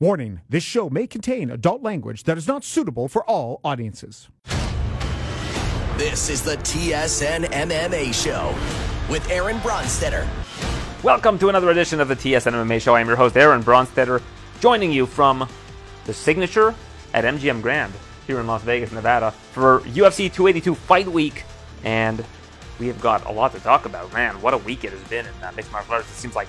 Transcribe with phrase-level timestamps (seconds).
[0.00, 4.28] Warning this show may contain adult language that is not suitable for all audiences.
[5.96, 8.54] This is the TSN MMA Show
[9.10, 10.24] with Aaron Bronsteter.
[11.02, 12.94] Welcome to another edition of the TSN MMA Show.
[12.94, 14.22] I'm your host, Aaron Bronsteter,
[14.60, 15.48] joining you from
[16.04, 16.76] the signature
[17.12, 17.92] at MGM Grand
[18.28, 21.42] here in Las Vegas, Nevada, for UFC 282 Fight Week.
[21.82, 22.24] And
[22.78, 24.12] we have got a lot to talk about.
[24.12, 26.08] Man, what a week it has been in uh, mixed martial arts.
[26.08, 26.46] It seems like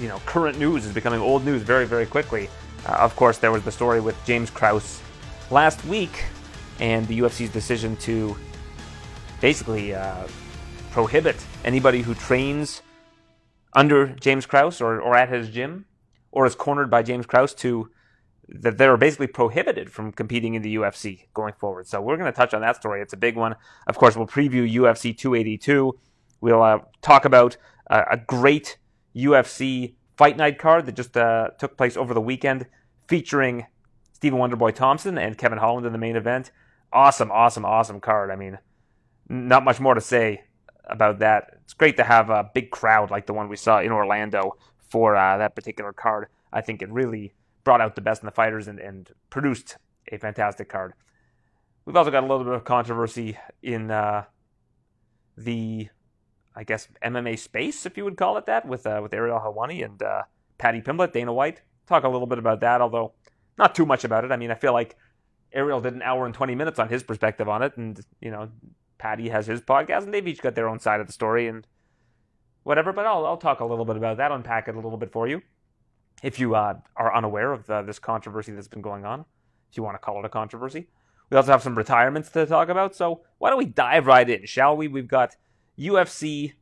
[0.00, 2.48] you know, current news is becoming old news very, very quickly.
[2.86, 5.00] Uh, of course, there was the story with James Krause
[5.50, 6.24] last week
[6.78, 8.34] and the UFC's decision to
[9.40, 10.26] basically uh,
[10.90, 12.80] prohibit anybody who trains
[13.74, 15.84] under James Krause or, or at his gym
[16.32, 17.90] or is cornered by James Krause to
[18.48, 21.86] that they're basically prohibited from competing in the UFC going forward.
[21.86, 23.00] So we're going to touch on that story.
[23.00, 23.54] It's a big one.
[23.86, 25.96] Of course, we'll preview UFC 282.
[26.40, 27.56] We'll uh, talk about
[27.88, 28.78] uh, a great
[29.14, 32.66] UFC Fight Night card that just uh, took place over the weekend,
[33.08, 33.66] featuring
[34.12, 36.50] Stephen Wonderboy Thompson and Kevin Holland in the main event.
[36.92, 38.30] Awesome, awesome, awesome card.
[38.30, 38.58] I mean,
[39.28, 40.42] not much more to say
[40.84, 41.58] about that.
[41.64, 44.56] It's great to have a big crowd like the one we saw in Orlando
[44.88, 46.28] for uh, that particular card.
[46.52, 47.32] I think it really
[47.64, 49.76] brought out the best in the fighters and, and produced
[50.10, 50.94] a fantastic card.
[51.84, 54.24] We've also got a little bit of controversy in uh,
[55.36, 55.88] the
[56.60, 59.82] I guess MMA space, if you would call it that, with uh, with Ariel Helwani
[59.82, 60.24] and uh,
[60.58, 61.62] Paddy Pimblett, Dana White.
[61.86, 63.14] Talk a little bit about that, although
[63.56, 64.30] not too much about it.
[64.30, 64.94] I mean, I feel like
[65.54, 68.50] Ariel did an hour and twenty minutes on his perspective on it, and you know,
[68.98, 71.66] Paddy has his podcast, and they've each got their own side of the story and
[72.64, 72.92] whatever.
[72.92, 75.26] But I'll I'll talk a little bit about that, unpack it a little bit for
[75.26, 75.40] you,
[76.22, 79.24] if you uh, are unaware of the, this controversy that's been going on.
[79.70, 80.88] If you want to call it a controversy,
[81.30, 82.94] we also have some retirements to talk about.
[82.94, 84.88] So why don't we dive right in, shall we?
[84.88, 85.36] We've got
[85.80, 86.54] UFC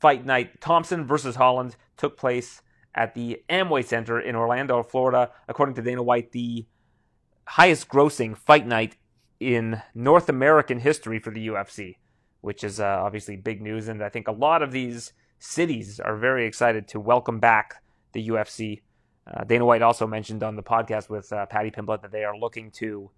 [0.00, 2.62] Fight Night Thompson versus Holland took place
[2.94, 5.30] at the Amway Center in Orlando, Florida.
[5.48, 6.66] According to Dana White, the
[7.46, 8.96] highest grossing fight night
[9.40, 11.96] in North American history for the UFC,
[12.40, 13.88] which is uh, obviously big news.
[13.88, 18.28] And I think a lot of these cities are very excited to welcome back the
[18.28, 18.82] UFC.
[19.26, 22.36] Uh, Dana White also mentioned on the podcast with uh, Paddy Pimblett that they are
[22.36, 23.10] looking to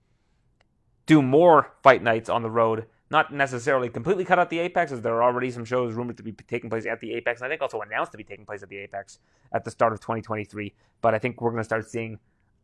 [1.07, 5.03] do more fight nights on the road not necessarily completely cut out the Apex, as
[5.03, 7.51] there are already some shows rumored to be taking place at the Apex, and I
[7.51, 9.19] think also announced to be taking place at the Apex
[9.53, 10.73] at the start of 2023.
[11.01, 12.19] But I think we're going to start seeing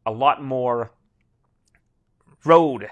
[0.04, 0.92] a lot more
[2.44, 2.88] road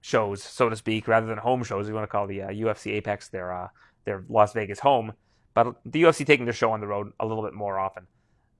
[0.00, 1.86] shows, so to speak, rather than home shows.
[1.86, 3.68] We want to call the uh, UFC Apex their uh,
[4.06, 5.12] their Las Vegas home,
[5.52, 8.06] but the UFC taking their show on the road a little bit more often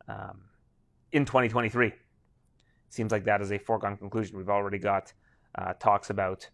[0.09, 0.43] um,
[1.13, 1.93] in 2023.
[2.91, 4.37] Seems like that is a foregone conclusion.
[4.37, 5.13] We've already got
[5.55, 6.51] uh, talks about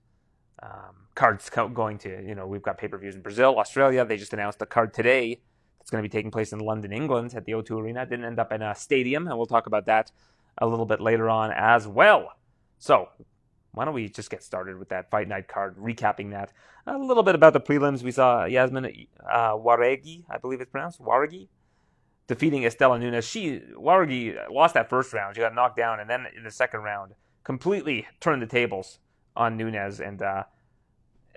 [0.63, 4.05] um, cards going to, you know, we've got pay per views in Brazil, Australia.
[4.05, 5.41] They just announced a card today
[5.79, 8.03] that's going to be taking place in London, England at the O2 Arena.
[8.03, 10.13] It didn't end up in a stadium, and we'll talk about that
[10.59, 12.33] a little bit later on as well.
[12.79, 13.09] So,
[13.73, 16.53] why don't we just get started with that fight night card, recapping that.
[16.87, 18.03] A little bit about the prelims.
[18.03, 21.49] We saw Yazmin uh, Jauregui, I believe it's pronounced, Jauregui,
[22.29, 23.25] defeating Istela Nunes.
[23.25, 25.35] She, Jauregui lost that first round.
[25.35, 27.15] She got knocked down, and then in the second round,
[27.45, 28.99] completely turned the tables
[29.35, 30.45] on Nunes, and uh,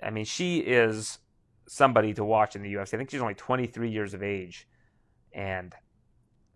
[0.02, 1.18] I mean she is
[1.66, 2.94] somebody to watch in the UFC.
[2.94, 4.68] I think she's only 23 years of age,
[5.32, 5.74] and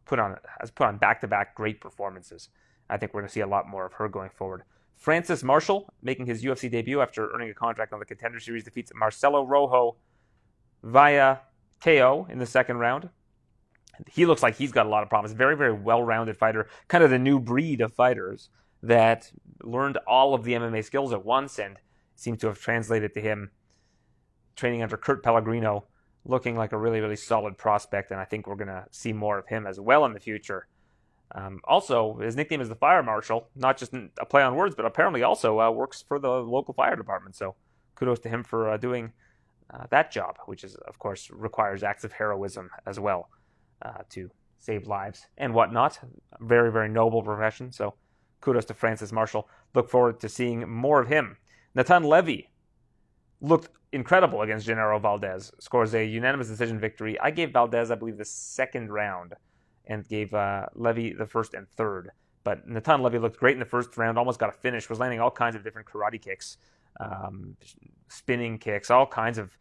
[0.05, 2.49] put on has put on back to back great performances.
[2.89, 4.65] I think we're going to see a lot more of her going forward.
[4.97, 8.93] Francis Marshall making his UFC debut after earning a contract on the Contender Series defeats
[8.95, 9.97] Marcelo Rojo
[10.83, 11.39] via
[11.83, 13.09] KO in the second round.
[14.11, 15.33] He looks like he's got a lot of promise.
[15.33, 18.51] Very, very well rounded fighter, kind of the new breed of fighters
[18.83, 19.31] that
[19.63, 21.77] learned all of the MMA skills at once and
[22.21, 23.51] seems to have translated to him
[24.55, 25.85] training under Kurt Pellegrino,
[26.27, 28.11] looking like a really, really solid prospect.
[28.11, 30.67] And I think we're going to see more of him as well in the future.
[31.35, 34.85] Um, also, his nickname is the Fire Marshal, not just a play on words, but
[34.85, 37.37] apparently also uh, works for the local fire department.
[37.37, 37.55] So
[37.95, 39.13] kudos to him for uh, doing
[39.73, 43.31] uh, that job, which is, of course, requires acts of heroism as well
[43.81, 45.99] uh, to save lives and whatnot.
[46.41, 47.73] Very, very noble profession.
[47.73, 47.95] So
[48.43, 49.49] kudos to Francis Marshall.
[49.75, 51.39] Look forward to seeing more of him.
[51.75, 52.51] Natan Levy
[53.41, 55.53] looked incredible against Genaro Valdez.
[55.59, 57.19] Scores a unanimous decision victory.
[57.21, 59.35] I gave Valdez, I believe, the second round
[59.87, 62.11] and gave uh, Levy the first and third.
[62.45, 65.21] But Natan Levy looked great in the first round, almost got a finish, was landing
[65.21, 66.57] all kinds of different karate kicks,
[66.99, 67.57] um,
[68.09, 69.57] spinning kicks, all kinds of,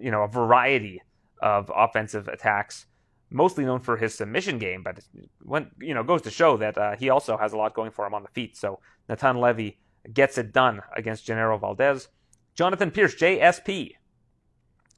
[0.00, 1.02] you know, a variety
[1.42, 2.86] of offensive attacks
[3.30, 5.00] mostly known for his submission game, but
[5.42, 8.06] when you know goes to show that uh, he also has a lot going for
[8.06, 8.56] him on the feet.
[8.56, 9.78] So Natan Levy
[10.12, 12.08] gets it done against Genaro Valdez.
[12.54, 13.92] Jonathan Pierce, JSP,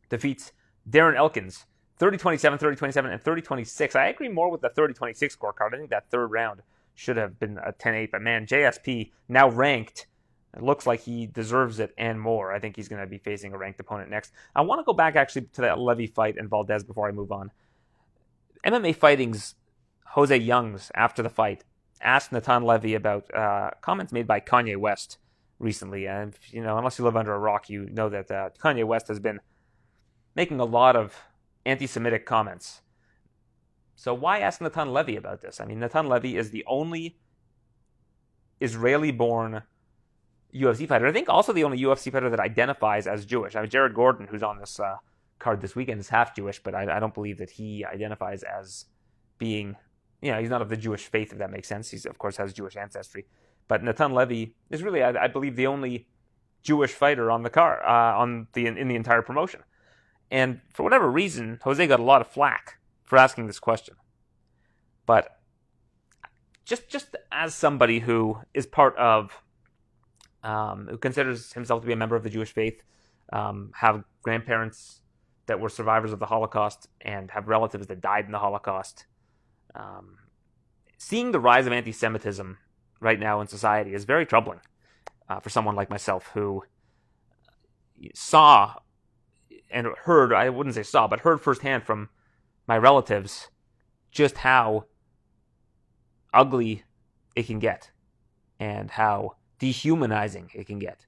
[0.08, 0.52] defeats
[0.88, 1.66] Darren Elkins
[1.98, 3.94] 30 27, 30 27, and 30 26.
[3.94, 5.74] I agree more with the 30 26 scorecard.
[5.74, 6.62] I think that third round
[6.94, 8.10] should have been a 10 8.
[8.10, 10.06] But man, JSP now ranked.
[10.56, 12.52] It looks like he deserves it and more.
[12.52, 14.32] I think he's going to be facing a ranked opponent next.
[14.56, 17.30] I want to go back actually to that Levy fight and Valdez before I move
[17.30, 17.52] on.
[18.66, 19.54] MMA Fighting's
[20.06, 21.64] Jose Youngs after the fight
[22.00, 25.18] asked Natan Levy about uh, comments made by Kanye West
[25.58, 26.06] recently.
[26.06, 29.08] And, you know, unless you live under a rock, you know that uh, Kanye West
[29.08, 29.40] has been
[30.34, 31.16] making a lot of
[31.64, 32.82] anti Semitic comments.
[33.94, 35.60] So why ask Natan Levy about this?
[35.60, 37.18] I mean, Natan Levy is the only
[38.60, 39.62] Israeli born
[40.54, 41.06] UFC fighter.
[41.06, 43.56] I think also the only UFC fighter that identifies as Jewish.
[43.56, 44.96] I mean, Jared Gordon, who's on this uh,
[45.38, 48.86] card this weekend, is half Jewish, but I, I, don't believe that he identifies as
[49.38, 49.76] being,
[50.22, 51.90] you know, he's not of the Jewish faith, if that makes sense.
[51.90, 53.26] He's, of course, has Jewish ancestry.
[53.68, 56.06] But Natan Levy is really, I, I believe, the only
[56.62, 59.60] Jewish fighter on the car, uh, on the in the entire promotion.
[60.30, 63.94] And for whatever reason, Jose got a lot of flack for asking this question.
[65.06, 65.40] But
[66.64, 69.42] just just as somebody who is part of
[70.42, 72.82] um, who considers himself to be a member of the Jewish faith,
[73.32, 75.00] um, have grandparents
[75.46, 79.06] that were survivors of the Holocaust, and have relatives that died in the Holocaust.
[79.74, 80.18] Um,
[80.98, 82.58] seeing the rise of anti-Semitism
[83.00, 84.60] right now in society is very troubling
[85.28, 86.64] uh, for someone like myself who
[88.14, 88.74] saw
[89.70, 92.08] and heard, I wouldn't say saw, but heard firsthand from
[92.66, 93.48] my relatives
[94.10, 94.86] just how
[96.32, 96.84] ugly
[97.36, 97.90] it can get
[98.58, 101.06] and how dehumanizing it can get.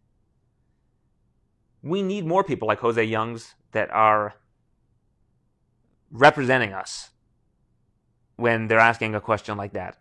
[1.83, 4.35] We need more people like Jose Youngs that are
[6.11, 7.11] representing us
[8.43, 9.99] when they're asking a question like that,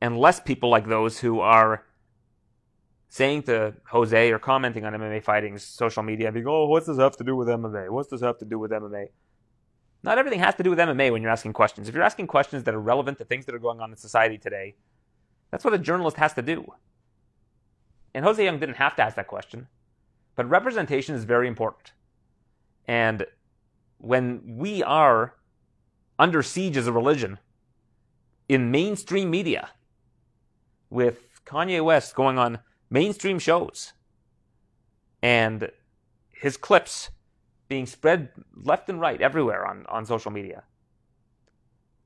[0.00, 1.84] and less people like those who are
[3.08, 7.16] saying to Jose or commenting on MMA fighting's social media, being, oh, what's this have
[7.18, 7.90] to do with MMA?
[7.90, 9.08] What's this have to do with MMA?
[10.02, 11.86] Not everything has to do with MMA when you're asking questions.
[11.86, 14.38] If you're asking questions that are relevant to things that are going on in society
[14.38, 14.76] today,
[15.50, 16.72] that's what a journalist has to do.
[18.14, 19.68] And Jose Young didn't have to ask that question.
[20.36, 21.92] But representation is very important.
[22.88, 23.26] And
[23.98, 25.34] when we are
[26.18, 27.38] under siege as a religion
[28.54, 29.70] in mainstream media,
[30.88, 33.92] with Kanye West going on mainstream shows
[35.22, 35.70] and
[36.30, 37.10] his clips
[37.68, 40.62] being spread left and right everywhere on, on social media.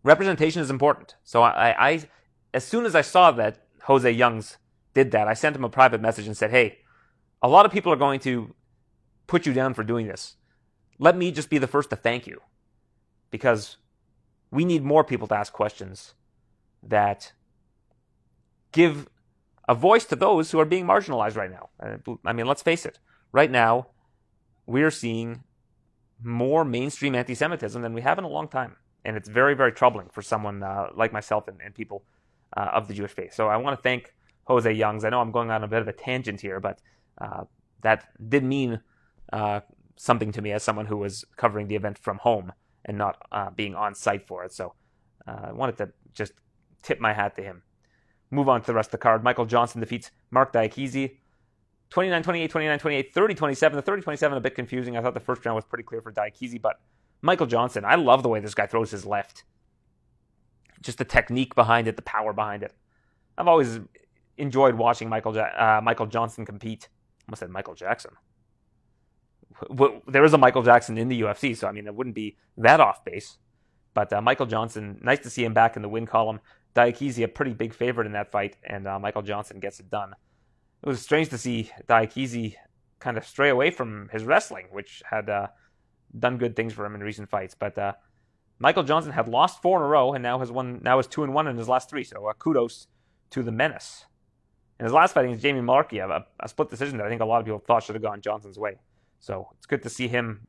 [0.04, 1.16] Representation is important.
[1.24, 2.08] So I, I,
[2.54, 4.56] as soon as I saw that Jose Youngs
[4.94, 6.78] did that, I sent him a private message and said, "Hey,
[7.42, 8.54] a lot of people are going to
[9.26, 10.36] put you down for doing this.
[10.98, 12.40] Let me just be the first to thank you,
[13.30, 13.76] because
[14.50, 16.14] we need more people to ask questions
[16.82, 17.32] that
[18.72, 19.08] give
[19.68, 21.68] a voice to those who are being marginalized right now.
[22.24, 22.98] I mean, let's face it.
[23.32, 23.88] Right now,
[24.66, 25.44] we're seeing
[26.22, 28.76] more mainstream anti Semitism than we have in a long time.
[29.04, 32.04] And it's very, very troubling for someone uh, like myself and, and people
[32.56, 33.34] uh, of the Jewish faith.
[33.34, 34.14] So I want to thank
[34.44, 35.04] Jose Youngs.
[35.04, 36.80] I know I'm going on a bit of a tangent here, but
[37.20, 37.44] uh,
[37.82, 38.80] that did mean
[39.32, 39.60] uh,
[39.96, 42.52] something to me as someone who was covering the event from home
[42.84, 44.52] and not uh, being on site for it.
[44.52, 44.74] So
[45.26, 46.32] uh, I wanted to just
[46.82, 47.62] tip my hat to him.
[48.30, 49.24] Move on to the rest of the card.
[49.24, 51.16] Michael Johnson defeats Marc Diakiese.
[51.90, 53.76] 29 28, 29 28, 30 27.
[53.76, 54.96] The 30 27 a bit confusing.
[54.96, 56.80] I thought the first round was pretty clear for Diakiese, but
[57.22, 59.44] Michael Johnson, I love the way this guy throws his left.
[60.82, 62.74] Just the technique behind it, the power behind it.
[63.36, 63.80] I've always
[64.36, 66.88] enjoyed watching Michael uh, Michael Johnson compete.
[66.90, 68.12] I almost said Michael Jackson.
[70.06, 72.80] There is a Michael Jackson in the UFC, so I mean it wouldn't be that
[72.80, 73.38] off base.
[73.94, 76.40] But uh, Michael Johnson, nice to see him back in the win column.
[76.78, 80.14] Diakiese a pretty big favorite in that fight, and uh, Michael Johnson gets it done.
[80.82, 82.54] It was strange to see Diakiese
[83.00, 85.48] kind of stray away from his wrestling, which had uh,
[86.16, 87.56] done good things for him in recent fights.
[87.58, 87.94] But uh,
[88.60, 90.80] Michael Johnson had lost four in a row, and now has won.
[90.82, 92.04] Now is two and one in his last three.
[92.04, 92.86] So uh, kudos
[93.30, 94.06] to the menace.
[94.78, 97.24] In his last fight against Jamie Mullarkey, a, a split decision that I think a
[97.24, 98.78] lot of people thought should have gone Johnson's way.
[99.18, 100.46] So it's good to see him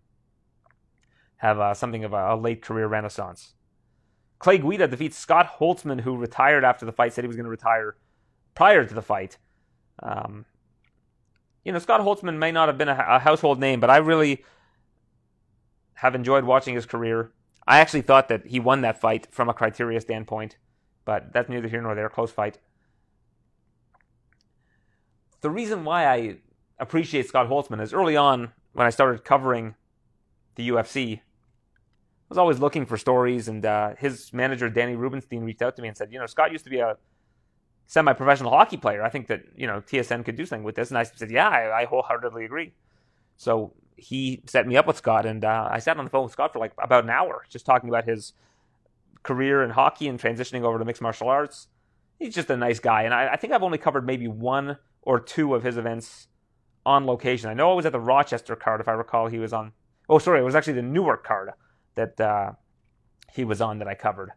[1.38, 3.56] have uh, something of a, a late career renaissance.
[4.40, 7.50] Clay Guida defeats Scott Holtzman, who retired after the fight, said he was going to
[7.50, 7.98] retire
[8.56, 9.38] prior to the fight.
[10.02, 10.46] Um,
[11.66, 14.46] you know, Scott Holtzman may not have been a, a, household name, but I really
[15.96, 17.32] have enjoyed watching his career.
[17.68, 20.58] I actually thought that he won that fight from a criteria standpoint,
[21.04, 22.10] but that's neither here nor there.
[22.10, 22.60] Close fight.
[25.42, 26.38] The reason why I
[26.80, 29.76] appreciate Scott Holtzman is early on when I started covering
[30.56, 31.22] the UFC,
[32.30, 35.88] was always looking for stories, and uh, his manager Danny Rubenstein reached out to me
[35.88, 36.98] and said, you know, Scott used to be a
[37.88, 39.02] semi-professional hockey player.
[39.04, 41.50] I think that you know TSN could do something with this, and I said, yeah,
[41.50, 42.74] I, I wholeheartedly agree.
[43.36, 46.32] So he set me up with Scott, and uh, I sat on the phone with
[46.32, 48.34] Scott for like about an hour, just talking about his
[49.24, 51.68] career in hockey and transitioning over to mixed martial arts.
[52.20, 55.20] He's just a nice guy, and I, I think I've only covered maybe one or
[55.20, 56.28] two of his events
[56.86, 57.50] on location.
[57.50, 59.28] I know I was at the Rochester card, if I recall.
[59.28, 59.72] He was on.
[60.08, 61.52] Oh, sorry, it was actually the Newark card
[62.00, 62.52] that uh,
[63.34, 64.32] he was on that I covered.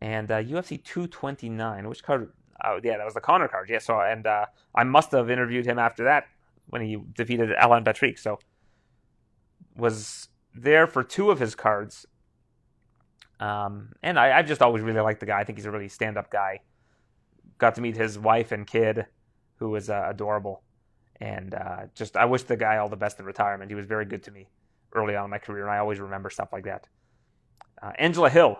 [0.00, 2.32] And uh, UFC 229, which card?
[2.64, 3.68] Oh, yeah, that was the Conor card.
[3.68, 6.26] Yeah, so and uh, I must have interviewed him after that
[6.68, 8.18] when he defeated Alan Patrick.
[8.18, 8.38] So
[9.76, 12.06] was there for two of his cards.
[13.38, 15.38] Um, and I, I've just always really liked the guy.
[15.38, 16.60] I think he's a really stand-up guy.
[17.58, 19.04] Got to meet his wife and kid,
[19.56, 20.62] who was uh, adorable,
[21.20, 23.70] and uh, just I wish the guy all the best in retirement.
[23.70, 24.48] He was very good to me
[24.96, 26.86] early on in my career, and I always remember stuff like that.
[27.82, 28.58] Uh, Angela Hill,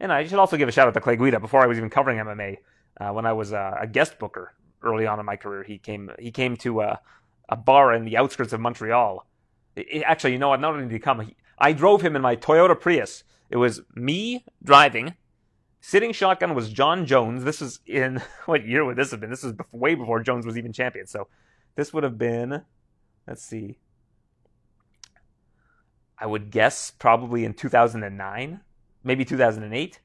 [0.00, 1.90] and I should also give a shout out to Clay Guida before I was even
[1.90, 2.58] covering MMA.
[3.00, 6.10] Uh, when I was uh, a guest booker early on in my career, he came
[6.18, 6.96] he came to uh,
[7.48, 9.26] a bar in the outskirts of Montreal.
[9.76, 10.60] It, actually, you know what?
[10.60, 13.24] Not only did he come, he, I drove him in my Toyota Prius.
[13.50, 15.14] It was me driving.
[15.80, 17.44] Sitting shotgun was Jon Jones.
[17.44, 19.30] This is in what year would this have been?
[19.30, 21.06] This is way before Jones was even champion.
[21.06, 21.28] So
[21.74, 22.62] this would have been,
[23.26, 23.78] let's see,
[26.22, 28.60] I would guess probably in 2009,
[29.02, 29.98] maybe 2008.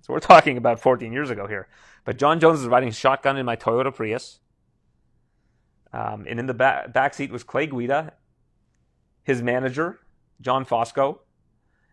[0.00, 1.68] So we're talking about 14 years ago here.
[2.04, 4.40] But Jon Jones is riding shotgun in my Toyota Prius.
[5.92, 8.14] Um, and in the back, seat was Clay Guida,
[9.22, 10.00] his manager,
[10.40, 11.20] John Fosco,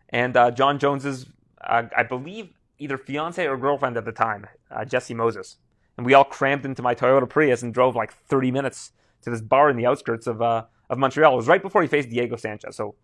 [0.09, 1.27] and uh, Jon Jones's,
[1.61, 2.49] uh, I believe,
[2.79, 5.57] either fiance or girlfriend at the time, uh, Jessie Moses.
[5.95, 9.41] And we all crammed into my Toyota Prius and drove like 30 minutes to this
[9.41, 11.33] bar in the outskirts of uh, of Montreal.
[11.33, 12.95] It was right before he faced Diego Sanchez, so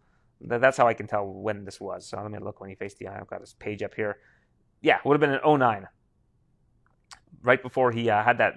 [0.42, 2.08] that's how I can tell when this was.
[2.08, 3.18] So let me look when he faced Diego.
[3.20, 4.18] I've got his page up here.
[4.82, 5.88] Yeah, would have been in 09.
[7.42, 8.56] Right before he uh, had that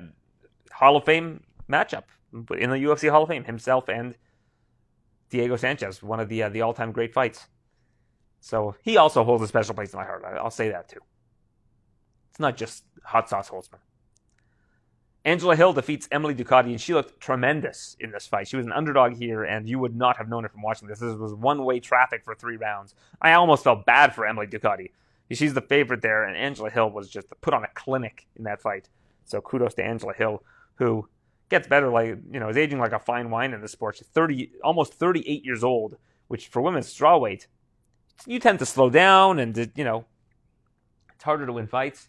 [0.72, 4.14] Hall of Fame matchup in the UFC Hall of Fame, himself and
[5.30, 7.48] Diego Sanchez, one of the uh, the all time great fights.
[8.40, 10.24] So he also holds a special place in my heart.
[10.24, 11.00] I'll say that too.
[12.30, 13.80] It's not just hot sauce Holtzman.
[15.28, 18.48] Angela Hill defeats Emily Ducote, and she looked tremendous in this fight.
[18.48, 21.00] She was an underdog here, and you would not have known it from watching this.
[21.00, 22.94] This was one way traffic for three rounds.
[23.20, 24.90] I almost felt bad for Emily Ducote.
[25.30, 28.62] She's the favorite there, and Angela Hill was just put on a clinic in that
[28.62, 28.88] fight.
[29.26, 30.42] So kudos to Angela Hill,
[30.76, 31.06] who
[31.50, 33.96] gets better, like you know, is aging like a fine wine in the sport.
[33.96, 37.48] She's thirty, almost thirty-eight years old, which for women's strawweight,
[38.26, 40.06] you tend to slow down, and you know,
[41.14, 42.08] it's harder to win fights.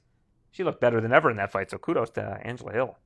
[0.51, 2.97] She looked better than ever in that fight, so kudos to Angela Hill.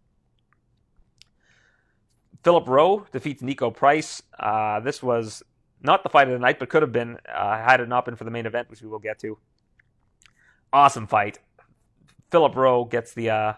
[2.43, 4.21] Philip Rowe defeats Niko Price.
[4.37, 5.43] Uh, this was
[5.81, 8.15] not the fight of the night, but could have been uh, had it not been
[8.15, 9.37] for the main event, which we will get to.
[10.71, 11.39] Awesome fight.
[12.31, 13.53] Philip Rowe gets the uh,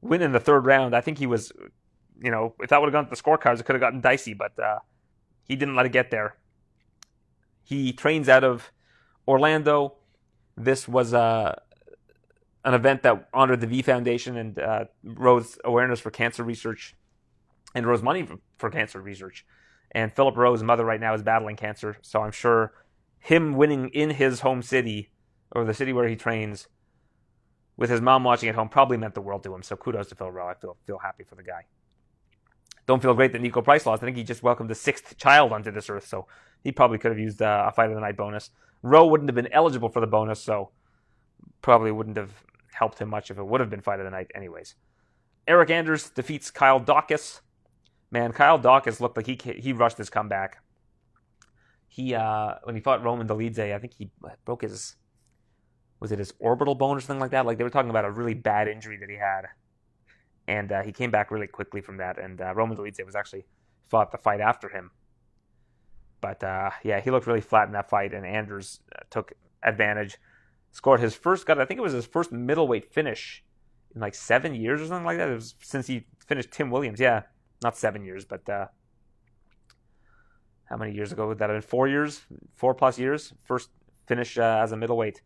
[0.00, 0.94] win in the third round.
[0.94, 1.52] I think he was
[2.22, 4.32] you know, if that would have gone to the scorecards, it could have gotten dicey,
[4.32, 4.78] but uh,
[5.44, 6.36] he didn't let it get there.
[7.64, 8.70] He trains out of
[9.26, 9.94] Orlando.
[10.56, 11.56] This was uh,
[12.64, 16.94] an event that honored the V Foundation and uh, rose awareness for cancer research
[17.74, 19.44] and rose money for, cancer research.
[19.92, 22.72] And Philip Rowe's mother right now is battling cancer, so I'm sure
[23.18, 25.10] him winning in his home city
[25.50, 26.68] or the city where he trains
[27.76, 29.62] with his mom watching at home probably meant the world to him.
[29.62, 30.48] So kudos to Phil Rowe.
[30.48, 31.66] I feel feel happy for the guy
[32.86, 34.02] don't feel great that Niko Price lost.
[34.02, 36.26] I think he just welcomed the sixth child onto this earth, so
[36.62, 38.50] he probably could have used uh, a fight of the night bonus.
[38.82, 40.70] Rowe wouldn't have been eligible for the bonus, so
[41.60, 42.32] probably wouldn't have
[42.72, 44.74] helped him much if it would have been fight of the night, anyways.
[45.46, 47.40] Eric Anders defeats Kyle Daukaus.
[48.12, 50.62] Man, Kyle Daukaus looked like he he rushed his comeback.
[51.88, 54.10] He uh, when he fought Roman Dolidze, I think he
[54.44, 54.94] broke his
[55.98, 57.46] was it his orbital bone or something like that.
[57.46, 59.46] Like they were talking about a really bad injury that he had
[60.46, 62.18] and uh, he came back really quickly from that.
[62.18, 63.44] And uh, Roman Dolidze was actually
[63.88, 64.90] fought the fight after him.
[66.20, 70.18] But uh, yeah, he looked really flat in that fight, and Anders uh, took advantage.
[70.70, 73.44] Scored his first I think it was his first middleweight finish
[73.94, 75.28] in like seven years or something like that.
[75.28, 77.00] It was since he finished Tim Williams.
[77.00, 77.22] Yeah,
[77.62, 78.66] not seven years, but uh,
[80.64, 81.68] how many years ago would that have been?
[81.68, 82.22] Four years,
[82.54, 83.32] four plus years.
[83.44, 83.70] First
[84.06, 85.22] finish uh, as a middleweight.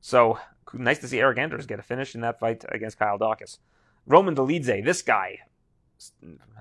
[0.00, 0.38] So
[0.72, 3.58] nice to see Eric Anders get a finish in that fight against Kyle Daukaus.
[4.06, 5.38] Roman Dolidze, this guy,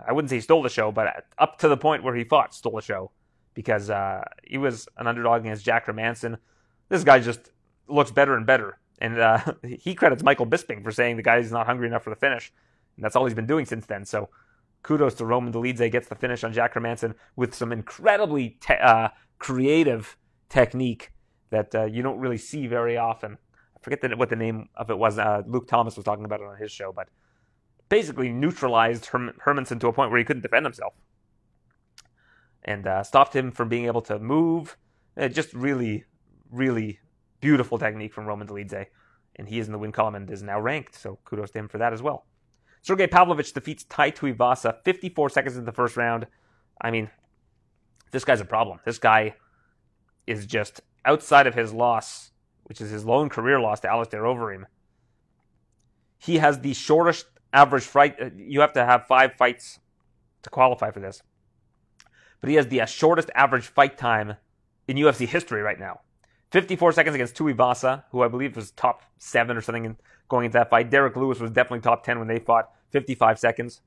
[0.08, 2.54] I wouldn't say he stole the show, but up to the point where he fought,
[2.54, 3.12] stole the show
[3.54, 6.38] because uh, he was an underdog against Jack Hermansson.
[6.90, 7.52] This guy just
[7.88, 8.80] looks better and better.
[9.00, 12.16] And uh, he credits Michael Bisping for saying the guy's not hungry enough for the
[12.16, 12.52] finish.
[12.96, 14.06] And that's all he's been doing since then.
[14.06, 14.30] So
[14.84, 19.10] kudos to Roman Dolidze gets the finish on Jack Hermansson with some incredibly te- uh,
[19.40, 20.18] creative
[20.50, 21.12] technique
[21.52, 23.38] that uh, you don't really see very often.
[23.76, 25.20] I forget the, what the name of it was.
[25.20, 27.10] Uh, Luke Thomas was talking about it on his show, but
[27.90, 30.94] basically neutralized Herm- Hermansson to a point where he couldn't defend himself.
[32.64, 34.78] and uh, stopped him from being able to move.
[35.18, 36.06] Uh, just really,
[36.52, 37.00] really
[37.42, 38.86] beautiful technique from Roman Dolidze.
[39.36, 41.68] And he is in the win column and is now ranked, so kudos to him
[41.68, 42.26] for that as well.
[42.82, 46.26] Sergey Pavlovich defeats Tai Tuivasa 54 seconds in the first round.
[46.80, 47.10] I mean,
[48.12, 48.80] this guy's a problem.
[48.86, 49.36] This guy
[50.26, 52.32] is just outside of his loss,
[52.64, 54.64] which is his lone career loss to Alistair Overeem.
[56.18, 58.16] He has the shortest average fight.
[58.22, 59.80] Uh, you have to have five fights
[60.44, 61.22] to qualify for this.
[62.40, 64.36] But he has the shortest average fight time
[64.88, 66.02] in UFC history right now.
[66.52, 70.70] 54 seconds against Tuivasa, who I believe was top seven or something going into that
[70.70, 70.90] fight.
[70.90, 72.70] Derrick Lewis was definitely top 10 when they fought.
[72.92, 73.82] 55 seconds.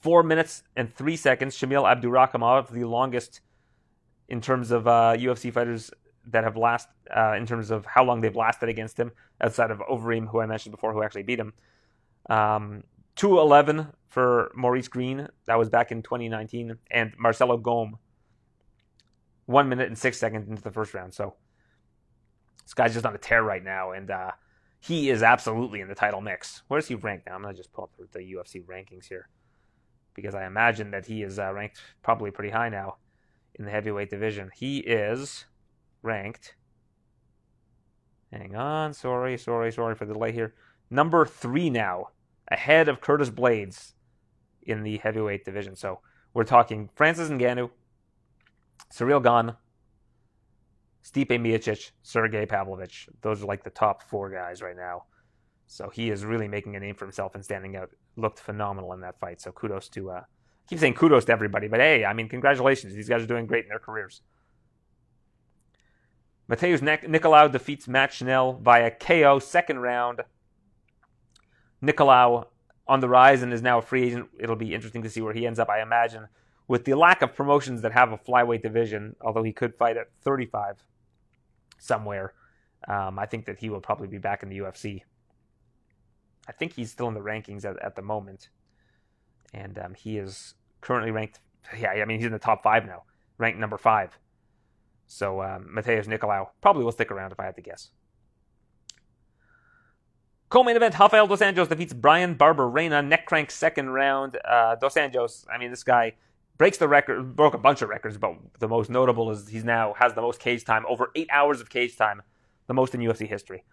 [0.00, 1.56] Four minutes and three seconds.
[1.56, 3.40] Shamil Abdurakhimov, the longest
[4.28, 5.90] in terms of uh, UFC fighters
[6.26, 9.78] that have last uh, in terms of how long they've lasted against him, outside of
[9.78, 11.52] Overeem, who I mentioned before, who actually beat him.
[12.28, 12.84] Um,
[13.16, 17.98] 211 for Maurice Greene, that was back in 2019, and Marcelo Golm,
[19.46, 21.14] one minute and six seconds into the first round.
[21.14, 21.34] So
[22.64, 24.30] this guy's just on a tear right now, and uh,
[24.80, 26.62] he is absolutely in the title mix.
[26.68, 27.34] Where is he ranked now?
[27.34, 29.28] I'm gonna just pull up the UFC rankings here
[30.14, 32.96] because I imagine that he is uh, ranked probably pretty high now
[33.56, 34.50] in the heavyweight division.
[34.54, 35.44] He is
[36.02, 36.56] ranked.
[38.32, 40.54] Hang on, sorry, sorry, sorry for the delay here.
[40.90, 42.08] Number three now,
[42.48, 43.92] ahead of Curtis Blaydes
[44.62, 45.76] in the heavyweight division.
[45.76, 46.00] So
[46.32, 47.70] we're talking Francis Ngannou,
[48.92, 49.56] Ciryl Gane,
[51.04, 53.08] Stipe Miocic, Sergey Pavlovich.
[53.20, 55.04] Those are like the top four guys right now.
[55.66, 57.90] So he is really making a name for himself and standing out.
[58.16, 59.40] Looked phenomenal in that fight.
[59.40, 60.22] So kudos to uh,
[60.64, 62.94] I keep saying kudos to everybody, but hey, I mean, congratulations.
[62.94, 64.22] These guys are doing great in their careers.
[66.48, 70.20] Matheus Nicolau defeats Matt Schnell via KO second round.
[71.82, 72.46] Nicolau
[72.86, 74.28] on the rise and is now a free agent.
[74.38, 75.68] It'll be interesting to see where he ends up.
[75.68, 76.28] I imagine
[76.66, 80.08] with the lack of promotions that have a flyweight division, although he could fight at
[80.22, 80.84] 35
[81.78, 82.32] somewhere,
[82.88, 85.02] um, I think that he will probably be back in the UFC.
[86.48, 88.48] I think he's still in the rankings at, at the moment
[89.54, 91.40] and um, he is currently ranked.
[91.78, 93.04] Yeah, I mean he's in the top five now,
[93.38, 94.18] ranked number five.
[95.06, 97.90] So um, Matheus Nicolau probably will stick around if I had to guess.
[100.50, 104.38] Co-main event: Rafael dos Anjos defeats Bryan Barberena, neck crank second round.
[104.44, 106.12] Uh, dos Anjos, I mean this guy
[106.56, 109.94] breaks the record, broke a bunch of records, but the most notable is he's now
[109.98, 112.22] has the most cage time, over eight hours of cage time,
[112.66, 113.64] the most in UFC history.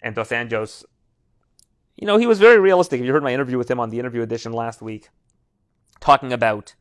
[0.00, 0.84] And Dos Anjos
[1.96, 3.00] you know, he was very realistic.
[3.00, 5.10] If you heard my interview with him on the interview edition last week,
[6.00, 6.74] talking about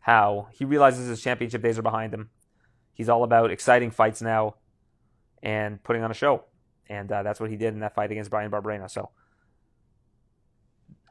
[0.00, 2.30] how he realizes his championship days are behind him.
[2.92, 4.56] He's all about exciting fights now
[5.42, 6.44] and putting on a show.
[6.88, 8.90] And uh, that's what he did in that fight against Bryan Barberena.
[8.90, 9.10] So,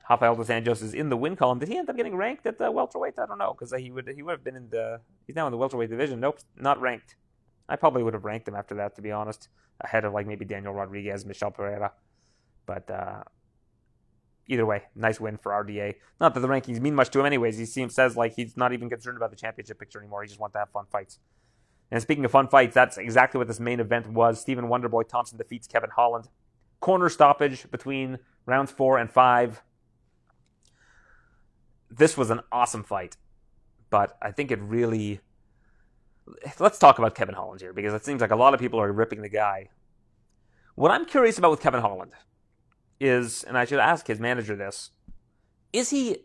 [0.10, 1.60] Rafael dos Anjos is in the win column.
[1.60, 3.18] Did he end up getting ranked at the welterweight?
[3.18, 5.52] I don't know because he would he would have been in the he's now in
[5.52, 6.20] the welterweight division.
[6.20, 7.16] Nope, not ranked.
[7.68, 9.50] I probably would have ranked him after that, to be honest,
[9.82, 11.92] ahead of like maybe Daniel Rodriguez, Michel Pereira.
[12.68, 13.24] But uh,
[14.48, 15.96] either way, nice win for RDA.
[16.20, 17.58] Not that the rankings mean much to him, anyways.
[17.58, 20.22] He seems says like he's not even concerned about the championship picture anymore.
[20.22, 21.20] He just wants to have fun fights.
[21.92, 24.40] And speaking of fun fights, that's exactly what this main event was.
[24.40, 26.30] Stephen Wonderboy Thompson defeats Kevin Holland.
[26.80, 29.64] Corner stoppage between rounds four and five.
[31.98, 33.16] This was an awesome fight,
[33.90, 35.22] but I think it really.
[36.60, 38.92] Let's talk about Kevin Holland here because it seems like a lot of people are
[38.92, 39.70] ripping the guy.
[40.74, 42.14] What I'm curious about with Kevin Holland
[43.00, 44.90] is, and I should ask his manager this,
[45.72, 46.18] is he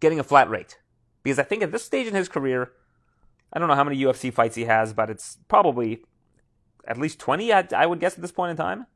[0.00, 0.78] getting a flat rate?
[1.22, 2.72] Because I think at this stage in his career,
[3.52, 6.04] I don't know how many UFC fights he has, but it's probably
[6.86, 8.86] at least 20, I, would guess, at this point in time.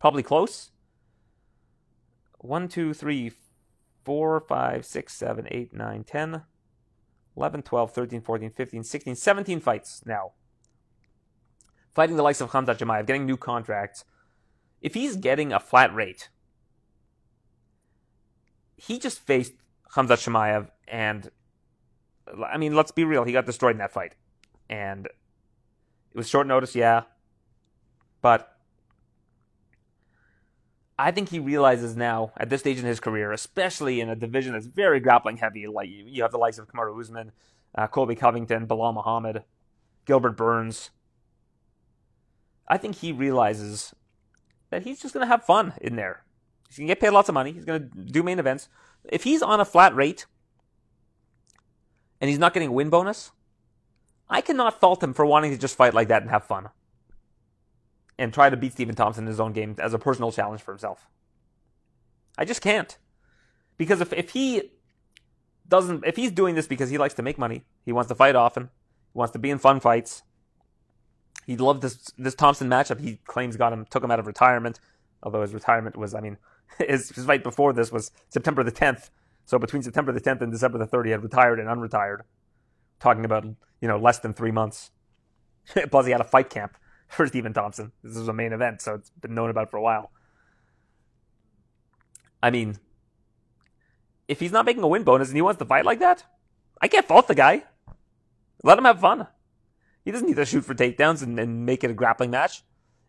[0.00, 0.70] Probably close.
[2.40, 3.32] 1, 2, 3,
[4.04, 6.42] 4, 5, 6, 7, 8, 9, 10,
[7.36, 10.32] 11, 12, 13, 14, 15, 16, 17 fights now.
[11.94, 14.04] Fighting the likes of Khamzat Chimaev, getting new contracts,
[14.80, 16.28] if he's getting a flat rate,
[18.76, 19.52] he just faced
[19.94, 21.30] Khamzat Chimaev, and
[22.46, 24.14] I mean, let's be real, he got destroyed in that fight,
[24.68, 27.02] and it was short notice, yeah,
[28.22, 28.56] but
[31.00, 34.52] I think he realizes now at this stage in his career, especially in a division
[34.52, 37.32] that's very grappling heavy, like you have the likes of Kamaru Usman,
[37.74, 39.44] uh, Colby Covington, Belal Muhammad,
[40.04, 40.90] Gilbert Burns.
[42.68, 43.94] I think he realizes
[44.68, 46.22] that he's just going to have fun in there.
[46.68, 47.52] He's going to get paid lots of money.
[47.52, 48.68] He's going to do main events.
[49.04, 50.26] If he's on a flat rate
[52.20, 53.32] and he's not getting a win bonus,
[54.28, 56.68] I cannot fault him for wanting to just fight like that and have fun
[58.20, 60.72] and try to beat Stephen Thompson in his own game as a personal challenge for
[60.72, 61.08] himself.
[62.36, 62.98] I just can't.
[63.78, 64.72] Because if, if he
[65.66, 68.36] doesn't if he's doing this because he likes to make money, he wants to fight
[68.36, 68.64] often,
[69.12, 70.22] he wants to be in fun fights.
[71.46, 73.00] He loved this this Thompson matchup.
[73.00, 74.80] He claims got him took him out of retirement,
[75.22, 76.36] although his retirement was I mean
[76.78, 79.08] his, his fight before this was September the 10th.
[79.46, 82.20] So between September the 10th and December the 30th, he had retired and unretired.
[83.00, 83.46] Talking about
[83.80, 84.90] you know less than three months.
[85.90, 86.76] Plus he had a fight camp
[87.16, 87.92] for Stephen Thompson.
[88.02, 90.10] This was a main event, so it's been known about for a while.
[92.42, 92.78] I mean,
[94.28, 96.24] if he's not making a win bonus and he wants to fight like that,
[96.80, 97.64] I can't fault the guy.
[98.62, 99.26] Let him have fun.
[100.04, 102.62] He doesn't need to shoot for takedowns and, and make it a grappling match.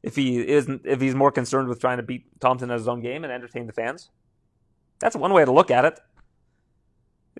[0.03, 3.01] If he isn't, if he's more concerned with trying to beat Thompson at his own
[3.01, 4.09] game and entertain the fans,
[4.99, 5.99] that's one way to look at it.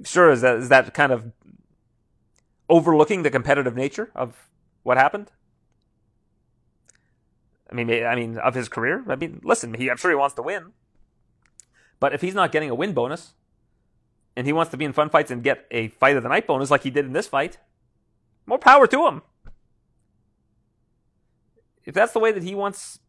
[0.03, 1.31] Sure, is that is that kind of
[2.69, 4.47] overlooking the competitive nature of
[4.83, 5.31] what happened?
[7.71, 9.03] I mean, I mean, of his career.
[9.07, 10.73] I mean, listen, he, I'm sure he wants to win,
[11.99, 13.33] but if he's not getting a win bonus,
[14.35, 16.47] and he wants to be in fun fights and get a fight of the night
[16.47, 17.57] bonus like he did in this fight,
[18.45, 19.21] more power to him.
[21.83, 22.99] If that's the way that he wants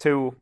[0.00, 0.36] to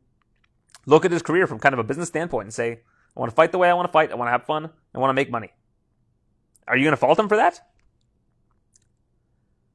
[0.85, 2.81] look at his career from kind of a business standpoint and say,
[3.15, 4.69] I want to fight the way I want to fight, I want to have fun,
[4.93, 5.51] I want to make money.
[6.67, 7.59] Are you going to fault him for that?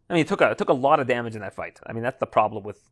[0.08, 1.78] I mean, it took a it took a lot of damage in that fight.
[1.86, 2.90] I mean, that's the problem with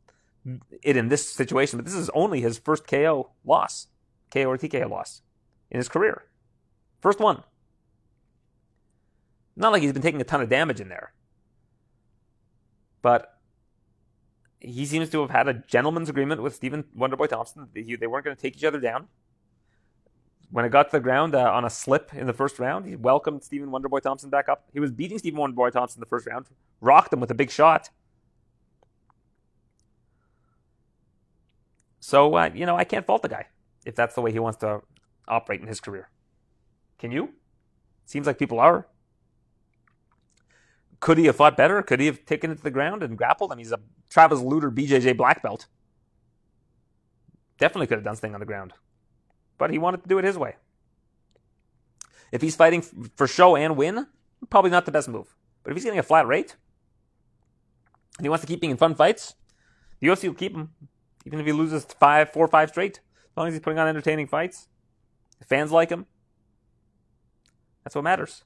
[0.82, 1.78] it in this situation.
[1.78, 3.88] But this is only his first KO loss,
[4.32, 5.22] KO or TKO loss
[5.70, 6.24] in his career.
[7.00, 7.42] First one.
[9.56, 11.12] Not like he's been taking a ton of damage in there.
[13.02, 13.38] But
[14.60, 17.68] he seems to have had a gentleman's agreement with Stephen Wonderboy Thompson.
[17.74, 19.08] They, they weren't going to take each other down.
[20.50, 22.96] When it got to the ground uh, on a slip in the first round, he
[22.96, 24.64] welcomed Stephen Wonderboy Thompson back up.
[24.72, 26.46] He was beating Stephen Wonderboy Thompson in the first round,
[26.80, 27.90] rocked him with a big shot.
[32.08, 33.48] So, uh, you know, I can't fault the guy
[33.84, 34.80] if that's the way he wants to
[35.28, 36.08] operate in his career.
[36.98, 37.34] Can you?
[38.06, 38.86] Seems like people are.
[41.00, 41.82] Could he have fought better?
[41.82, 43.52] Could he have taken it to the ground and grappled?
[43.52, 45.66] I mean, he's a Travis Lutter BJJ black belt.
[47.58, 48.72] Definitely could have done something on the ground.
[49.58, 50.56] But he wanted to do it his way.
[52.32, 52.80] If he's fighting
[53.16, 54.06] for show and win,
[54.48, 55.36] probably not the best move.
[55.62, 56.56] But if he's getting a flat rate
[58.16, 59.34] and he wants to keep being in fun fights,
[60.00, 60.70] the UFC will keep him.
[61.24, 64.26] Even if he loses five, four, five straight, as long as he's putting on entertaining
[64.26, 64.68] fights,
[65.38, 66.06] the fans like him,
[67.84, 68.44] that's what matters.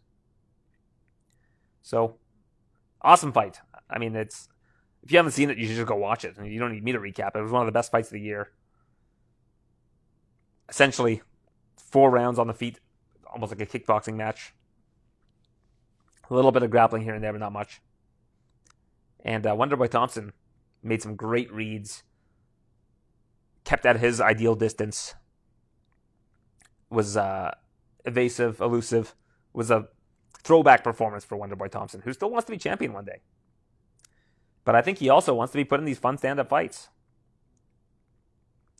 [1.82, 2.16] So,
[3.00, 3.61] awesome fight.
[3.90, 4.48] I mean, it's
[5.02, 6.37] if you haven't seen it, you should just go watch it.
[6.42, 7.35] You don't need me to recap.
[7.35, 8.50] It was one of the best fights of the year.
[10.68, 11.22] Essentially,
[11.76, 12.78] four rounds on the feet,
[13.32, 14.54] almost like a kickboxing match.
[16.30, 17.80] A little bit of grappling here and there, but not much.
[19.24, 20.32] And uh, Wonderboy Thompson
[20.82, 22.04] made some great reads,
[23.64, 25.14] kept at his ideal distance,
[26.90, 27.53] was uh,
[28.05, 29.14] evasive, elusive,
[29.53, 29.88] was a
[30.42, 33.22] throwback performance for Wonderboy Thompson, who still wants to be champion one day.
[34.64, 36.88] But I think he also wants to be put in these fun stand up fights.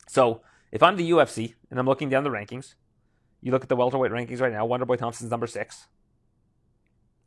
[0.07, 0.41] So
[0.71, 2.75] if I'm the UFC and I'm looking down the rankings,
[3.41, 5.87] you look at the welterweight rankings right now, Wonderboy Thompson's number six,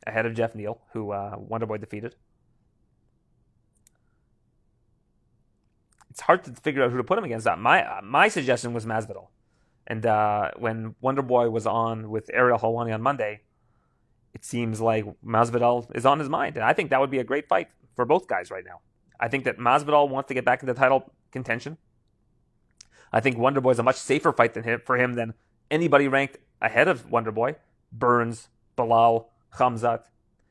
[0.05, 2.15] ahead of Geoff Neal, who uh, Wonderboy defeated.
[6.17, 7.43] It's hard to figure out who to put him against.
[7.43, 9.27] That my my suggestion was Masvidal.
[9.85, 13.41] And uh, when Wonder Boy was on with Ariel Helwani on Monday,
[14.33, 17.23] it seems like Masvidal is on his mind, and I think that would be a
[17.23, 18.79] great fight for both guys right now.
[19.19, 21.77] I think that Masvidal wants to get back into title contention.
[23.13, 25.35] I think Wonder Boy is a much safer fight than him, for him than
[25.69, 27.57] anybody ranked ahead of Wonder Boy.
[27.91, 30.05] Burns, Belal, Khamzat.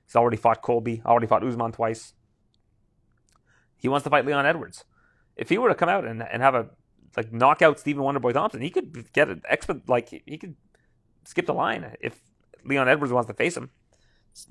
[0.07, 2.14] He's already fought Colby, already fought Usman twice.
[3.76, 4.85] He wants to fight Leon Edwards.
[5.37, 6.66] If he were to come out and, and have a
[7.16, 10.57] like knock out Stephen Wonderboy Thompson, he could get an expert like he could
[11.25, 12.20] skip the line if
[12.64, 13.70] Leon Edwards wants to face him.
[14.33, 14.46] It's,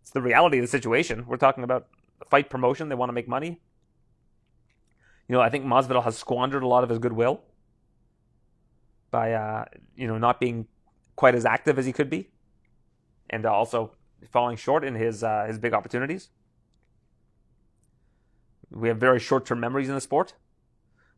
[0.00, 1.24] it's the reality of the situation.
[1.26, 1.86] We're talking about
[2.28, 2.88] fight promotion.
[2.88, 3.60] They want to make money.
[5.28, 7.42] You know, I think Masvidal has squandered a lot of his goodwill
[9.10, 9.64] by uh,
[9.94, 10.66] you know not being
[11.16, 12.30] quite as active as he could be,
[13.28, 13.92] and also
[14.30, 16.28] falling short in his uh, his big opportunities.
[18.70, 20.34] We have very short term memories in the sport.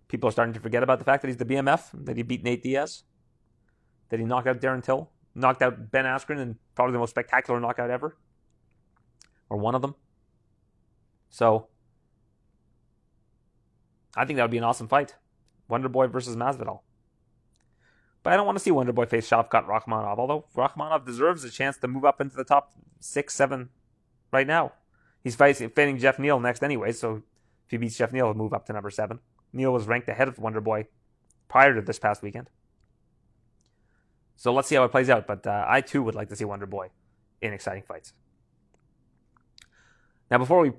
[0.09, 2.43] People are starting to forget about the fact that he's the BMF, that he beat
[2.43, 3.05] Nate Diaz,
[4.11, 7.61] that he knocked out Darren Till, knocked out Ben Askren and probably the most spectacular
[7.61, 8.17] knockout ever,
[9.49, 9.95] or one of them.
[11.31, 11.69] So,
[14.15, 15.15] I think that would be an awesome fight.
[15.71, 16.81] Wonderboy versus Masvidal.
[18.23, 21.79] But I don't want to see Wonderboy face Shavkat Rakhmonov, although Rakhmonov deserves a chance
[21.79, 23.71] to move up into the top six, seven
[24.31, 24.73] right now.
[25.25, 27.23] He's fighting Geoff Neal next anyway, so
[27.73, 29.19] if he beats Geoff Neal, he'll move up to number seven.
[29.55, 30.89] Neal was ranked ahead of Wonder Boy
[31.49, 32.51] prior to this past weekend.
[34.37, 35.27] So let's see how it plays out.
[35.27, 36.91] But uh, I too would like to see Wonder Boy
[37.41, 38.13] in exciting fights.
[40.31, 40.73] Now, before we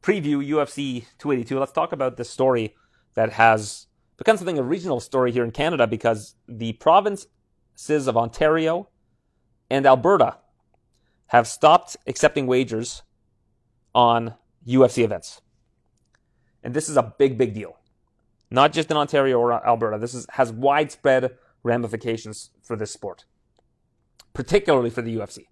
[0.00, 2.76] preview UFC 282, let's talk about the story
[3.14, 8.16] that has become something of a regional story here in Canada because the provinces of
[8.16, 8.88] Ontario
[9.68, 10.36] and Alberta
[11.26, 13.02] have stopped accepting wagers
[13.92, 15.40] on UFC events.
[16.62, 17.78] And this is a big, big deal.
[18.50, 19.98] Not just in Ontario or Alberta.
[19.98, 23.24] This is, has widespread ramifications for this sport,
[24.32, 25.46] particularly for the UFC.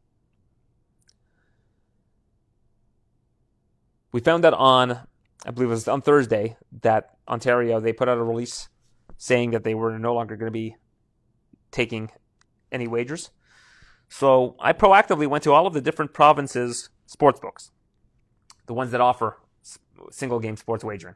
[4.12, 5.00] We found that on,
[5.44, 8.68] I believe it was on Thursday, that Ontario, they put out a release
[9.18, 10.76] saying that they were no longer going to be
[11.70, 12.10] taking
[12.72, 13.30] any wagers.
[14.08, 17.70] So I proactively went to all of the different provinces' sports books,
[18.66, 19.38] the ones that offer
[20.10, 21.14] single game sports wagering.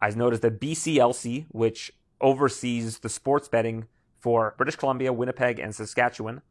[0.00, 3.86] I noticed that BCLC, which oversees the sports betting
[4.18, 6.42] for British Columbia, Winnipeg, and Saskatchewan,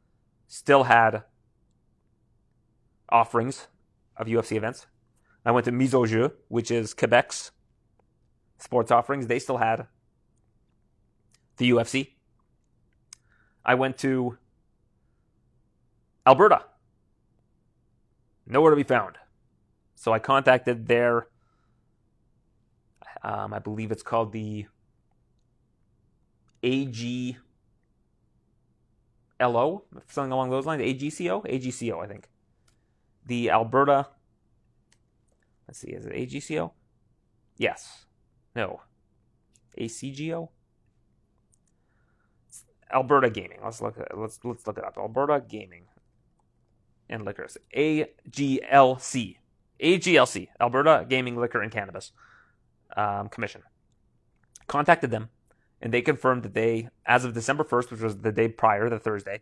[0.47, 1.23] still had
[3.09, 3.67] offerings
[4.17, 4.87] of UFC events.
[5.45, 7.51] I went to Mise-o-jeu, which is Quebec's
[8.57, 9.27] sports offerings.
[9.27, 9.87] They still had
[11.57, 12.13] the UFC.
[13.63, 14.37] I went to
[16.25, 16.63] Alberta.
[18.47, 19.17] Nowhere to be found.
[19.95, 21.27] So I contacted their,
[23.23, 24.65] um, I believe it's called the
[26.63, 27.37] AGLO,
[30.07, 30.81] something along those lines.
[30.81, 31.45] AGCO?
[31.45, 32.29] AGCO, I think.
[33.25, 34.07] The Alberta,
[35.67, 36.71] let's see, is it AGCO?
[37.57, 38.05] Yes.
[38.55, 38.81] No.
[39.79, 40.49] ACGO?
[42.93, 43.59] Alberta Gaming.
[43.63, 44.97] Let's look let's let's look it up.
[44.97, 45.85] Alberta Gaming
[47.09, 47.57] and Liquors.
[47.75, 49.37] AGLC.
[49.81, 52.11] AGLC, Alberta Gaming, Liquor, and Cannabis
[52.95, 53.61] um, Commission,
[54.67, 55.29] contacted them,
[55.81, 58.99] and they confirmed that they, as of December 1st, which was the day prior, the
[58.99, 59.41] Thursday,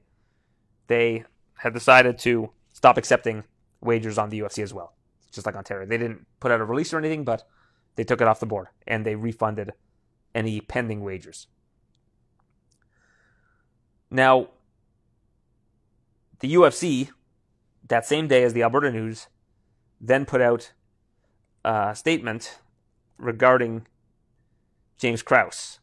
[0.87, 1.25] they
[1.59, 3.43] had decided to stop accepting
[3.81, 4.93] wagers on the UFC as well,
[5.31, 5.85] just like Ontario.
[5.85, 7.43] They didn't put out a release or anything, but
[7.95, 9.71] they took it off the board and they refunded
[10.33, 11.47] any pending wagers.
[14.09, 14.49] Now,
[16.39, 17.09] the UFC,
[17.87, 19.27] that same day as the Alberta News,
[20.03, 20.73] then put out
[21.63, 22.59] a statement
[23.17, 23.87] regarding
[24.97, 25.79] James Krause,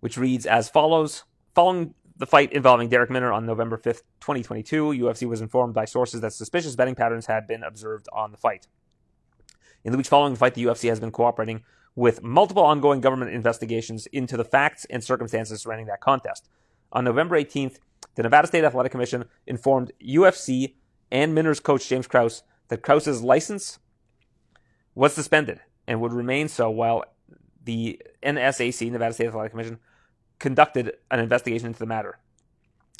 [0.00, 1.24] which reads as follows
[1.54, 6.20] Following the fight involving Darrick Minner on November 5th, 2022, UFC was informed by sources
[6.20, 8.66] that suspicious betting patterns had been observed on the fight.
[9.84, 13.32] In the weeks following the fight, the UFC has been cooperating with multiple ongoing government
[13.32, 16.48] investigations into the facts and circumstances surrounding that contest.
[16.92, 17.78] On November 18th,
[18.14, 20.74] the Nevada State Athletic Commission informed UFC
[21.10, 23.78] and Minner's coach James Krause that Krause's license
[24.94, 27.04] was suspended and would remain so while
[27.64, 29.78] the NSAC, Nevada State Athletic Commission,
[30.38, 32.18] conducted an investigation into the matter.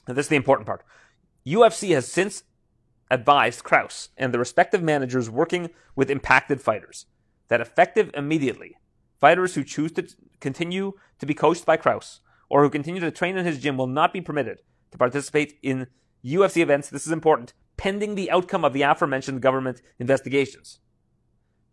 [0.07, 0.85] Now, this is the important part.
[1.47, 2.45] UFC has since
[3.11, 7.07] advised Krause and the respective managers working with impacted fighters
[7.49, 8.77] that effective immediately,
[9.19, 10.07] fighters who choose to
[10.41, 13.87] continue to be coached by Krause or who continue to train in his gym will
[13.87, 15.87] not be permitted to participate in
[16.25, 16.91] UFC events.
[16.91, 20.81] This is important pending the outcome of the aforementioned government investigations.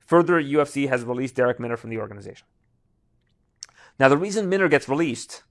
[0.06, 2.48] Further, UFC has released Darrick Minner from the organization.
[4.00, 5.44] Now, the reason Minner gets released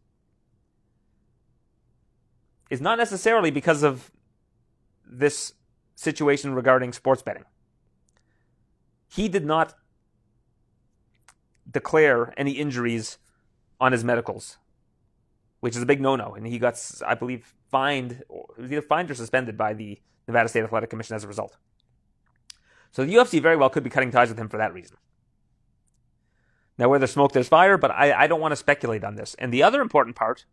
[2.70, 4.10] is not necessarily because of
[5.04, 5.54] this
[5.96, 7.44] situation regarding sports betting.
[9.08, 9.74] He did not
[11.70, 13.18] declare any injuries
[13.80, 14.58] on his medicals,
[15.60, 18.22] which is a big no-no, and he got, I believe, fined.
[18.56, 21.56] He was either fined or suspended by the Nevada State Athletic Commission as a result.
[22.90, 24.96] So the UFC very well could be cutting ties with him for that reason.
[26.78, 29.34] Now, where there's smoke, there's fire, but I, I don't want to speculate on this.
[29.38, 30.44] And the other important part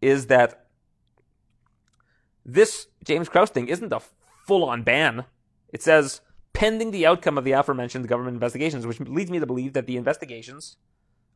[0.00, 0.66] is that
[2.44, 4.00] this James Krause thing isn't a
[4.46, 5.24] full on ban.
[5.72, 6.20] It says
[6.52, 9.96] pending the outcome of the aforementioned government investigations, which leads me to believe that the
[9.96, 10.76] investigations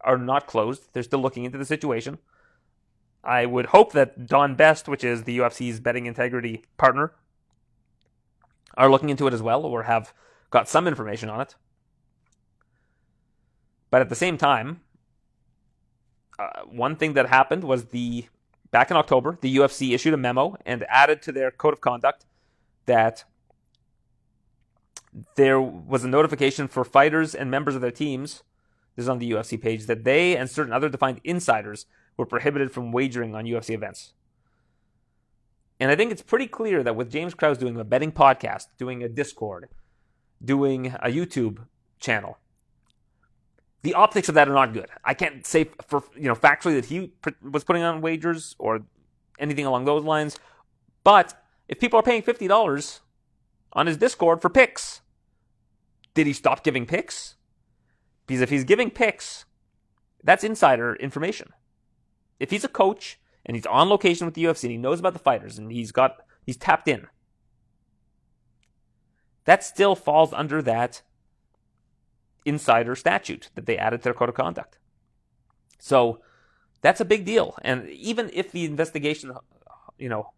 [0.02, 0.88] are not closed.
[0.92, 2.18] They're still looking into the situation.
[3.24, 7.12] I would hope that Don Best, which is the UFC's betting integrity partner,
[8.76, 10.12] are looking into it as well or have
[10.50, 11.54] got some information on it.
[13.90, 14.80] But at the same time,
[16.38, 18.26] uh, one thing that happened was the
[18.70, 22.26] back in October, the UFC issued a memo and added to their code of conduct
[22.86, 23.24] that
[25.36, 28.42] there was a notification for fighters and members of their teams.
[28.94, 31.86] This is on the UFC page that they and certain other defined insiders
[32.16, 34.12] were prohibited from wagering on UFC events.
[35.78, 39.02] And I think it's pretty clear that with James Krause doing a betting podcast, doing
[39.02, 39.68] a Discord,
[40.42, 41.66] doing a YouTube
[42.00, 42.38] channel,
[43.82, 44.88] the optics of that are not good.
[45.04, 47.12] I can't say for you know factually that he
[47.42, 48.80] was putting on wagers or
[49.38, 50.38] anything along those lines.
[51.04, 53.00] But if people are paying fifty dollars
[53.72, 55.02] on his Discord for picks,
[56.14, 57.36] did he stop giving picks?
[58.26, 59.44] Because if he's giving picks,
[60.24, 61.52] that's insider information.
[62.40, 65.14] If he's a coach and he's on location with the UFC and he knows about
[65.14, 67.06] the fighters and he's got he's tapped in,
[69.44, 71.02] that still falls under that
[72.44, 74.78] insider statute that they added to their code of conduct.
[75.78, 76.20] So
[76.82, 77.56] that's a big deal.
[77.62, 79.32] And even if the investigation,
[79.98, 80.32] you know,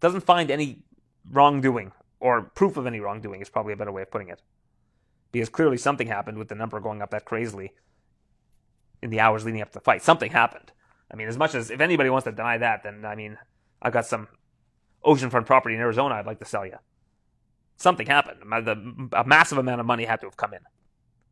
[0.00, 0.82] doesn't find any
[1.30, 4.42] wrongdoing or proof of any wrongdoing is probably a better way of putting it.
[5.32, 7.72] Because clearly something happened with the number going up that crazily
[9.02, 10.02] in the hours leading up to the fight.
[10.02, 10.72] Something happened.
[11.14, 13.38] I mean, as much as if anybody wants to deny that, then I mean,
[13.80, 14.26] I've got some
[15.04, 16.78] oceanfront property in Arizona I'd like to sell you.
[17.76, 18.40] Something happened.
[19.12, 20.58] A massive amount of money had to have come in.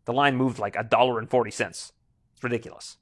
[0.05, 1.92] The line moved like a dollar and 40 cents.
[2.33, 2.99] It's ridiculous.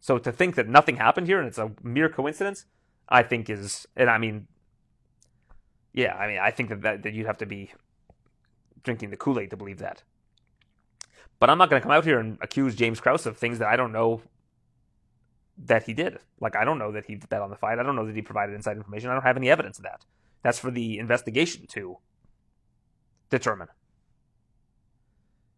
[0.00, 2.66] So to think that nothing happened here and it's a mere coincidence,
[3.08, 4.48] I think is, and I mean,
[5.94, 7.72] yeah, I mean, I think that, that, that you'd have to be
[8.82, 10.02] drinking the Kool Aid to believe that.
[11.40, 13.68] But I'm not going to come out here and accuse James Krause of things that
[13.68, 14.20] I don't know
[15.64, 16.18] that he did.
[16.40, 17.78] Like, I don't know that he bet on the fight.
[17.78, 19.10] I don't know that he provided inside information.
[19.10, 20.04] I don't have any evidence of that.
[20.42, 21.98] That's for the investigation to
[23.30, 23.68] determine.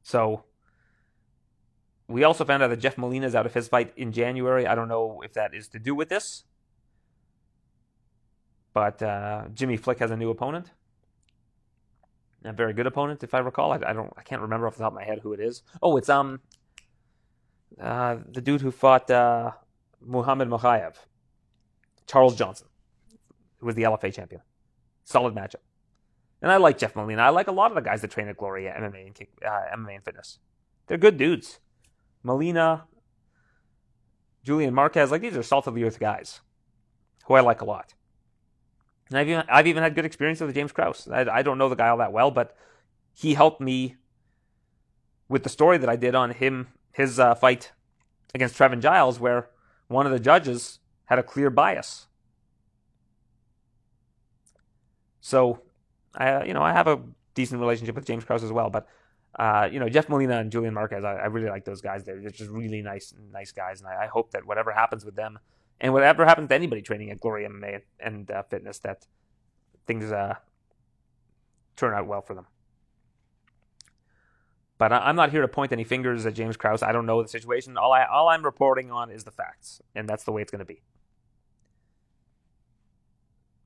[0.03, 0.45] So
[2.09, 4.67] we also found out that Jeff Molina is out of his fight in January.
[4.67, 6.45] I don't know if that is to do with this,
[8.73, 10.71] but uh, Jimmy Flick has a new opponent,
[12.45, 13.73] a very good opponent, if I recall.
[13.73, 15.63] I, I, don't, I can't remember off the top of my head who it is.
[15.83, 16.41] Oh, it's um,
[17.81, 19.53] uh, the dude who fought uh,
[20.05, 20.95] Muhammad Mokaev,
[22.07, 22.69] Charles Johnson,
[23.59, 24.43] who was the LFA champion.
[25.05, 25.57] Solid matchup.
[26.43, 27.23] And I like Jeff Molina.
[27.23, 29.77] I like a lot of the guys that train at Glory MMA and kick, uh,
[29.77, 30.39] MMA and fitness.
[30.87, 31.61] They're good dudes.
[32.23, 32.85] Molina,
[34.45, 36.41] Julian Marquez, like these are salt of the earth guys
[37.27, 37.95] who I like a lot.
[39.09, 41.09] And I've even, I've even had good experience with James Krause.
[41.09, 42.57] I, I don't know the guy all that well, but
[43.13, 43.97] he helped me
[45.29, 47.73] with the story that I did on him, his uh, fight
[48.35, 49.50] against Trevin Giles, where
[49.91, 52.07] one of the judges had a clear bias.
[55.21, 55.63] So
[56.15, 57.01] I, you know, I have a
[57.35, 58.87] decent relationship with James Krause as well, but
[59.39, 62.03] uh, you know, Jeff Molina and Julian Marquez, I, I, really like those guys.
[62.05, 65.39] They're just really nice, nice guys, and I, I, hope that whatever happens with them,
[65.81, 69.07] and whatever happens to anybody training at Glory MMA and uh, Fitness, that
[69.87, 70.35] things uh,
[71.77, 72.47] turn out well for them.
[74.81, 76.83] But I, am not here to point any fingers at James Krause.
[76.83, 77.77] I don't know the situation.
[77.77, 80.61] All I all I'm reporting on is the facts, and that's the way it's going
[80.61, 80.81] to be.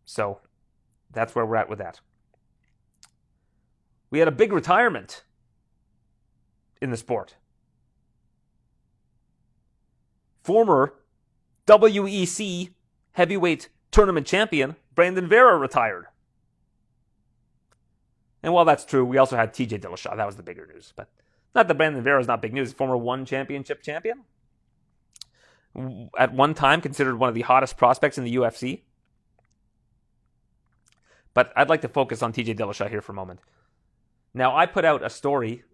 [0.05, 0.40] So
[1.12, 2.00] that's where we're at with that.
[4.11, 5.22] We had a big retirement
[6.83, 7.37] in the sport.
[10.42, 10.94] Former
[11.68, 12.70] WEC
[13.12, 16.07] heavyweight tournament champion Brandon Vera retired.
[18.44, 20.18] And while that's true, we also had TJ Dillashaw.
[20.18, 20.92] That was the bigger news.
[20.94, 21.09] But
[21.54, 22.74] not that Brandon Vera is not big news.
[22.74, 24.24] Former one championship champion.
[26.18, 28.83] At one time, considered one of the hottest prospects in the UFC.
[31.33, 33.40] But I'd like to focus on TJ Dillashaw here for a moment.
[34.35, 35.64] Now, I put out a story.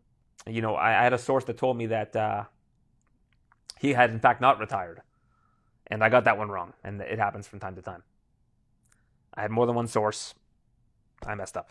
[0.46, 2.44] You know, I, had a source that told me that uh,
[3.80, 5.02] he had, in fact, not retired.
[5.88, 6.74] And I got that one wrong.
[6.84, 8.04] And it happens from time to time.
[9.34, 10.34] I had more than one source.
[11.26, 11.70] I messed up.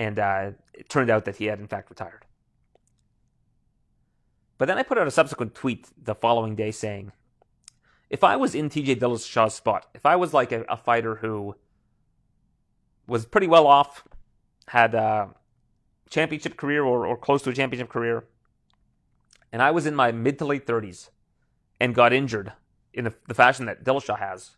[0.00, 2.24] And uh, it turned out that he had, in fact, retired.
[4.56, 7.12] But then I put out a subsequent tweet the following day saying,
[8.08, 11.54] if I was in TJ Dillashaw's spot, if I was like a, a fighter who
[13.06, 14.08] was pretty well off
[14.68, 15.34] had a
[16.08, 18.24] championship career or, or close to a championship career,
[19.52, 21.10] and I was in my mid to late 30s
[21.78, 22.54] and got injured
[22.94, 24.52] in the, the fashion that Dillashaw has,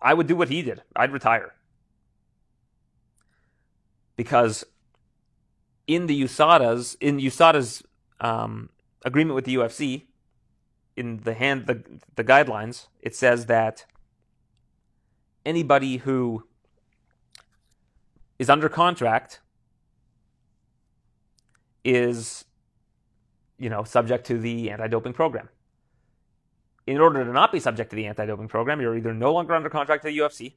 [0.00, 0.82] I would do what he did.
[0.94, 1.52] I'd retire.
[4.16, 4.64] Because
[5.86, 7.82] in the USADA's in USADA's
[8.20, 8.70] um,
[9.04, 10.04] agreement with the UFC,
[10.96, 11.82] in the hand the
[12.14, 13.84] the guidelines, it says that
[15.44, 16.44] anybody who
[18.38, 19.40] is under contract
[21.84, 22.44] is
[23.58, 25.48] you know subject to the anti-doping program.
[26.86, 29.68] In order to not be subject to the anti-doping program you're either no longer under
[29.68, 30.54] contract to the UFC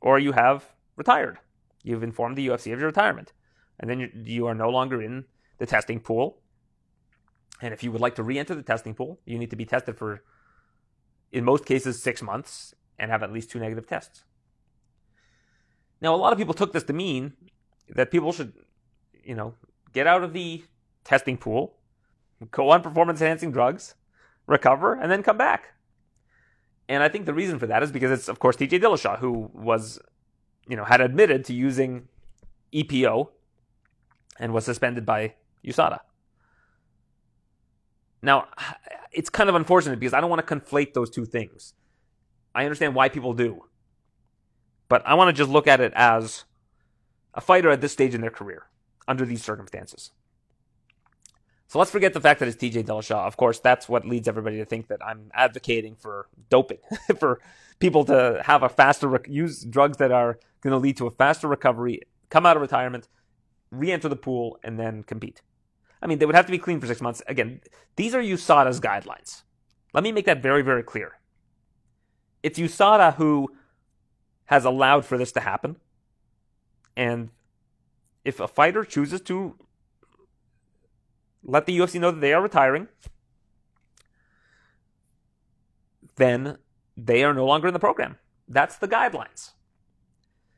[0.00, 0.64] or you have
[0.96, 1.38] retired
[1.82, 3.32] you've informed the UFC of your retirement
[3.78, 5.24] and then you are no longer in
[5.58, 6.40] the testing pool
[7.60, 9.96] and if you would like to re-enter the testing pool you need to be tested
[9.96, 10.22] for
[11.30, 14.24] in most cases 6 months and have at least two negative tests
[16.02, 17.34] now, a lot of people took this to mean
[17.88, 18.52] that people should,
[19.22, 19.54] you know,
[19.92, 20.64] get out of the
[21.04, 21.76] testing pool,
[22.50, 23.94] go on performance enhancing drugs,
[24.48, 25.74] recover, and then come back.
[26.88, 29.48] And I think the reason for that is because it's, of course, TJ Dillashaw, who
[29.54, 30.00] was,
[30.66, 32.08] you know, had admitted to using
[32.72, 33.28] EPO
[34.38, 35.34] and was suspended by
[35.64, 36.00] USADA.
[38.22, 38.48] Now,
[39.10, 41.74] it's kind of unfortunate because I don't want to conflate those two things.
[42.54, 43.64] I understand why people do.
[44.88, 46.44] But I want to just look at it as
[47.34, 48.66] a fighter at this stage in their career
[49.08, 50.12] under these circumstances.
[51.72, 53.26] So let's forget the fact that it's TJ Dillashaw.
[53.26, 56.76] Of course, that's what leads everybody to think that I'm advocating for doping,
[57.18, 57.40] for
[57.78, 61.10] people to have a faster, rec- use drugs that are going to lead to a
[61.10, 63.08] faster recovery, come out of retirement,
[63.70, 65.40] re enter the pool, and then compete.
[66.02, 67.22] I mean, they would have to be clean for six months.
[67.26, 67.62] Again,
[67.96, 69.42] these are USADA's guidelines.
[69.94, 71.20] Let me make that very, very clear.
[72.42, 73.48] It's USADA who
[74.44, 75.76] has allowed for this to happen.
[76.98, 77.30] And
[78.26, 79.56] if a fighter chooses to
[81.44, 82.88] let the UFC know that they are retiring,
[86.16, 86.58] then
[86.96, 88.18] they are no longer in the program.
[88.48, 89.52] That's the guidelines.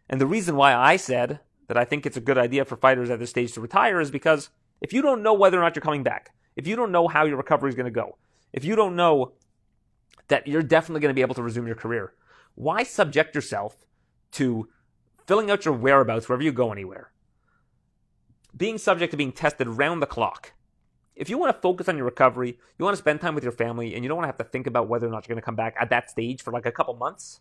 [0.09, 3.11] And the reason why I said that I think it's a good idea for fighters
[3.11, 5.83] at this stage to retire is because if you don't know whether or not you're
[5.83, 8.19] coming back, if you don't know how your recovery is going to go,
[8.53, 9.33] if you don't know
[10.29, 12.13] that you're definitely going to be able to resume your career,
[12.55, 13.77] why subject yourself
[14.33, 14.69] to
[15.27, 17.11] filling out your whereabouts wherever you go anywhere?
[18.57, 20.53] Being subject to being tested round the clock
[21.17, 23.53] if you want to focus on your recovery, you want to spend time with your
[23.53, 25.43] family, and you don't want to have to think about whether or not you're going
[25.43, 27.41] to come back at that stage for like a couple months,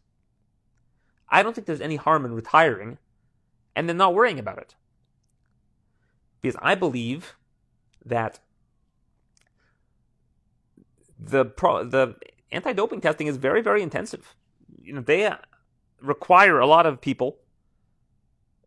[1.30, 2.99] I don't think there's any harm in retiring
[3.76, 4.76] and then not worrying about it.
[6.41, 7.36] Because I believe
[8.05, 8.39] that
[11.17, 12.15] the pro, the
[12.51, 14.36] anti-doping testing is very very intensive.
[14.82, 15.32] You know, they
[16.01, 17.38] require a lot of people,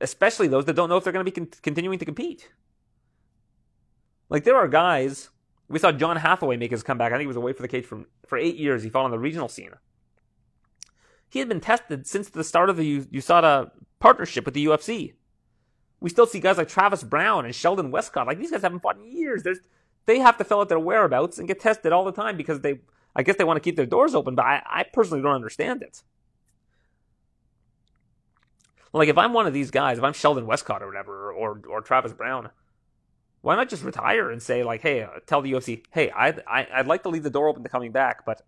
[0.00, 2.50] especially those that don't know if they're going to be con- continuing to compete.
[4.28, 5.30] Like there are guys.
[5.68, 7.12] We saw John Hathaway make his comeback.
[7.12, 8.82] I think he was away for the cage for for eight years.
[8.82, 9.72] He fought on the regional scene.
[11.28, 15.14] He had been tested since the start of the USADA partnership with the UFC.
[16.00, 18.26] We still see guys like Travis Browne and Sheldon Westcott.
[18.26, 19.42] Like these guys haven't fought in years.
[19.42, 19.58] There's
[20.06, 22.80] they have to fill out their whereabouts and get tested all the time because they
[23.14, 25.82] I guess they want to keep their doors open, but I, I personally don't understand
[25.82, 26.02] it.
[28.92, 31.80] Like if I'm one of these guys, if I'm Sheldon Westcott or whatever, or or
[31.80, 32.50] Travis Browne,
[33.46, 36.64] why not just retire and say like, hey, uh, tell the UFC, hey, I'd, I,
[36.64, 38.42] i would like to leave the door open to coming back, but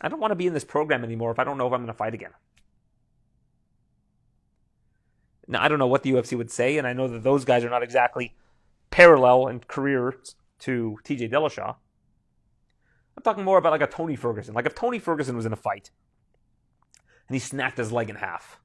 [0.00, 1.80] I don't want to be in this program anymore if I don't know if I'm
[1.80, 2.30] going to fight again.
[5.46, 7.64] Now I don't know what the UFC would say, and I know that those guys
[7.64, 8.34] are not exactly
[8.90, 11.76] parallel in careers to TJ Dillashaw.
[13.18, 14.54] I'm talking more about like a Tony Ferguson.
[14.54, 15.90] Like if Tony Ferguson was in a fight
[17.28, 18.58] and he snapped his leg in half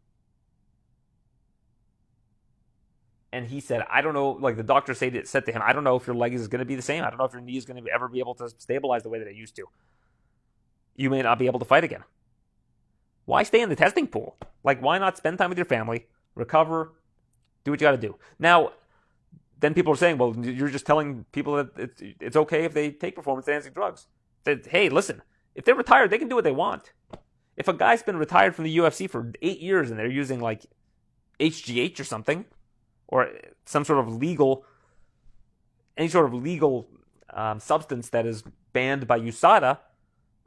[3.32, 5.74] and he said, I don't know, like the doctor said, it said to him, I
[5.74, 7.04] don't know if your leg is going to be the same.
[7.04, 9.10] I don't know if your knee is going to ever be able to stabilize the
[9.10, 9.66] way that it used to.
[10.96, 12.04] You may not be able to fight again.
[13.26, 14.36] Why stay in the testing pool?
[14.64, 16.94] Like, why not spend time with your family, recover,
[17.64, 18.16] do what you got to do?
[18.40, 18.72] Now,
[19.60, 23.16] then people are saying, well, you're just telling people that it's, okay if they take
[23.16, 24.08] performance enhancing drugs.
[24.46, 25.22] That, hey, listen,
[25.54, 26.94] if they're retired, they can do what they want.
[27.56, 30.66] If a guy's been retired from the UFC for eight years and they're using like
[31.40, 32.46] HGH or something,
[33.10, 33.30] or
[33.66, 34.64] some sort of legal,
[35.98, 36.88] any sort of legal
[37.32, 39.80] um, substance that is banned by USADA,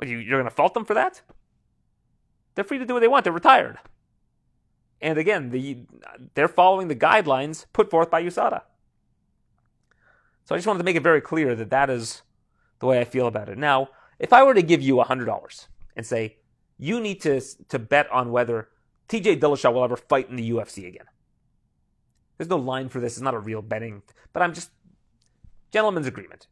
[0.00, 1.20] you, you're going to fault them for that?
[2.54, 3.24] They're free to do what they want.
[3.24, 3.78] They're retired.
[5.00, 5.78] And again, the,
[6.34, 8.62] they're following the guidelines put forth by USADA.
[10.44, 12.22] So I just wanted to make it very clear that that is
[12.78, 13.58] the way I feel about it.
[13.58, 13.88] Now,
[14.18, 16.36] if I were to give you $100 and say,
[16.78, 18.68] you need to, to bet on whether
[19.08, 21.06] TJ Dillashaw will ever fight in the UFC again.
[22.42, 23.12] There's no line for this.
[23.12, 24.72] It's not a real betting, but I'm just
[25.70, 26.48] gentleman's agreement.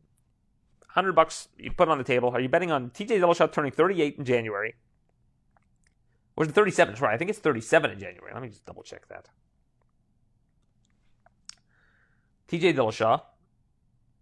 [0.83, 2.31] 100 bucks you put on the table.
[2.31, 4.77] Are you betting on TJ Dillashaw turning 38 in January?
[6.37, 6.95] Or is it 37?
[6.95, 8.31] Sorry, I think it's 37 in January.
[8.33, 9.31] Let me just double check that.
[12.47, 13.23] TJ Dillashaw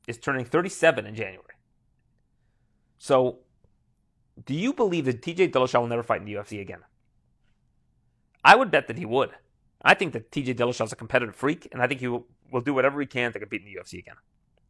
[0.07, 1.43] is turning 37 in January.
[2.97, 3.41] So,
[4.47, 6.81] do you believe that TJ Dillashaw will never fight in the UFC again?
[8.43, 9.33] I would bet that he would.
[9.83, 12.61] I think that TJ Dillashaw is a competitive freak, and I think he will, will
[12.61, 14.17] do whatever he can to compete in the UFC again.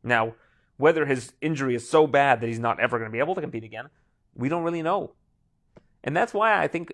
[0.03, 0.35] Now,
[0.77, 3.41] whether his injury is so bad that he's not ever going to be able to
[3.41, 3.89] compete again,
[4.35, 5.13] we don't really know.
[6.05, 6.93] And that's why I think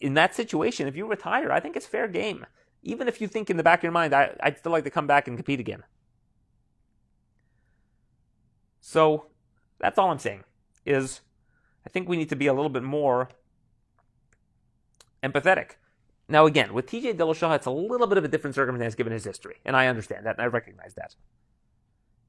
[0.00, 2.46] in that situation, if you retire, I think it's fair game.
[2.82, 4.90] Even if you think in the back of your mind, I, would still like to
[4.90, 5.82] come back and compete again.
[8.80, 9.26] So
[9.78, 10.44] that's all I'm saying
[10.84, 11.20] is
[11.86, 13.28] I think we need to be a little bit more
[15.22, 15.72] empathetic.
[16.28, 19.24] Now, again, with TJ Dillashaw, it's a little bit of a different circumstance given his
[19.24, 21.14] history, and I understand that, and I recognize that.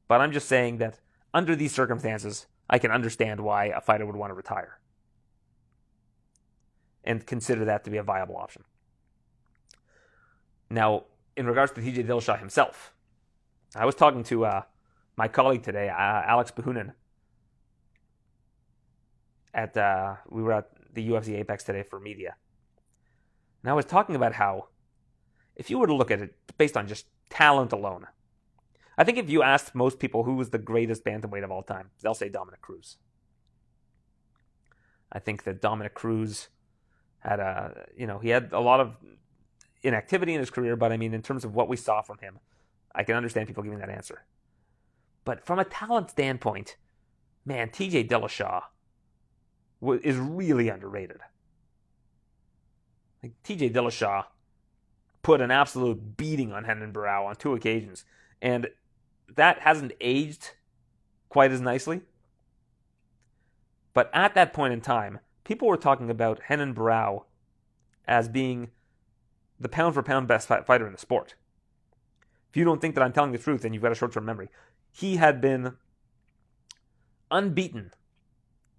[0.07, 0.99] But I'm just saying that
[1.33, 4.79] under these circumstances, I can understand why a fighter would want to retire
[7.03, 8.63] and consider that to be a viable option.
[10.69, 11.03] Now,
[11.37, 12.93] in regards to TJ Dillashaw himself,
[13.75, 14.61] I was talking to uh,
[15.15, 16.93] my colleague today, uh, Alex Behunin.
[19.53, 22.35] At uh, we were at the UFC Apex today for media,
[23.65, 24.67] and I was talking about how,
[25.55, 28.05] if you were to look at it based on just talent alone,
[28.95, 31.89] I think if you asked most people who was the greatest bantamweight of all time,
[32.03, 32.97] they'll say Dominick Cruz.
[35.11, 36.49] I think that Dominick Cruz
[37.17, 38.97] had a, you know, he had a lot of
[39.81, 42.37] inactivity in his career, but I mean, in terms of what we saw from him,
[42.93, 44.25] I can understand people giving that answer.
[45.23, 46.75] But from a talent standpoint,
[47.43, 48.61] man, TJ Dillashaw
[50.03, 51.21] is really underrated.
[53.23, 54.25] Like, TJ Dillashaw
[55.23, 58.05] put an absolute beating on Renan Barão on two occasions,
[58.41, 58.67] and
[59.33, 60.51] that hasn't aged
[61.29, 62.01] quite as nicely.
[63.93, 67.23] But at that point in time, people were talking about Renan Barão
[68.07, 68.69] as being
[69.59, 71.35] the pound for pound best fighter in the sport.
[72.49, 74.25] If you don't think that I'm telling the truth, then you've got a short term
[74.25, 74.49] memory.
[74.91, 75.73] He had been
[77.31, 77.91] unbeaten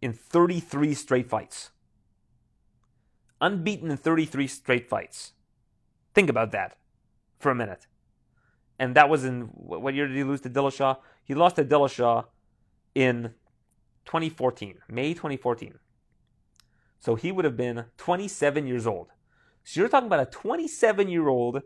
[0.00, 1.70] in 33 straight fights.
[3.40, 5.32] Unbeaten in 33 straight fights.
[6.14, 6.78] Think about that
[7.38, 7.86] for a minute.
[8.78, 10.98] And that was in what year did he lose to Dillashaw?
[11.24, 12.24] He lost to Dillashaw
[12.94, 13.34] in
[14.06, 15.78] 2014, May 2014.
[16.98, 19.08] So he would have been 27 years old.
[19.64, 21.62] So you're talking about a 27 year old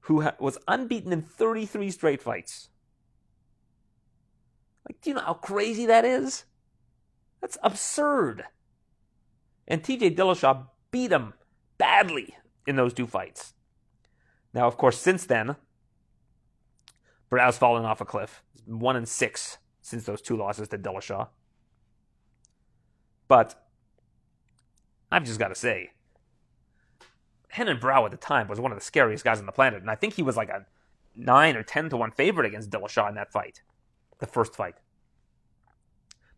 [0.00, 2.68] who ha- was unbeaten in 33 straight fights.
[4.88, 6.44] Like, do you know how crazy that is?
[7.40, 8.44] That's absurd.
[9.72, 11.32] And TJ Dillashaw beat him
[11.78, 13.54] badly in those two fights.
[14.52, 15.56] Now, of course, since then,
[17.30, 18.42] Barão's fallen off a cliff.
[18.66, 21.28] One and six since those two losses to Dillashaw.
[23.28, 23.66] But
[25.10, 25.92] I've just got to say,
[27.56, 29.90] Renan Barão at the time was one of the scariest guys on the planet, and
[29.90, 30.66] I think he was like a
[31.16, 33.62] nine or ten to one favorite against Dillashaw in that fight,
[34.18, 34.74] the first fight.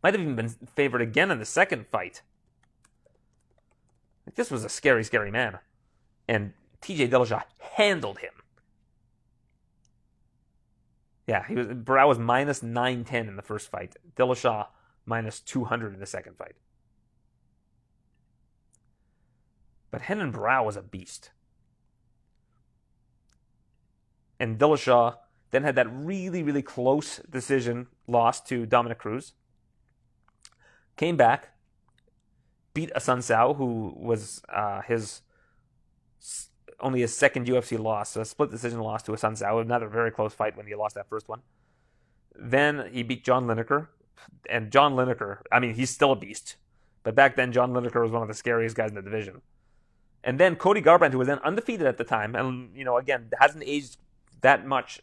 [0.04, 2.22] Might have even been favored again in the second fight.
[4.26, 5.58] Like, this was a scary, scary man,
[6.28, 7.08] and T.J.
[7.08, 8.32] Dillashaw handled him.
[11.26, 13.96] Yeah, he was Barão was minus nine ten in the first fight.
[14.16, 14.66] Dillashaw
[15.06, 16.56] minus two hundred in the second fight.
[19.90, 21.30] But Renan Barão was a beast.
[24.38, 25.16] And Dillashaw
[25.50, 29.32] then had that really, really close decision loss to Dominick Cruz.
[30.96, 31.53] Came back,
[32.74, 35.22] beat Assunção, who was uh, his
[36.80, 40.56] only his second UFC loss, a split decision loss to Assunção, another very close fight
[40.56, 41.40] when he lost that first one.
[42.36, 43.88] Then he beat John Lineker,
[44.50, 46.56] and John Lineker, I mean, he's still a beast,
[47.04, 49.40] but back then John Lineker was one of the scariest guys in the division.
[50.24, 53.28] And then Cody Garbrandt, who was then undefeated at the time, and you know, again,
[53.38, 53.98] hasn't aged
[54.40, 55.00] that much,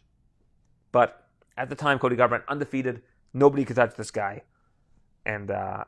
[0.90, 3.02] but at the time, Cody Garbrandt undefeated,
[3.32, 4.42] nobody could touch this guy,
[5.24, 5.84] and uh,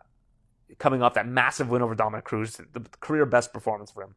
[0.78, 4.14] coming off that massive win over Dominick Cruz, the career best performance for him,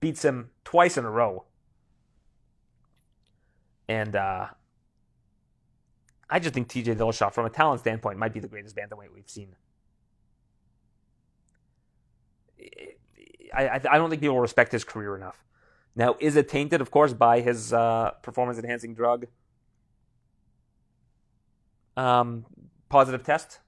[0.00, 1.44] beats him twice in a row,
[3.88, 4.46] and uh,
[6.28, 6.96] I just think T.J.
[6.96, 9.54] Dillashaw, from a talent standpoint, might be the greatest bantamweight we've seen.
[13.54, 15.44] I, I don't think people respect his career enough.
[15.94, 19.26] Now, is it tainted, of course, by his uh, performance enhancing drug
[21.96, 22.44] um,
[22.88, 23.60] positive test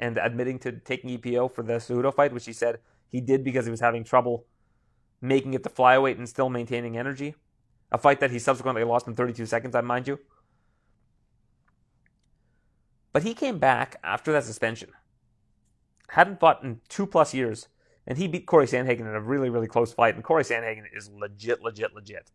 [0.00, 3.66] and admitting to taking EPO for the Cejudo fight, which he said he did because
[3.66, 4.46] he was having trouble
[5.20, 7.34] making it to flyweight and still maintaining energy.
[7.92, 10.18] A fight that he subsequently lost in 32 seconds, I mind you.
[13.12, 14.90] But he came back after that suspension.
[16.08, 17.68] Hadn't fought in two plus years
[18.06, 20.14] and he beat Corey Sandhagen in a really, really close fight.
[20.14, 22.30] And Corey Sandhagen is legit, legit, legit.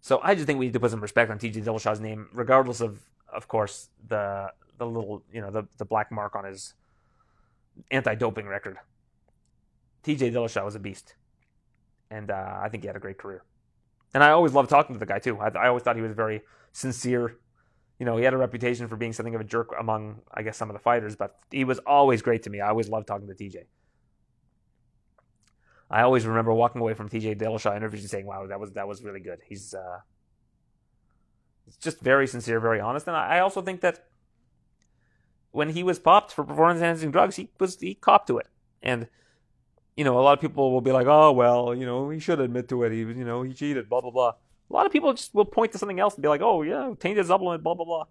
[0.00, 2.80] So I just think we need to put some respect on TJ Dillashaw's name, regardless
[2.80, 3.00] of,
[3.32, 6.74] of course, the the little, you know, the, the black mark on his
[7.90, 8.78] anti-doping record.
[10.04, 11.14] TJ Dillashaw was a beast,
[12.10, 13.42] and uh, I think he had a great career.
[14.14, 15.38] And I always loved talking to the guy too.
[15.38, 17.36] I, I always thought he was very sincere,
[17.98, 20.56] you know, he had a reputation for being something of a jerk among, I guess,
[20.56, 22.60] some of the fighters, but he was always great to me.
[22.60, 23.64] I always loved talking to TJ.
[25.90, 28.88] I always remember walking away from TJ Dillashaw interviews and saying, "Wow, that was that
[28.88, 30.00] was really good." He's uh,
[31.80, 34.04] just very sincere, very honest, and I also think that
[35.56, 38.46] when he was popped for performance enhancing drugs, he was he copped to it,
[38.82, 39.08] and
[39.96, 42.40] you know, a lot of people will be like, "Oh, well, you know, he should
[42.40, 42.92] admit to it.
[42.92, 44.32] He was, you know, he cheated." Blah blah blah.
[44.68, 46.92] A lot of people just will point to something else and be like, "Oh yeah,
[47.00, 48.04] tainted supplement, blah blah blah."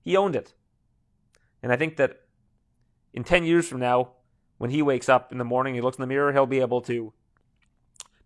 [0.00, 0.54] He owned it,
[1.62, 2.22] and I think that
[3.12, 4.12] in ten years from now,
[4.56, 6.80] when he wakes up in the morning, he looks in the mirror, he'll be able
[6.82, 7.12] to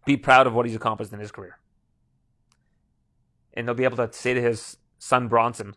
[0.06, 1.58] be proud of what he's accomplished in his career,
[3.54, 5.74] and he'll be able to say to his son Bronson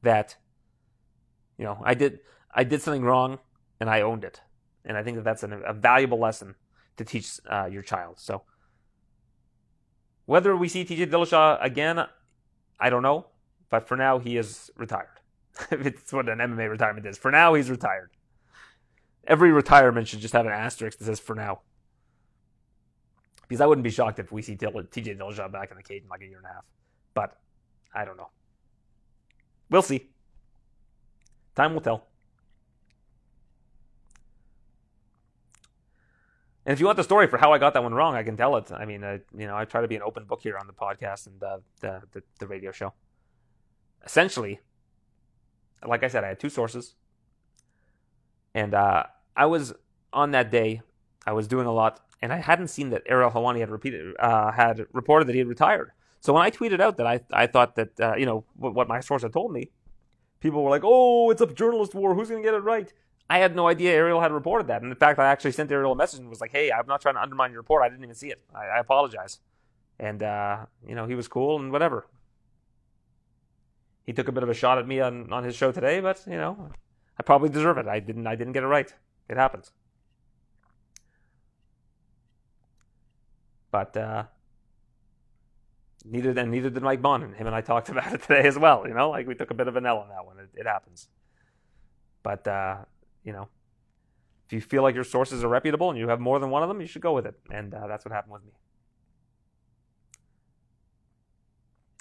[0.00, 0.36] that,
[1.58, 2.20] you know, I did
[2.54, 3.38] I did something wrong
[3.80, 4.40] and I owned it,
[4.84, 6.54] and I think that that's an, a valuable lesson
[6.96, 8.18] to teach uh, your child.
[8.18, 8.42] So.
[10.26, 12.04] Whether we see TJ Dillashaw again,
[12.78, 13.28] I don't know.
[13.70, 15.20] But for now, he is retired.
[15.70, 17.18] it's what an MMA retirement is.
[17.18, 18.10] For now, he's retired.
[19.26, 21.60] Every retirement should just have an asterisk that says "for now,"
[23.42, 26.08] because I wouldn't be shocked if we see TJ Dillashaw back in the cage in
[26.08, 26.64] like a year and a half.
[27.12, 27.36] But
[27.94, 28.30] I don't know.
[29.70, 30.08] We'll see.
[31.58, 32.06] Time will tell.
[36.64, 38.36] And if you want the story for how I got that one wrong, I can
[38.36, 38.70] tell it.
[38.70, 40.72] I mean, I, you know, I try to be an open book here on the
[40.72, 42.92] podcast and uh, the, the, the radio show.
[44.06, 44.60] Essentially,
[45.84, 46.94] like I said, I had two sources,
[48.54, 49.74] and uh, I was
[50.12, 50.82] on that day.
[51.26, 54.52] I was doing a lot, and I hadn't seen that Ariel Helwani had repeated uh,
[54.52, 55.90] had reported that he had retired.
[56.20, 58.86] So when I tweeted out that I I thought that uh, you know what, what
[58.86, 59.72] my source had told me,
[60.40, 62.14] people were like, "Oh, it's a journalist war.
[62.14, 62.92] Who's going to get it right?"
[63.30, 64.82] I had no idea Ariel had reported that.
[64.82, 67.02] And in fact, I actually sent Ariel a message and was like, hey, I'm not
[67.02, 67.82] trying to undermine your report.
[67.82, 68.40] I didn't even see it.
[68.54, 69.40] I, I apologize.
[70.00, 72.06] And, uh, you know, he was cool and whatever.
[74.06, 76.24] He took a bit of a shot at me on, on his show today, but,
[76.26, 76.70] you know,
[77.18, 77.86] I probably deserve it.
[77.86, 78.90] I didn't, I didn't get it right.
[79.28, 79.72] It happens.
[83.70, 84.24] But, uh,
[86.04, 87.32] neither than neither did Mike Bonin.
[87.34, 88.86] Him and I talked about it today as well.
[88.86, 90.38] You know, like we took a bit of an L on that one.
[90.38, 91.08] It, it happens.
[92.22, 92.78] But uh,
[93.24, 93.48] you know,
[94.46, 96.68] if you feel like your sources are reputable and you have more than one of
[96.68, 97.34] them, you should go with it.
[97.50, 98.52] And uh, that's what happened with me.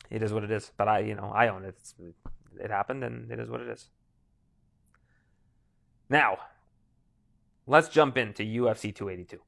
[0.09, 0.71] It is what it is.
[0.77, 1.75] But I, you know, I own it.
[1.79, 1.93] It's,
[2.59, 3.89] it happened, and it is what it is.
[6.09, 6.37] Now,
[7.65, 9.41] let's jump into UFC 282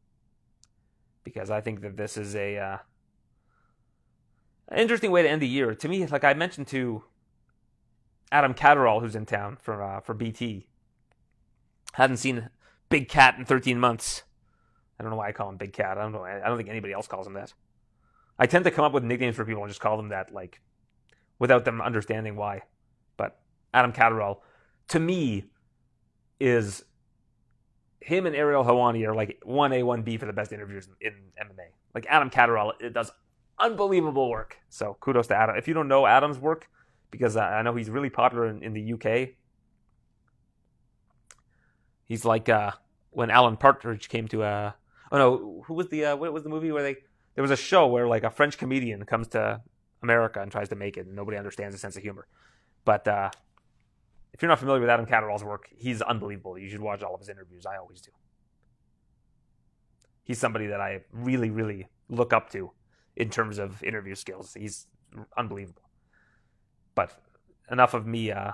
[1.24, 2.78] because I think that this is a uh,
[4.70, 5.76] an interesting way to end the year.
[5.76, 7.04] To me, like I mentioned to
[8.32, 10.68] Adam Catterall, who's in town for uh, for BT,
[11.94, 12.50] hadn't seen
[12.90, 14.24] Big Cat in 13 months.
[15.00, 15.98] I don't know why I call him Big Cat.
[15.98, 16.24] I don't know.
[16.24, 17.54] I don't think anybody else calls him that.
[18.38, 20.62] I tend to come up with nicknames for people and just call them that, like,
[21.40, 22.62] without them understanding why.
[23.18, 23.40] But
[23.74, 24.44] Adam Catterall,
[24.90, 25.46] to me,
[26.40, 26.84] is
[28.02, 31.68] him and Ariel Helwani are like 1A, 1B for the best interviewers in, in MMA.
[31.94, 33.12] Like, Adam Catterall it does
[33.60, 34.58] unbelievable work.
[34.70, 35.56] So kudos to Adam.
[35.56, 36.70] If you don't know Adam's work,
[37.12, 39.30] because I know he's really popular in, in the UK,
[42.10, 42.72] He's like uh,
[43.12, 44.72] when Alan Partridge came to uh
[45.12, 46.98] oh no who was the uh, what was the movie where they
[47.36, 49.62] there was a show where like a French comedian comes to
[50.02, 52.28] America and tries to make it and nobody understands his sense of humor.
[52.84, 53.30] But uh,
[54.34, 56.58] if you're not familiar with Adam Catterall's work, he's unbelievable.
[56.58, 57.66] You should watch all of his interviews.
[57.68, 58.12] I always do.
[60.24, 62.72] He's somebody that I really, really look up to
[63.20, 64.56] in terms of interview skills.
[64.56, 64.88] He's
[65.38, 65.84] unbelievable.
[66.96, 67.12] But
[67.70, 68.54] enough of me uh,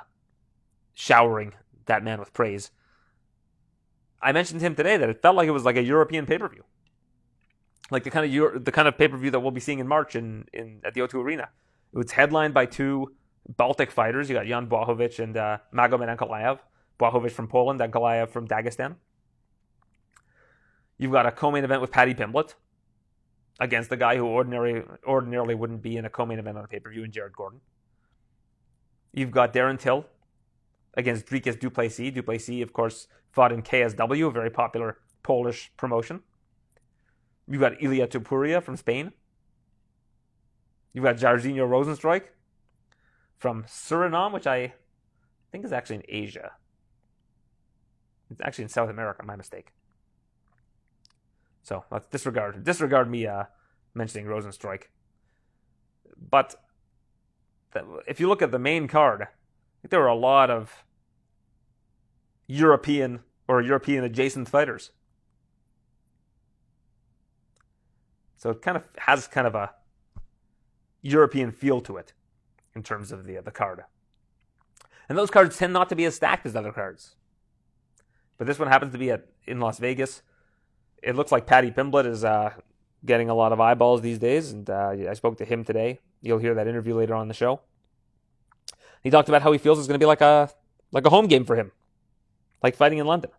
[0.94, 1.54] showering
[1.86, 2.72] that man with praise.
[4.22, 6.40] I mentioned to him today that it felt like it was like a European pay
[6.40, 6.64] per view,
[7.92, 9.80] like the kind of Euro, the kind of pay per view that we'll be seeing
[9.80, 11.50] in March in, in at the O2 Arena.
[11.94, 13.14] It was headlined by two
[13.48, 14.30] Baltic fighters.
[14.30, 16.60] You got Jan Blachowicz and uh, Magomed Ankalaev.
[17.00, 18.96] Blachowicz from Poland, Ankalaev from Dagestan.
[20.98, 22.56] You've got a co-main event with Paddy Pimblett
[23.60, 27.04] against the guy who ordinarily ordinarily wouldn't be in a co-main event on a pay-per-view
[27.04, 27.62] in Jared Gordon.
[29.14, 30.06] You've got Darren Till
[30.96, 32.12] against Dricus Du Plessis.
[32.14, 36.22] Du Plessis, of course, fought in KSW, a very popular Polish promotion.
[37.48, 39.14] You've got Ilia Topuria from Spain.
[40.94, 42.24] You've got Jairzinho Rozenstruik
[43.38, 44.74] from Suriname, which I
[45.52, 46.52] think is actually in Asia.
[48.32, 49.72] It's actually in South America, my mistake.
[51.66, 53.46] So let's disregard disregard me uh,
[53.96, 54.84] mentioning Rozenstruik.
[56.30, 56.54] But
[58.08, 59.28] if you look at the main card,
[59.90, 60.84] there were a lot of
[62.46, 64.92] European or European adjacent fighters.
[68.38, 69.72] So it kind of has kind of a
[71.02, 72.14] European feel to it
[72.76, 73.86] in terms of the the card.
[75.10, 77.16] And those cards tend not to be as stacked as other cards.
[78.38, 80.22] But this one happens to be at in Las Vegas.
[81.06, 82.52] It looks like Paddy Pimblett is uh,
[83.06, 86.00] getting a lot of eyeballs these days, and uh, I spoke to him today.
[86.22, 87.62] You'll hear that interview later on the show.
[89.04, 90.50] He talked about how he feels it's going to be like a
[90.92, 91.72] like a home game for him,
[92.64, 93.30] like fighting in London.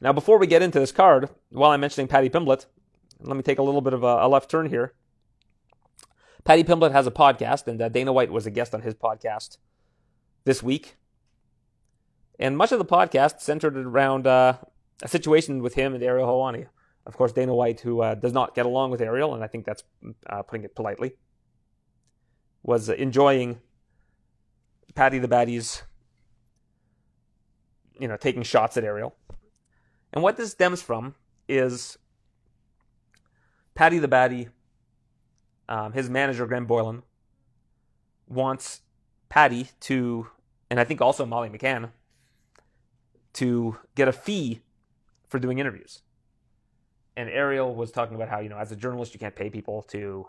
[0.00, 2.66] Now, before we get into this card, while I'm mentioning Paddy Pimblett,
[3.20, 4.94] let me take a little bit of a, a left turn here.
[6.44, 9.58] Paddy Pimblett has a podcast, and uh, Dana White was a guest on his podcast
[10.44, 10.96] this week.
[12.38, 14.58] And much of the podcast centered around uh,
[15.02, 16.66] a situation with him and Ariel Helwani.
[17.04, 19.66] Of course, Dana White, who uh, does not get along with Ariel, and I think
[19.66, 19.82] that's
[20.30, 21.16] uh, putting it politely,
[22.62, 23.58] was enjoying
[24.94, 25.82] Paddy the Baddy's,
[27.98, 29.16] you know, taking shots at Ariel.
[30.12, 31.16] And what this stems from
[31.48, 31.98] is
[33.74, 34.50] Paddy the Baddy,
[35.68, 37.02] um, his manager, Graham Boylan,
[38.28, 38.82] wants
[39.28, 40.28] Paddy to,
[40.70, 41.90] and I think also Molly McCann,
[43.34, 44.60] to get a fee
[45.32, 46.02] for doing interviews.
[47.16, 49.82] And Ariel was talking about how, you know, as a journalist, you can't pay people
[49.88, 50.28] to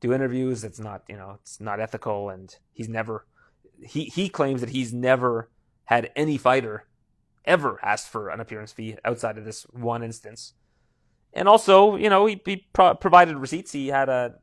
[0.00, 0.64] do interviews.
[0.64, 2.28] It's not, you know, it's not ethical.
[2.28, 3.26] And he's never,
[3.82, 5.48] he, he claims that he's never
[5.84, 6.86] had any fighter
[7.44, 10.54] ever asked for an appearance fee outside of this one instance.
[11.32, 13.72] And also, you know, he, he pro- provided receipts.
[13.72, 14.34] He had a,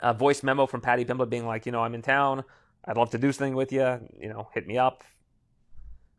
[0.00, 2.44] a voice memo from Paddy Pimblett being like, you know, I'm in town.
[2.84, 4.00] I'd love to do something with you.
[4.18, 5.02] You know, hit me up.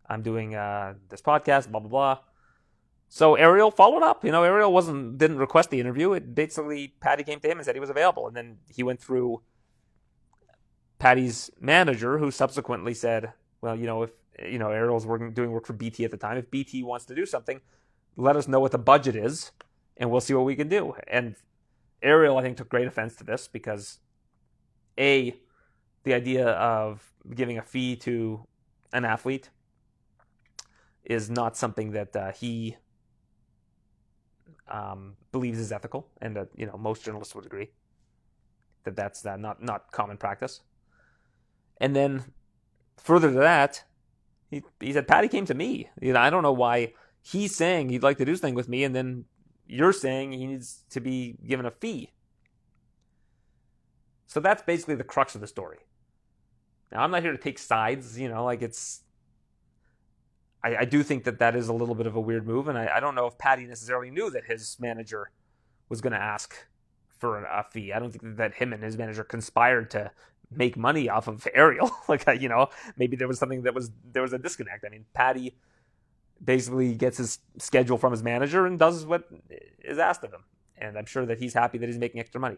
[0.08, 2.20] I'm doing uh, this podcast, blah, blah, blah.
[3.16, 4.26] So Ariel followed up.
[4.26, 6.14] You know, Ariel wasn't didn't request the interview.
[6.14, 9.00] It basically Paddy came to him and said he was available, and then he went
[9.00, 9.44] through
[10.98, 14.10] Paddy's manager, who subsequently said, "Well, you know, if
[14.44, 17.14] you know Ariel's working doing work for BT at the time, if BT wants to
[17.14, 17.62] do something,
[18.16, 19.52] let us know what the budget is,
[19.96, 21.36] and we'll see what we can do." And
[22.02, 24.00] Ariel, I think, took great offense to this because
[24.98, 25.36] a
[26.02, 28.48] the idea of giving a fee to
[28.92, 29.52] an athlete
[31.04, 32.78] is not something that uh, he
[34.74, 37.70] um, believes is ethical, and that you know most journalists would agree
[38.84, 40.62] that that's uh, not not common practice.
[41.80, 42.26] And then
[42.98, 43.84] further to that,
[44.50, 45.90] he he said Paddy came to me.
[46.02, 48.84] You know, I don't know why he's saying he'd like to do something with me,
[48.84, 49.26] and then
[49.68, 52.12] you're saying he needs to be given a fee.
[54.28, 55.78] So that's basically the crux of the story.
[56.92, 59.03] Now, I'm not here to take sides, you know, like it's
[60.64, 62.78] I, I, do think that that is a little bit of a weird move, and
[62.78, 65.30] I, I don't know if Paddy necessarily knew that his manager
[65.90, 66.56] was going to ask
[67.20, 67.92] for a fee.
[67.92, 70.12] I don't think that him and his manager conspired to
[70.52, 71.92] make money off of Ariel.
[72.08, 74.86] like you know, maybe there was something that was there was a disconnect.
[74.86, 75.56] I mean, Paddy
[76.44, 79.30] basically gets his schedule from his manager and does what
[79.84, 80.44] is asked of him,
[80.78, 82.58] and I'm sure that he's happy that he's making extra money.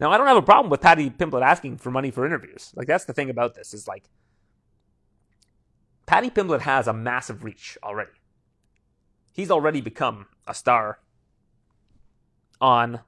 [0.00, 2.72] Now, I don't have a problem with Paddy Pimblett asking for money for interviews.
[2.76, 4.04] Like that's the thing about this is like
[6.08, 8.12] Paddy Pimblett has a massive reach already.
[9.34, 11.00] He's already become a star
[12.62, 13.00] on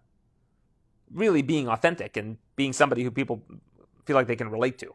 [1.11, 3.43] really being authentic and being somebody who people
[4.05, 4.95] feel like they can relate to,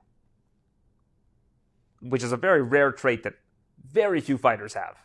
[1.99, 3.33] which is a very rare trait that
[3.91, 4.97] very few fighters have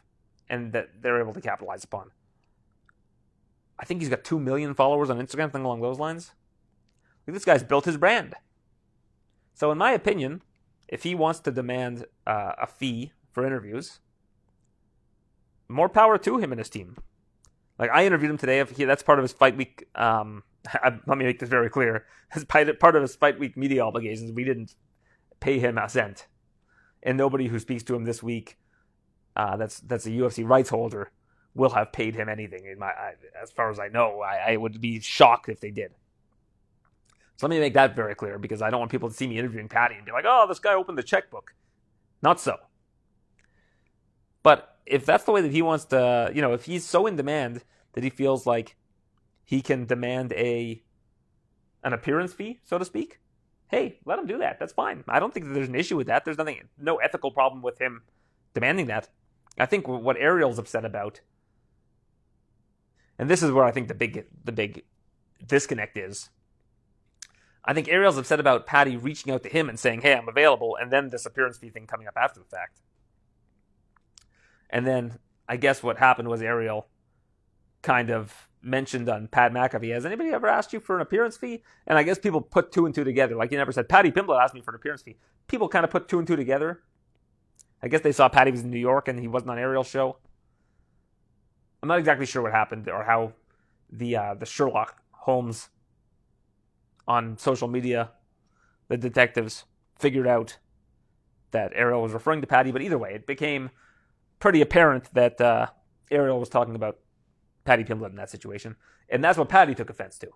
[0.51, 2.11] and that they're able to capitalize upon.
[3.79, 6.33] I think he's got 2 million followers on Instagram, something along those lines.
[7.25, 8.35] This guy's built his brand.
[9.55, 10.43] So, in my opinion,
[10.91, 14.01] if he wants to demand uh, a fee for interviews,
[15.69, 16.97] more power to him and his team.
[17.79, 18.59] Like I interviewed him today.
[18.59, 19.87] If he, that's part of his fight week.
[19.95, 20.43] Um,
[20.85, 22.05] let me make this very clear.
[22.35, 24.75] As part of his fight week media obligations, we didn't
[25.39, 26.27] pay him a cent,
[27.03, 28.59] and nobody who speaks to him this week,
[29.37, 31.13] uh, that's that's a UFC rights holder,
[31.55, 32.67] will have paid him anything.
[32.67, 35.71] In my, I, as far as I know, I, I would be shocked if they
[35.71, 35.93] did.
[37.41, 39.39] So let me make that very clear because I don't want people to see me
[39.39, 41.55] interviewing Paddy and be like, oh, this guy opened the checkbook.
[42.21, 42.59] Not so.
[44.43, 47.17] But if that's the way that he wants to, you know, if he's so in
[47.17, 47.65] demand
[47.95, 48.77] that he feels like
[49.43, 50.83] he can demand a
[51.83, 53.21] an appearance fee, so to speak,
[53.69, 54.59] hey, let him do that.
[54.59, 55.03] That's fine.
[55.09, 56.27] I don't think that there's an issue with that.
[56.27, 58.03] There's nothing, no ethical problem with him
[58.53, 59.09] demanding that.
[59.59, 61.23] I think what Ariel's upset about,
[63.19, 64.85] and this is where I think the big the big
[65.47, 66.29] disconnect is,
[67.65, 70.77] I think Ariel's upset about Paddy reaching out to him and saying, "Hey, I'm available,"
[70.81, 72.81] and then this appearance fee thing coming up after the fact.
[74.71, 76.87] And then I guess what happened was Ariel
[77.83, 81.63] kind of mentioned on Pat McAfee, "Has anybody ever asked you for an appearance fee?"
[81.87, 83.35] And I guess people put two and two together.
[83.35, 85.19] Like you never said, "Paddy Pimblett asked me for an appearance fee.
[85.47, 86.83] People kind of put two and two together.
[87.83, 90.19] I guess they saw Paddy was in New York and he wasn't on Ariel's show.
[91.83, 93.33] I'm not exactly sure what happened or how
[93.91, 95.71] the uh, the Sherlock Holmes
[97.07, 98.11] on social media,
[98.89, 99.65] the detectives
[99.99, 100.59] figured out
[101.51, 103.71] that Ariel was referring to Paddy, but either way, it became
[104.39, 105.67] pretty apparent that uh,
[106.11, 106.99] Ariel was talking about
[107.65, 108.77] Paddy Pimblett in that situation,
[109.09, 110.29] and that's what Paddy took offense to.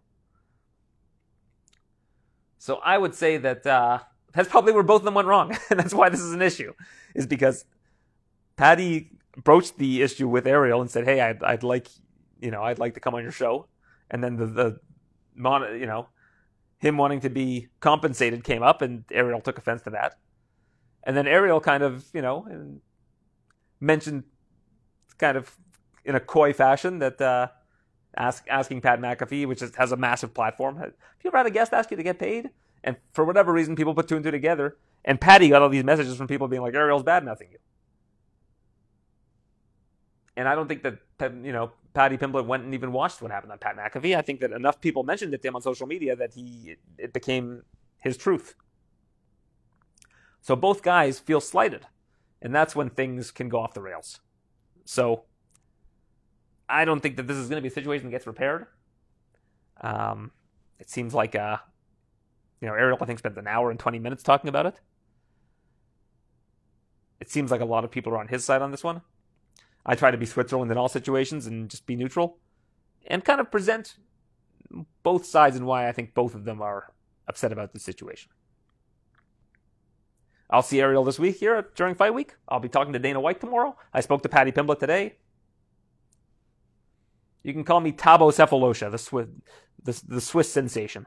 [2.58, 4.00] So I would say that uh,
[4.32, 6.72] that's probably where both of them went wrong, and that's why this is an issue,
[7.14, 7.64] is because
[8.56, 11.88] Paddy broached the issue with Ariel and said, "Hey, I'd, I'd like
[12.44, 13.66] you know, I'd like to come on your show.
[14.10, 14.80] And then the, the
[15.34, 16.08] mon, you know,
[16.84, 20.18] him wanting to be compensated came up, and Ariel took offense to that.
[21.02, 22.46] And then Ariel kind of, you know,
[23.80, 24.24] mentioned
[25.18, 25.56] kind of
[26.04, 27.48] in a coy fashion that uh,
[28.16, 31.50] ask, asking Pat McAfee, which is, has a massive platform, have you ever had a
[31.50, 32.50] guest ask you to get paid?
[32.82, 34.76] And for whatever reason, people put two and two together.
[35.06, 37.58] And Paddy got all these messages from people being like, Ariel's bad mouthing you.
[40.36, 40.98] And I don't think that,
[41.44, 44.16] you know, Paddy Pimblett went and even watched what happened on Pat McAfee.
[44.16, 47.12] I think that enough people mentioned it to him on social media that he it
[47.12, 47.62] became
[48.00, 48.54] his truth.
[50.40, 51.86] So both guys feel slighted,
[52.42, 54.20] and that's when things can go off the rails.
[54.84, 55.22] So
[56.68, 58.66] I don't think that this is going to be a situation that gets repaired.
[59.80, 60.32] Um,
[60.78, 61.58] it seems like uh,
[62.60, 64.80] you know Ariel I think spent an hour and twenty minutes talking about it.
[67.20, 69.02] It seems like a lot of people are on his side on this one.
[69.86, 72.38] I try to be Switzerland in all situations and just be neutral
[73.06, 73.96] and kind of present
[75.02, 76.92] both sides and why I think both of them are
[77.28, 78.30] upset about the situation.
[80.50, 82.36] I'll see Ariel this week here during fight week.
[82.48, 83.76] I'll be talking to Dana White tomorrow.
[83.92, 85.16] I spoke to Paddy Pimblett today.
[87.42, 89.26] You can call me Thabo Sefolosha, the Swiss,
[89.82, 91.06] the, the Swiss sensation,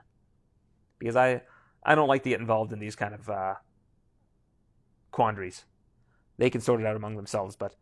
[0.99, 1.41] because I
[1.83, 3.55] I don't like to get involved in these kind of uh,
[5.11, 5.65] quandaries.
[6.37, 7.75] They can sort it out among themselves, but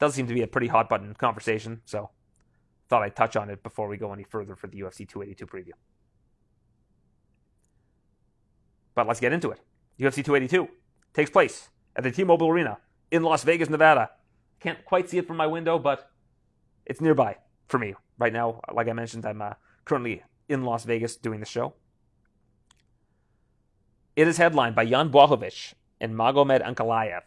[0.00, 2.10] does seem to be a pretty hot button conversation, so
[2.88, 5.72] thought I'd touch on it before we go any further for the UFC 282 preview.
[8.94, 9.60] But let's get into it.
[9.98, 10.68] UFC 282
[11.12, 12.78] takes place at the T-Mobile Arena
[13.10, 14.10] in Las Vegas, Nevada.
[14.58, 16.10] Can't quite see it from my window, but
[16.86, 17.36] it's nearby
[17.68, 18.60] for me right now.
[18.72, 19.52] Like I mentioned, I'm uh,
[19.84, 21.74] currently in Las Vegas doing the show.
[24.16, 27.22] It is headlined by Jan Blachowicz and Magomed Ankalaev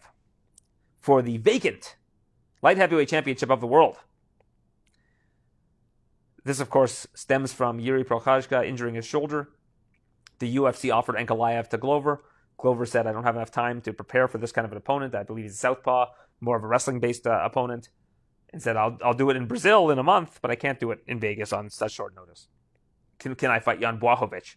[0.99, 1.95] for the vacant
[2.63, 3.97] light heavyweight championship of the world.
[6.45, 9.49] This, of course, stems from Yuri Prochazka injuring his shoulder.
[10.39, 12.23] The UFC offered Ankalaev to Glover.
[12.57, 15.13] Glover said, I don't have enough time to prepare for this kind of an opponent.
[15.13, 16.07] I believe he's a southpaw,
[16.41, 17.89] more of a wrestling based uh, opponent.
[18.51, 20.91] And said, I'll, I'll do it in Brazil in a month, but I can't do
[20.91, 22.47] it in Vegas on such short notice.
[23.19, 24.55] Can, can I fight Jan Blachowicz?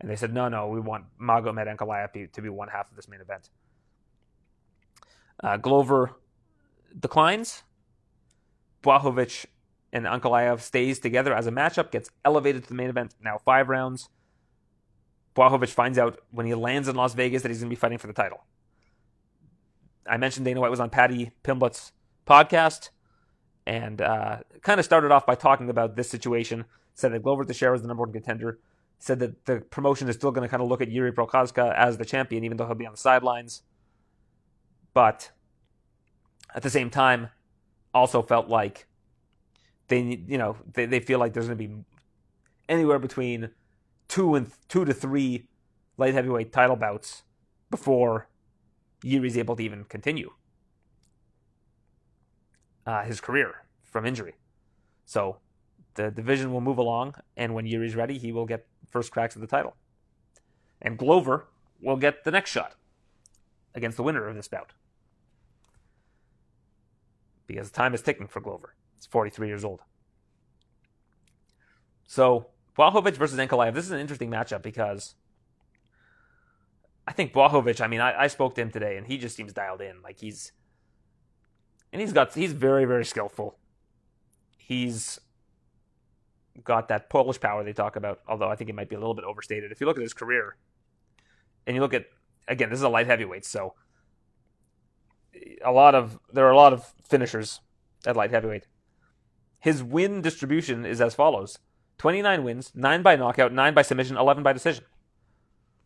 [0.00, 3.08] And they said, no, no, we want Magomed Ankalaev to be one half of this
[3.08, 3.50] main event.
[5.42, 6.16] Uh, Glover
[6.98, 7.62] declines.
[8.82, 9.46] Blachowicz
[9.92, 13.14] and Ankalaev stays together as a matchup, gets elevated to the main event.
[13.20, 14.08] Now five rounds.
[15.34, 17.98] Blachowicz finds out when he lands in Las Vegas that he's going to be fighting
[17.98, 18.44] for the title.
[20.08, 21.92] I mentioned Dana White was on Paddy Pimblett's
[22.26, 22.90] podcast
[23.66, 26.64] and uh, kind of started off by talking about this situation.
[26.94, 28.58] Said that Glover Teixeira is the number one contender.
[28.98, 31.98] Said that the promotion is still going to kind of look at Yuri Prochazka as
[31.98, 33.62] the champion, even though he'll be on the sidelines.
[34.94, 35.32] But
[36.56, 37.28] at the same time,
[37.94, 38.86] also felt like
[39.88, 41.74] they you know they, they feel like there's going to be
[42.68, 43.50] anywhere between
[44.08, 45.46] two and two to three
[45.96, 47.22] light heavyweight title bouts
[47.70, 48.28] before
[49.02, 50.32] Yuri's able to even continue
[52.86, 54.34] uh, his career from injury.
[55.04, 55.38] So
[55.94, 59.40] the division will move along, and when Yuri's ready, he will get first cracks at
[59.40, 59.76] the title.
[60.82, 61.46] And Glover
[61.80, 62.74] will get the next shot
[63.74, 64.72] against the winner of this bout
[67.46, 68.74] because time is ticking for Glover.
[68.96, 69.80] He's 43 years old.
[72.06, 72.46] So,
[72.78, 73.74] Blachowicz versus Ankalaev.
[73.74, 75.14] This is an interesting matchup because
[77.06, 79.52] I think Blachowicz, I mean, I, I, spoke to him today and he just seems
[79.52, 80.02] dialed in.
[80.02, 80.52] Like he's,
[81.92, 83.56] and he's got, he's very, very skillful.
[84.56, 85.20] He's
[86.62, 89.14] got that Polish power they talk about, although I think it might be a little
[89.14, 89.72] bit overstated.
[89.72, 90.56] If you look at his career
[91.66, 92.06] and you look at,
[92.48, 93.74] again, this is a light heavyweight, so
[95.64, 97.60] a lot of there are a lot of finishers
[98.06, 98.66] at light heavyweight.
[99.60, 101.58] His win distribution is as follows:
[101.98, 104.84] 29 wins, 9 by knockout, 9 by submission, 11 by decision.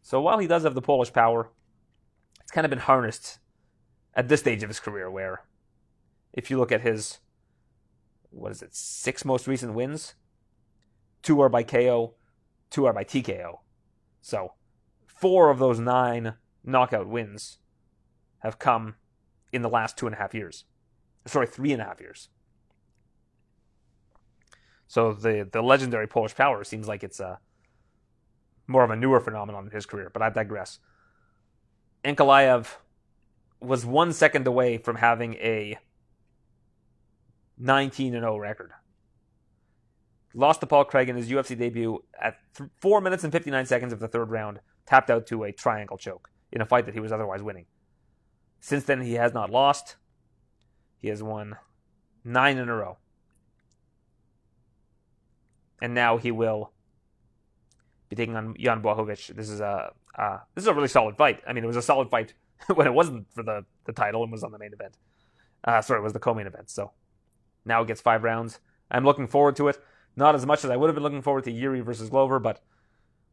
[0.02, 1.50] So while he does have the Polish power,
[2.40, 3.38] it's kind of been harnessed
[4.14, 5.44] at this stage of his career where
[6.32, 7.18] if you look at his
[8.30, 10.14] what is it, six most recent wins,
[11.22, 12.14] two are by KO,
[12.70, 13.58] two are by TKO.
[14.20, 14.54] So
[15.06, 16.34] four of those nine
[16.64, 17.58] knockout wins
[18.38, 18.94] have come
[19.52, 20.64] in the last two and a half years.
[21.26, 22.28] Sorry, three and a half years.
[24.86, 27.38] So the the legendary Polish power seems like it's a
[28.66, 30.78] more of a newer phenomenon in his career, but I digress.
[32.04, 32.66] Ankalaev
[33.60, 35.76] was one second away from having a
[37.58, 38.72] 19 0 record.
[40.32, 43.92] Lost to Paul Craig in his UFC debut at th- 4 minutes and 59 seconds
[43.92, 47.00] of the third round, tapped out to a triangle choke in a fight that he
[47.00, 47.66] was otherwise winning.
[48.60, 49.96] Since then, he has not lost.
[51.00, 51.56] He has won
[52.24, 52.98] nine in a row.
[55.80, 56.72] and now he will
[58.08, 59.28] be taking on Jan Blachowicz.
[59.28, 61.40] This is a uh, this is a really solid fight.
[61.46, 62.34] I mean, it was a solid fight
[62.74, 64.98] when it wasn't for the, the title and was on the main event.
[65.62, 66.68] Uh, sorry, it was the co-main event.
[66.68, 66.92] So
[67.64, 68.58] now it gets five rounds.
[68.90, 69.78] I'm looking forward to it.
[70.16, 72.60] Not as much as I would have been looking forward to Yuri versus Glover, but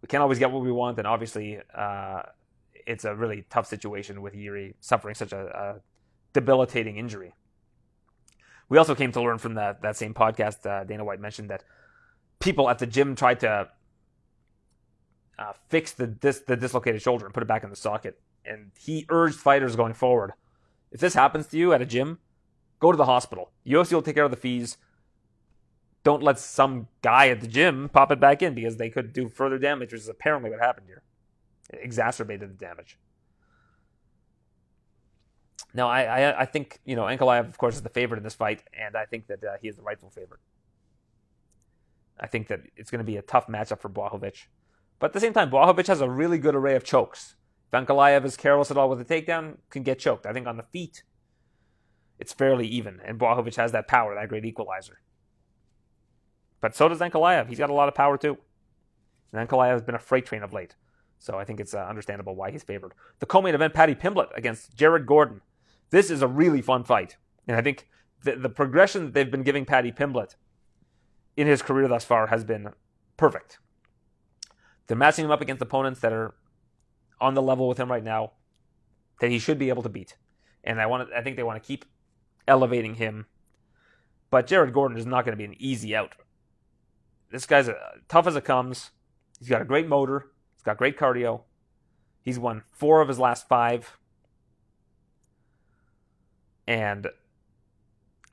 [0.02, 1.00] we can't always get what we want.
[1.00, 2.22] And obviously, uh,
[2.88, 5.82] it's a really tough situation with Yuri suffering such a, a,
[6.34, 7.34] debilitating injury.
[8.70, 11.64] We also came to learn from that, that same podcast, uh, Dana White mentioned that
[12.40, 13.70] people at the gym tried to
[15.40, 18.20] uh, fix the dis- the dislocated shoulder and put it back in the socket.
[18.46, 20.34] And he urged fighters going forward:
[20.92, 22.20] if this happens to you at a gym,
[22.80, 23.52] go to the hospital.
[23.66, 24.78] UFC will take care of the fees.
[26.04, 29.28] Don't let some guy at the gym pop it back in because they could do
[29.28, 31.04] further damage, which is apparently what happened here.
[31.70, 32.97] Exacerbated the damage.
[35.74, 38.36] Now, I, I, I think you know Ankalaev, of course, is the favorite in this
[38.36, 40.39] fight, and I think that uh, he is the rightful favorite.
[42.20, 44.47] I think that it's going to be a tough matchup for Blachowicz.
[44.99, 47.36] But at the same time, Blachowicz has a really good array of chokes.
[47.72, 50.26] If is careless at all with the takedown, can get choked.
[50.26, 51.03] I think on the feet,
[52.18, 54.99] it's fairly even, and Blachowicz has that power, that great equalizer.
[56.61, 57.49] But so does Ankalaev.
[57.49, 58.38] He's got a lot of power too.
[59.32, 60.76] And Ankalaev has been a freight train of late.
[61.20, 62.93] So I think it's uh, understandable why he's favored.
[63.20, 65.41] The co-main event, Paddy Pimblett against Jared Gordon.
[65.89, 67.18] This is a really fun fight.
[67.47, 67.88] And I think
[68.24, 70.36] the, the progression that they've been giving Paddy Pimblett
[71.36, 72.70] in his career thus far has been
[73.15, 73.59] perfect.
[74.88, 76.36] They're matching him up against opponents that are
[77.20, 78.32] on the level with him right now
[79.20, 80.15] that he should be able to beat.
[80.63, 81.86] And I want to, I think they want to keep
[82.47, 83.26] elevating him.
[84.30, 86.15] But Jared Gordon is not going to be an easy out.
[87.32, 87.76] This guy's a,
[88.07, 88.91] tough as it comes.
[89.39, 90.32] He's got a great motor.
[90.68, 91.43] Got great cardio.
[92.22, 93.97] He's won four of his last five.
[96.68, 97.07] And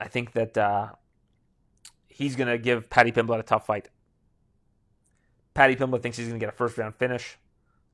[0.01, 0.89] I think that uh,
[2.09, 3.87] he's going to give Paddy Pimblett a tough fight.
[5.53, 7.37] Paddy Pimblett thinks he's going to get a first round finish.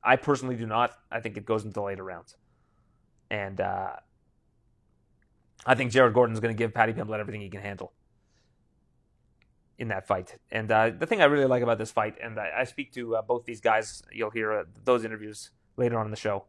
[0.02, 0.90] I personally do not.
[1.08, 2.36] I think it goes into later rounds.
[3.30, 3.92] And uh,
[5.64, 7.92] I think Jared Gordon is going to give Paddy Pimblett everything he can handle
[9.82, 10.36] in that fight.
[10.52, 13.16] And uh, the thing I really like about this fight, and I, I speak to
[13.16, 16.44] uh, both these guys, you'll hear uh, those interviews later on in the show.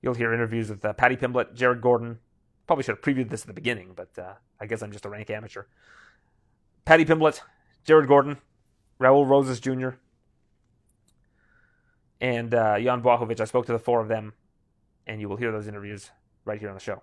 [0.00, 2.20] You'll hear interviews with uh, Paddy Pimblett, Jared Gordon.
[2.66, 5.10] Probably should have previewed this at the beginning, but uh, I guess I'm just a
[5.10, 5.64] rank amateur.
[6.86, 7.42] Paddy Pimblett,
[7.84, 8.38] Jared Gordon,
[8.98, 9.90] Raul Rosas Jr.,
[12.18, 13.40] and uh, Jan Blachowicz.
[13.40, 14.32] I spoke to the four of them,
[15.06, 16.10] and you will hear those interviews
[16.46, 17.02] right here on the show.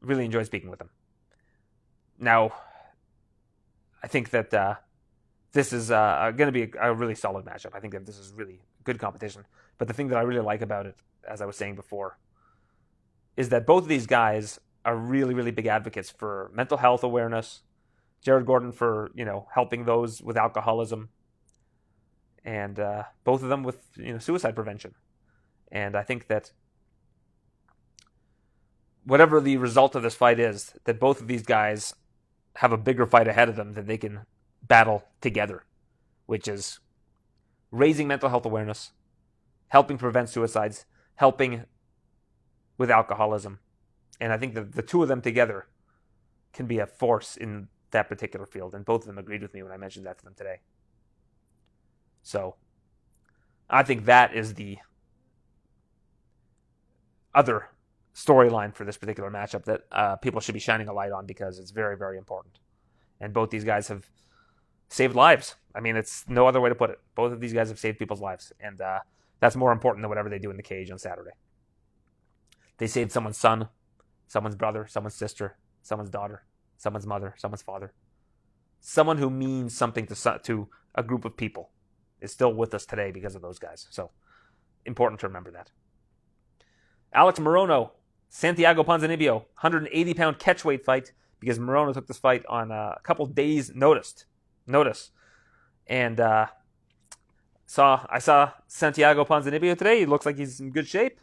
[0.00, 0.90] Really enjoy speaking with them.
[2.18, 2.52] Now,
[4.02, 4.74] I think that uh,
[5.52, 7.74] this is uh, going to be a, a, really solid matchup.
[7.74, 9.44] I think that this is really good competition.
[9.76, 10.96] But the thing that I really like about it,
[11.28, 12.18] as I was saying before,
[13.36, 17.62] is that both of these guys are really, really big advocates for mental health awareness,
[18.22, 21.10] Jared Gordon for you know helping those with alcoholism,
[22.44, 24.94] and uh, both of them with you know suicide prevention.
[25.70, 26.52] And I think that
[29.08, 31.94] whatever the result of this fight is, that both of these guys
[32.56, 34.20] have a bigger fight ahead of them that they can
[34.62, 35.64] battle together,
[36.26, 36.78] which is
[37.70, 38.92] raising mental health awareness,
[39.68, 40.84] helping prevent suicides,
[41.14, 41.64] helping
[42.76, 43.60] with alcoholism.
[44.20, 45.66] And I think that the two of them together
[46.52, 48.74] can be a force in that particular field.
[48.74, 50.60] And both of them agreed with me when I mentioned that to them today.
[52.22, 52.56] So
[53.70, 54.78] I think that is the
[57.34, 57.70] other
[58.18, 61.58] storyline for this particular matchup that uh, people should be shining a light on because
[61.58, 62.58] it's very, very important.
[63.20, 64.08] And both these guys have
[64.88, 65.54] saved lives.
[65.74, 66.98] I mean, it's no other way to put it.
[67.14, 68.52] Both of these guys have saved people's lives.
[68.60, 69.00] And uh,
[69.40, 71.32] that's more important than whatever they do in the cage on Saturday.
[72.78, 73.68] They saved someone's son,
[74.26, 76.44] someone's brother, someone's sister, someone's daughter
[76.78, 77.92] someone's mother, someone's father,
[78.80, 81.70] someone who means something to to a group of people
[82.20, 83.86] is still with us today because of those guys.
[83.90, 84.10] So
[84.86, 85.70] important to remember that.
[87.12, 87.90] Alex Morono,
[88.28, 93.74] Santiago Ponzinibbio, 180 pound catchweight fight because Morono took this fight on a couple days'
[93.74, 94.24] notice.
[94.66, 95.12] Notice,
[95.86, 96.48] and uh,
[97.66, 100.00] saw I saw Santiago Ponzinibbio today.
[100.00, 101.20] He looks like he's in good shape,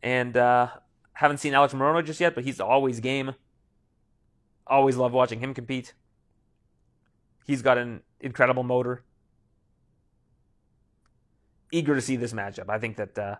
[0.00, 0.68] and uh,
[1.14, 3.34] haven't seen Alex Morono just yet, but he's always game.
[4.66, 5.94] Always love watching him compete.
[7.44, 9.02] He's got an incredible motor.
[11.72, 12.68] Eager to see this matchup.
[12.68, 13.36] I think that uh,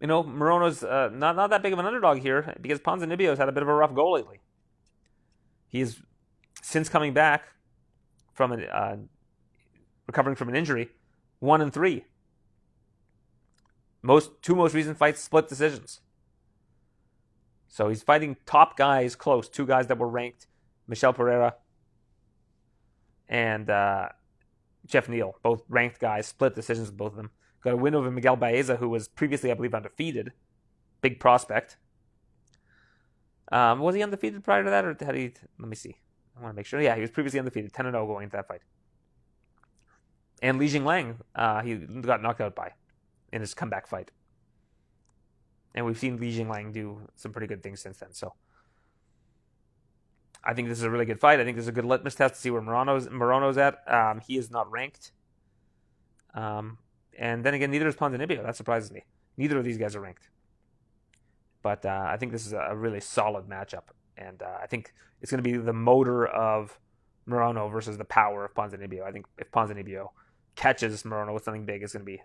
[0.00, 3.48] you know Morono's uh, not not that big of an underdog here because Ponzinibbio's had
[3.48, 4.40] a bit of a rough go lately.
[5.68, 6.00] He's
[6.62, 7.44] since coming back
[8.32, 8.96] from an, uh,
[10.06, 10.88] recovering from an injury,
[11.40, 12.04] one and three.
[14.02, 16.00] Most two most recent fights split decisions.
[17.68, 20.46] So he's fighting top guys close, two guys that were ranked,
[20.86, 21.54] Michel Pereira
[23.28, 24.08] and uh,
[24.86, 27.30] Geoff Neal, both ranked guys, split decisions with both of them.
[27.68, 30.32] Got a win over Miguel Baeza, who was previously, I believe, undefeated.
[31.02, 31.76] Big prospect.
[33.52, 35.34] Um, was he undefeated prior to that, or had he?
[35.58, 35.98] Let me see.
[36.34, 36.80] I want to make sure.
[36.80, 38.62] Yeah, he was previously undefeated, 10 and 0 going into that fight.
[40.40, 42.72] And Li Jingliang, uh, he got knocked out by
[43.34, 44.12] in his comeback fight.
[45.74, 48.14] And we've seen Li Jingliang do some pretty good things since then.
[48.14, 48.32] So
[50.42, 51.38] I think this is a really good fight.
[51.38, 53.82] I think this is a good litmus test to see where Morono's, Morono's at.
[53.86, 55.12] Um, he is not ranked.
[56.32, 56.78] Um,
[57.18, 58.44] and then again, neither is Ponzinibbio.
[58.44, 59.04] That surprises me.
[59.36, 60.30] Neither of these guys are ranked.
[61.62, 63.88] But uh, I think this is a really solid matchup.
[64.16, 66.78] And uh, I think it's going to be the motor of
[67.28, 69.02] Morono versus the power of Ponzinibbio.
[69.02, 70.10] I think if Ponzinibbio
[70.54, 72.22] catches Morono with something big, it's going to be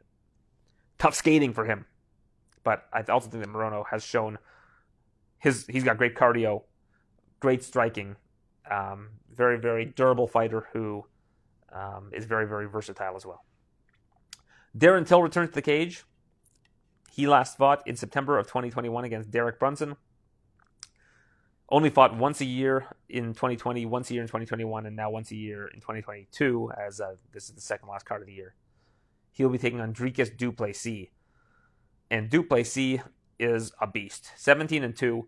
[1.00, 1.86] tough skating for him.
[2.64, 4.38] But I also think that Morono has shown
[5.40, 6.64] his he's got great cardio,
[7.40, 8.16] great striking,
[8.70, 11.04] um, very very durable fighter who
[11.74, 13.44] um, is very very versatile as well.
[14.78, 16.04] Darren Till returns to the cage.
[17.12, 19.98] He last fought in September of 2021 against Derek Brunson.
[21.70, 25.32] Only fought once a year in 2020, once a year in 2021, and now once
[25.32, 28.56] a year in 2022, as uh, this is the second last card of the year.
[29.32, 31.08] He'll be taking on Dricus Du Plessis.
[32.10, 33.00] And Du Plessis
[33.40, 34.32] is a beast.
[34.38, 35.28] 17 and 2.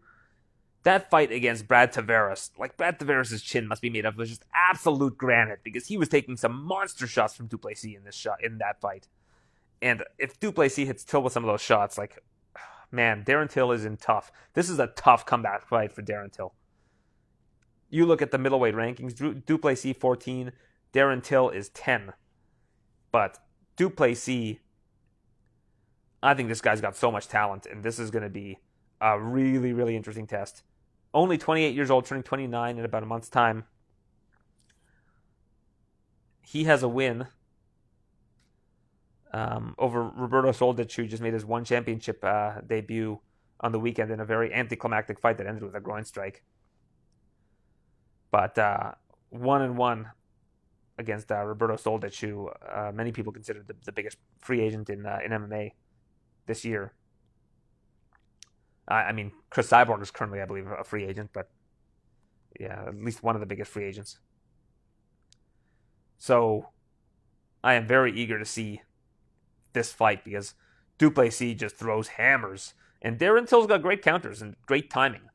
[0.83, 4.45] That fight against Brad Tavares, like Brad Tavares' chin must be made of was just
[4.53, 8.43] absolute granite because he was taking some monster shots from Du Plessis in this shot
[8.43, 9.07] in that fight.
[9.85, 12.17] And if Du Plessis hits Till with some of those shots, like
[12.91, 14.31] man, Darren Till is in tough.
[14.55, 16.55] This is a tough comeback fight for Darren Till.
[17.91, 19.15] You look at the middleweight rankings:
[19.45, 20.51] Du Plessis 14,
[20.91, 22.13] Darren Till is 10.
[23.11, 23.37] But
[23.75, 24.57] Du Plessis,
[26.23, 28.57] I think this guy's got so much talent, and this is going to be
[28.99, 30.63] a really, really interesting test.
[31.13, 33.65] Only 28 years old, turning 29 in about a month's time.
[36.41, 37.27] He has a win
[39.35, 43.19] um, over Roberto Soldic, who just made his one championship uh, debut
[43.59, 46.41] on the weekend in a very anticlimactic fight that ended with a groin strike.
[48.31, 48.93] But uh,
[49.29, 50.07] one and one
[50.97, 55.05] against uh, Roberto Soldic, who uh, many people consider the, the, biggest free agent in
[55.05, 55.73] uh, in MMA
[56.45, 56.93] this year.
[58.87, 61.49] I mean, Cris Cyborg is currently, I believe, a free agent, but
[62.59, 64.19] yeah, at least one of the biggest free agents.
[66.19, 66.69] So
[67.63, 68.81] I am very eager to see
[69.75, 70.55] this fight because
[70.97, 72.73] Du Plessis just throws hammers.
[73.01, 75.29] And Darren Till's got great counters and great timing.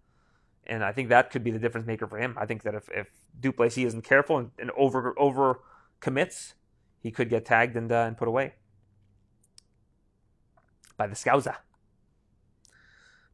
[0.66, 2.36] And I think that could be the difference maker for him.
[2.36, 5.60] I think that if, if Du Plessis isn't careful and, and over over
[6.00, 6.54] commits,
[7.00, 8.54] he could get tagged and, uh, and put away
[10.96, 11.56] by the Scouser.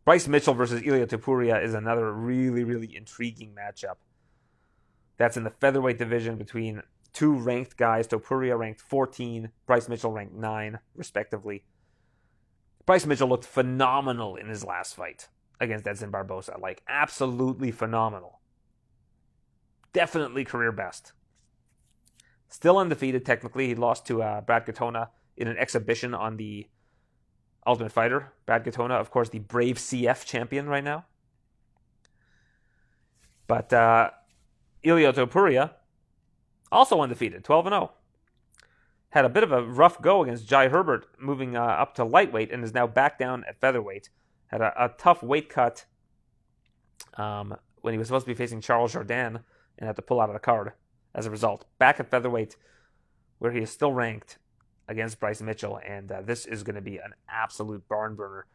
[0.04, 3.96] Bryce Mitchell versus Ilia Topuria is another really, really intriguing matchup.
[5.16, 6.82] That's in the featherweight division between
[7.16, 8.06] two ranked guys.
[8.06, 11.64] Topuria ranked 14, Bryce Mitchell ranked 9, respectively.
[12.84, 16.60] Bryce Mitchell looked phenomenal in his last fight against Edson Barbosa.
[16.60, 18.40] Like, absolutely phenomenal.
[19.94, 21.14] Definitely career best.
[22.48, 23.68] Still undefeated, technically.
[23.68, 25.08] He lost to uh, Brad Katona
[25.38, 26.66] in an exhibition on the
[27.66, 28.34] Ultimate Fighter.
[28.44, 31.06] Brad Katona, of course, the Brave CF champion right now.
[33.46, 34.10] But uh,
[34.82, 35.72] Ilia Topuria
[36.70, 37.92] also undefeated, 12 and 0.
[39.10, 42.50] Had a bit of a rough go against Jai Herbert, moving uh, up to lightweight,
[42.50, 44.10] and is now back down at featherweight.
[44.48, 45.86] Had a, a tough weight cut
[47.14, 49.42] um, when he was supposed to be facing Charles Jourdain
[49.78, 50.72] and had to pull out of the card
[51.14, 51.64] as a result.
[51.78, 52.56] Back at featherweight,
[53.38, 54.38] where he is still ranked
[54.88, 58.46] against Bryce Mitchell, and uh, this is going to be an absolute barn burner.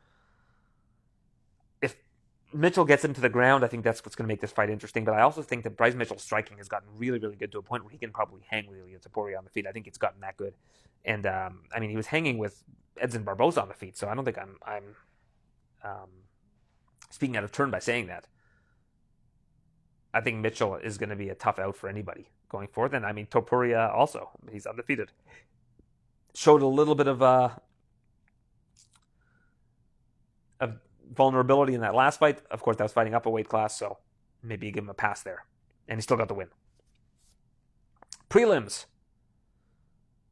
[2.54, 4.70] Mitchell gets him to the ground, I think that's what's going to make this fight
[4.70, 5.06] interesting.
[5.06, 7.62] But I also think that Bryce Mitchell's striking has gotten really, really good to a
[7.62, 9.68] point where he can probably hang with Ilia Topuria on the feet.
[9.68, 10.54] I think it's gotten that good.
[11.06, 12.64] And um, I mean, he was hanging with
[13.00, 14.84] Edson Barbosa on the feet, so I don't think I'm I'm
[15.84, 16.10] um,
[17.10, 18.28] speaking out of turn by saying that.
[20.14, 22.94] I think Mitchell is going to be a tough out for anybody going forward.
[22.94, 25.12] And I mean, Topuria also, he's undefeated.
[26.34, 27.50] Showed a little bit of uh,
[30.60, 30.80] of
[31.12, 32.42] vulnerability in that last fight.
[32.50, 33.98] Of course, that was fighting up a weight class, so
[34.42, 35.46] maybe you give him a pass there.
[35.88, 36.48] And he still got the win.
[38.30, 38.86] Prelims.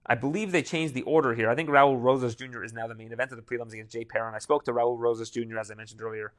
[0.05, 1.49] I believe they changed the order here.
[1.49, 2.63] I think Raul Rosas Jr.
[2.63, 4.33] is now the main event of the prelims against Jay Perrin.
[4.33, 5.59] I spoke to Raul Rosas Jr.
[5.59, 6.33] as I mentioned earlier.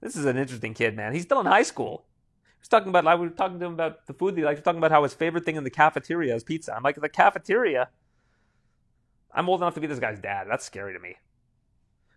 [0.00, 1.12] This is an interesting kid, man.
[1.12, 2.06] He's still in high school.
[2.44, 3.06] He was talking about.
[3.06, 4.62] I was talking to him about the food he likes.
[4.62, 6.74] Talking about how his favorite thing in the cafeteria is pizza.
[6.74, 7.90] I'm like, the cafeteria.
[9.34, 10.46] I'm old enough to be this guy's dad.
[10.48, 11.16] That's scary to me.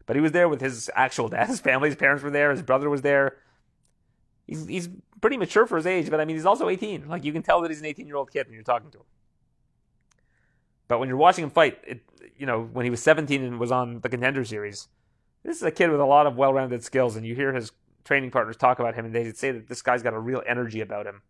[0.05, 1.47] But he was there with his actual dad.
[1.47, 2.51] His family, his parents were there.
[2.51, 3.37] His brother was there.
[4.45, 4.89] he's he's
[5.21, 7.07] pretty mature for his age, but I mean he's also 18.
[7.07, 8.99] Like you can tell that he's an 18 year old kid when you're talking to
[8.99, 9.05] him.
[10.89, 12.01] But when you're watching him fight, it,
[12.37, 14.89] you know when he was 17 and was on the Contender Series,
[15.43, 17.71] this is a kid with a lot of well-rounded skills, and you hear his
[18.03, 20.81] training partners talk about him, and they say that this guy's got a real energy
[20.81, 21.21] about him.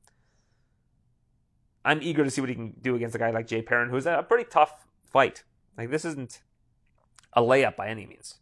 [1.86, 4.06] I'm eager to see what he can do against a guy like Jay Perrin, who's
[4.06, 5.44] a pretty tough fight.
[5.78, 6.42] Like this isn't
[7.34, 8.40] a layup by any means.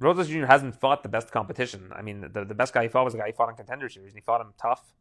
[0.00, 0.46] Rosas Jr.
[0.46, 1.92] hasn't fought the best competition.
[1.94, 3.88] I mean, the, the best guy he fought was the guy he fought in Contender
[3.88, 4.94] Series, and he fought him tough.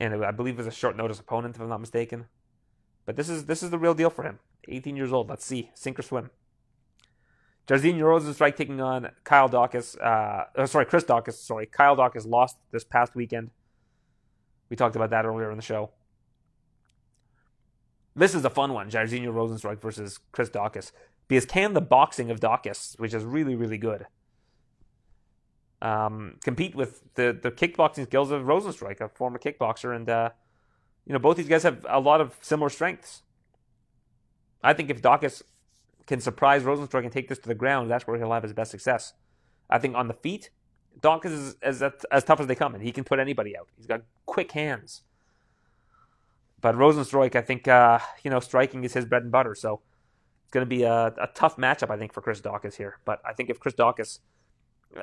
[0.00, 2.26] And I believe it was a short notice opponent, if I'm not mistaken.
[3.06, 4.40] But this is this is the real deal for him.
[4.68, 5.28] 18 years old.
[5.28, 6.30] Let's see, sink or swim.
[7.66, 9.96] Jairzinho Rozenstruik taking on Kyle Daukaus.
[10.00, 11.34] Uh, oh, sorry, Chris Daukaus.
[11.34, 13.50] Sorry, Kyle Daukaus lost this past weekend.
[14.68, 15.90] We talked about that earlier in the show.
[18.16, 20.90] This is a fun one, Jairzinho Rozenstruik versus Chris Daukaus,
[21.30, 24.06] because can the boxing of Daukaus, which is really really good,
[25.80, 30.30] um, compete with the the kickboxing skills of Rozenstruik, a former kickboxer, and uh,
[31.06, 33.22] you know both these guys have a lot of similar strengths.
[34.64, 35.42] I think if Daukaus
[36.06, 38.72] can surprise Rozenstruik and take this to the ground, that's where he'll have his best
[38.72, 39.12] success.
[39.70, 40.50] I think on the feet,
[41.00, 41.80] Daukaus is as,
[42.10, 43.68] as tough as they come, and he can put anybody out.
[43.76, 45.02] He's got quick hands.
[46.60, 49.54] But Rozenstruik, I think, uh, you know, striking is his bread and butter.
[49.54, 49.80] So
[50.50, 52.98] going to be a, a, tough matchup, I think, for Chris Daukaus here.
[53.04, 54.18] But I think if Chris Daukaus,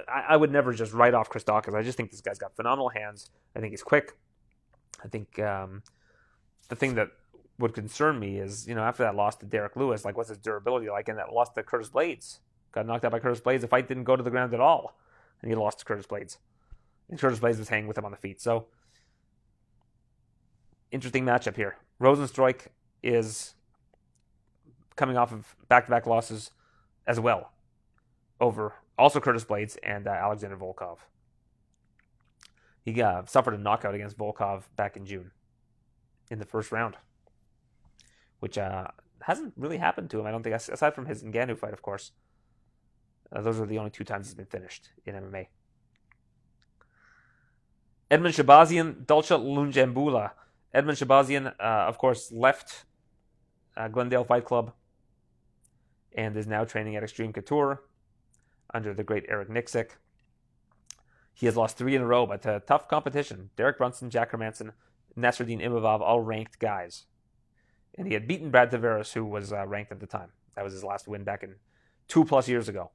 [0.07, 1.74] I, I, would never just write off Chris Daukaus.
[1.74, 3.30] I just think this guy's got phenomenal hands.
[3.56, 4.18] I think he's quick.
[5.03, 5.84] I think um,
[6.69, 7.10] the thing that
[7.60, 10.38] would concern me is, you know, after that loss to Derrick Lewis, like what's his
[10.38, 11.07] durability like?
[11.07, 12.40] And that loss to Curtis Blaydes.
[12.72, 13.61] Got knocked out by Curtis Blaydes.
[13.61, 14.98] The fight didn't go to the ground at all.
[15.41, 16.38] And he lost to Curtis Blaydes.
[17.10, 18.41] And Curtis Blaydes was hanging with him on the feet.
[18.41, 18.68] So
[20.91, 21.78] interesting matchup here.
[22.02, 22.68] Rozenstruik
[23.02, 23.56] is
[24.98, 26.52] coming off of back-to-back losses
[27.07, 27.53] as well
[28.41, 30.98] over also Curtis Blaydes and uh, Alexander Volkov.
[32.84, 35.32] He uh, suffered a knockout against Volkov back in June
[36.30, 36.98] in the first round
[38.40, 38.88] which uh,
[39.22, 40.26] hasn't really happened to him.
[40.26, 42.11] I don't think, aside from his Ngannou fight, of course.
[43.32, 45.48] Uh, those are the only two times he's been finished in MMA.
[48.10, 50.32] Edmund Shahbazyan, Dalcha Lungiambula.
[50.74, 52.86] Edmund Shahbazyan, uh, of course, left
[53.76, 54.74] uh, Glendale Fight Club
[56.18, 57.84] and is now training at Extreme Couture
[58.73, 59.91] under the great Eric Nicksick.
[61.34, 63.52] He has lost three in a row, but uh, tough competition.
[63.56, 64.72] Derek Brunson, Jack Hermansson,
[65.18, 67.06] Nassourdine Imavov, all ranked guys
[67.98, 70.30] and he had beaten Brad Tavares, who was uh, ranked at the time.
[70.56, 71.56] That was his last win back in
[72.07, 72.91] two plus years ago.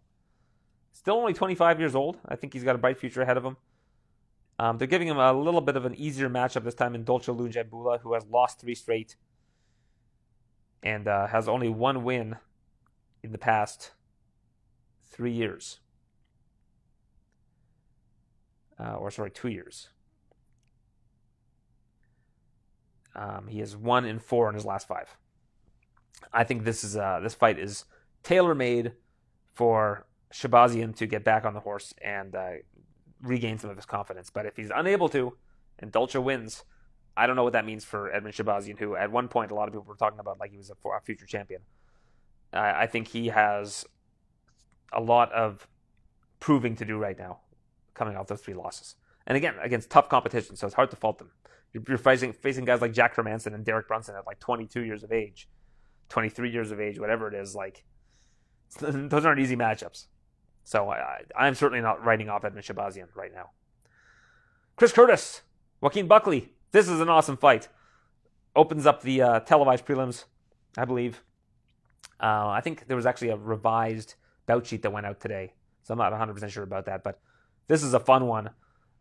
[0.92, 2.18] Still only 25 years old.
[2.26, 3.56] I think he's got a bright future ahead of him.
[4.58, 7.32] Um, they're giving him a little bit of an easier matchup this time in Dolce
[7.32, 9.16] Lungiambula, who has lost three straight
[10.82, 12.36] and uh, has only one win
[13.22, 13.92] in the past
[15.10, 15.80] three years.
[18.78, 19.88] Uh, or sorry, two years.
[23.14, 25.16] Um, he has one in four in his last five.
[26.32, 27.84] I think this is uh, this fight is
[28.22, 28.92] tailor made
[29.52, 32.50] for Shahbazyan to get back on the horse and uh,
[33.20, 34.30] regain some of his confidence.
[34.30, 35.36] But if he's unable to,
[35.78, 36.64] and Dolce wins,
[37.16, 39.68] I don't know what that means for Edmen Shahbazyan, who at one point a lot
[39.68, 41.60] of people were talking about like he was a future champion.
[42.52, 43.86] I think he has
[44.92, 45.66] a lot of
[46.40, 47.40] proving to do right now,
[47.94, 48.96] coming off those three losses,
[49.26, 51.30] and again against tough competition, so it's hard to fault them.
[51.72, 55.12] You're facing facing guys like Jack Hermansson and Derek Brunson at like 22 years of
[55.12, 55.48] age,
[56.10, 57.54] 23 years of age, whatever it is.
[57.54, 57.84] Like
[58.80, 60.06] those aren't easy matchups.
[60.64, 63.50] So I, I'm certainly not writing off Edmen Shahbazyan right now.
[64.76, 65.42] Chris Curtis,
[65.80, 66.50] Joaquin Buckley.
[66.70, 67.68] This is an awesome fight.
[68.54, 70.24] Opens up the uh, televised prelims,
[70.76, 71.22] I believe.
[72.22, 74.14] Uh, I think there was actually a revised
[74.46, 77.02] bout sheet that went out today, so I'm not 100% sure about that.
[77.02, 77.20] But
[77.66, 78.48] this is a fun one.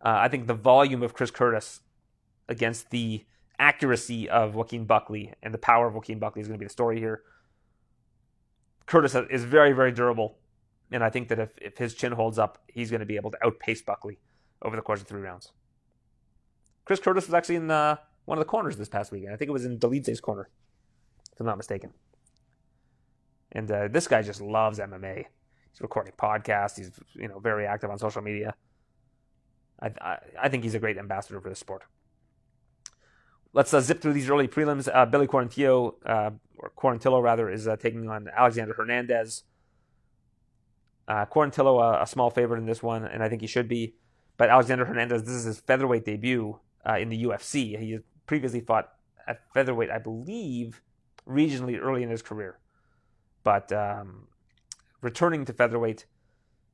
[0.04, 1.82] Uh, I think the volume of Chris Curtis
[2.50, 3.26] against the
[3.60, 6.72] accuracy of Joaquin Buckley and the power of Joaquin Buckley is going to be the
[6.72, 7.22] story here.
[8.88, 10.38] Curtis is very, very durable.
[10.92, 13.32] And I think that if, if his chin holds up, he's going to be able
[13.32, 14.20] to outpace Buckley
[14.62, 15.54] over the course of three rounds.
[16.84, 17.96] Chris Curtis was actually in the, uh,
[18.26, 19.34] one of the corners this past weekend.
[19.34, 20.50] I think it was in Dolidze's corner,
[21.32, 21.94] if I'm not mistaken.
[23.52, 25.26] And uh, this guy just loves MMA.
[25.72, 26.78] He's recording podcasts.
[26.78, 28.54] He's you know very active on social media.
[29.82, 31.84] I, I, I think he's a great ambassador for the sport.
[33.54, 34.90] Let's uh, zip through these early prelims.
[34.94, 39.44] Uh, Billy Quarantillo, uh, or Quarantillo rather, is uh, taking on Alexander Hernandez.
[41.08, 43.96] Uh, Quarantillo, a small favorite in this one, and I think he should be.
[44.38, 47.78] But Alexander Hernandez, this is his featherweight debut uh, in the UFC.
[47.78, 48.90] He previously fought
[49.28, 50.82] at featherweight, I believe,
[51.28, 52.58] regionally early in his career.
[53.44, 54.28] But um,
[55.02, 56.06] returning to featherweight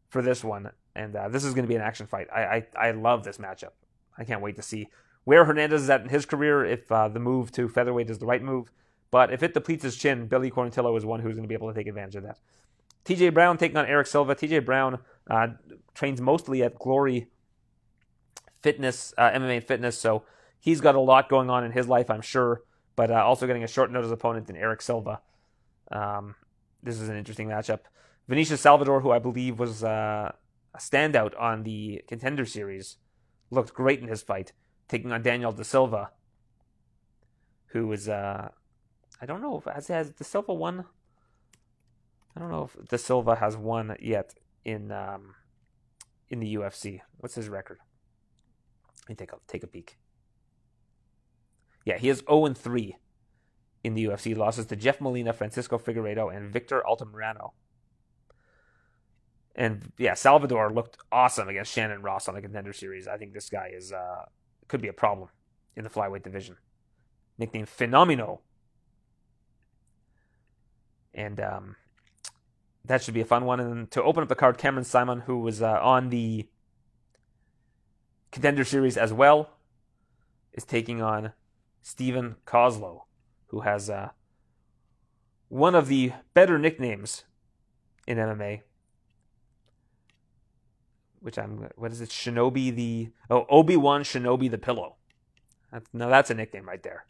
[0.09, 2.27] for this one, and uh, this is going to be an action fight.
[2.33, 3.71] I, I I love this matchup.
[4.17, 4.87] I can't wait to see
[5.23, 6.65] where Hernandez is at in his career.
[6.65, 8.71] If uh, the move to featherweight is the right move,
[9.11, 11.69] but if it depletes his chin, Billy Quarantillo is one who's going to be able
[11.69, 12.39] to take advantage of that.
[13.05, 14.35] TJ Brown taking on Eric Silva.
[14.35, 14.99] TJ Brown
[15.29, 15.47] uh,
[15.93, 17.27] trains mostly at Glory
[18.61, 20.23] Fitness, uh, MMA Fitness, so
[20.59, 22.63] he's got a lot going on in his life, I'm sure,
[22.95, 25.21] but uh, also getting a short notice opponent in Eric Silva.
[25.89, 26.35] Um,
[26.87, 27.81] this is an interesting matchup.
[28.27, 30.31] Vinicius Salvador, who I believe was uh,
[30.73, 32.97] a standout on the contender series,
[33.51, 34.53] looked great in his fight,
[34.87, 36.11] taking on Daniel De Silva,
[37.67, 38.49] who is, uh,
[39.21, 40.85] I don't know, if, has, has De Silva won?
[42.35, 45.33] I don't know if De Silva has won yet in um,
[46.29, 47.01] in the UFC.
[47.17, 47.79] What's his record?
[49.03, 49.97] Let me take a take a peek.
[51.83, 52.95] Yeah, he has 0 and 3
[53.87, 54.35] in the UFC.
[54.35, 57.51] Losses to Jeff Molina, Francisco Figueiredo, and Victor Altamirano.
[59.55, 63.07] And yeah, Salvador looked awesome against Shannon Ross on the contender series.
[63.07, 64.25] I think this guy is uh,
[64.67, 65.29] could be a problem
[65.75, 66.57] in the flyweight division.
[67.37, 68.39] Nicknamed Fenomeno.
[71.13, 71.75] And um,
[72.85, 73.59] that should be a fun one.
[73.59, 76.47] And to open up the card, Cameron Simon, who was uh, on the
[78.31, 79.49] contender series as well,
[80.53, 81.31] is taking on
[81.81, 83.03] Steven Koslow,
[83.47, 84.09] who has uh,
[85.49, 87.23] one of the better nicknames
[88.05, 88.61] in MMA.
[91.19, 92.09] Which I'm, what is it?
[92.09, 94.95] Shinobi the, oh, Obi Wan Shinobi the Pillow.
[95.71, 97.05] That's, now that's a nickname right there.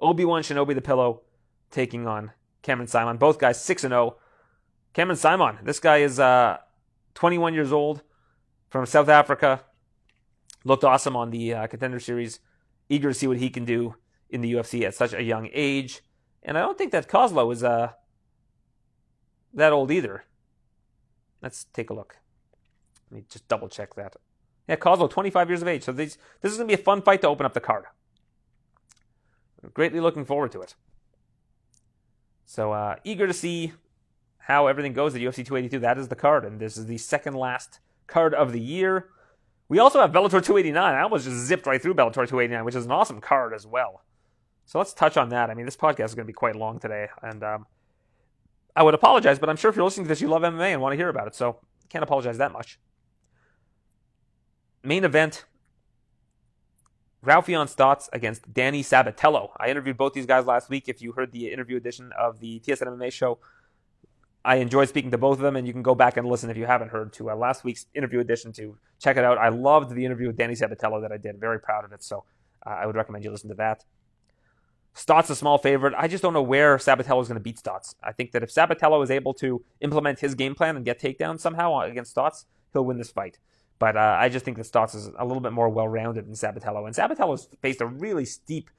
[0.00, 1.22] Obi Wan Shinobi the Pillow
[1.70, 2.32] taking on
[2.62, 3.16] Cameron Simon.
[3.16, 4.16] Both guys 6 and 0.
[4.92, 6.58] Cameron Simon, this guy is uh,
[7.14, 8.02] 21 years old
[8.70, 9.62] from South Africa.
[10.64, 12.40] Looked awesome on the uh, contender series.
[12.88, 13.94] Eager to see what he can do
[14.30, 16.02] in the UFC at such a young age.
[16.42, 17.92] And I don't think that Koslow is uh,
[19.54, 20.24] that old either.
[21.42, 22.16] Let's take a look.
[23.10, 24.16] Let me just double check that.
[24.68, 25.84] Yeah, Koslow, 25 years of age.
[25.84, 27.84] So this, this is going to be a fun fight to open up the card.
[29.74, 30.74] Greatly looking forward to it.
[32.44, 33.72] So uh, eager to see
[34.38, 35.80] how everything goes at UFC 282.
[35.80, 39.08] That is the card, and this is the second last card of the year.
[39.68, 40.76] We also have Bellator 289.
[40.76, 44.02] I almost just zipped right through Bellator 289, which is an awesome card as well.
[44.66, 45.48] So let's touch on that.
[45.48, 47.66] I mean, this podcast is going to be quite long today, and um,
[48.74, 50.82] I would apologize, but I'm sure if you're listening to this, you love MMA and
[50.82, 52.78] want to hear about it, so can't apologize that much.
[54.82, 55.44] Main event
[57.24, 59.50] Raufeon Stots against Danny Sabatello.
[59.58, 60.88] I interviewed both these guys last week.
[60.88, 63.38] If you heard the interview edition of the TSN MMA show,
[64.44, 66.56] I enjoyed speaking to both of them, and you can go back and listen if
[66.56, 69.38] you haven't heard to uh, last week's interview edition to check it out.
[69.38, 71.40] I loved the interview with Danny Sabatello that I did.
[71.40, 72.24] Very proud of it, so
[72.64, 73.84] uh, I would recommend you listen to that.
[74.96, 75.92] Stott's a small favorite.
[75.96, 77.94] I just don't know where Sabatello is going to beat Stots.
[78.02, 81.40] I think that if Sabatello is able to implement his game plan and get takedowns
[81.40, 83.38] somehow against Stots, he'll win this fight.
[83.78, 86.86] But uh, I just think that Stots is a little bit more well-rounded than Sabatello.
[86.86, 88.70] And Sabatello's faced a really steep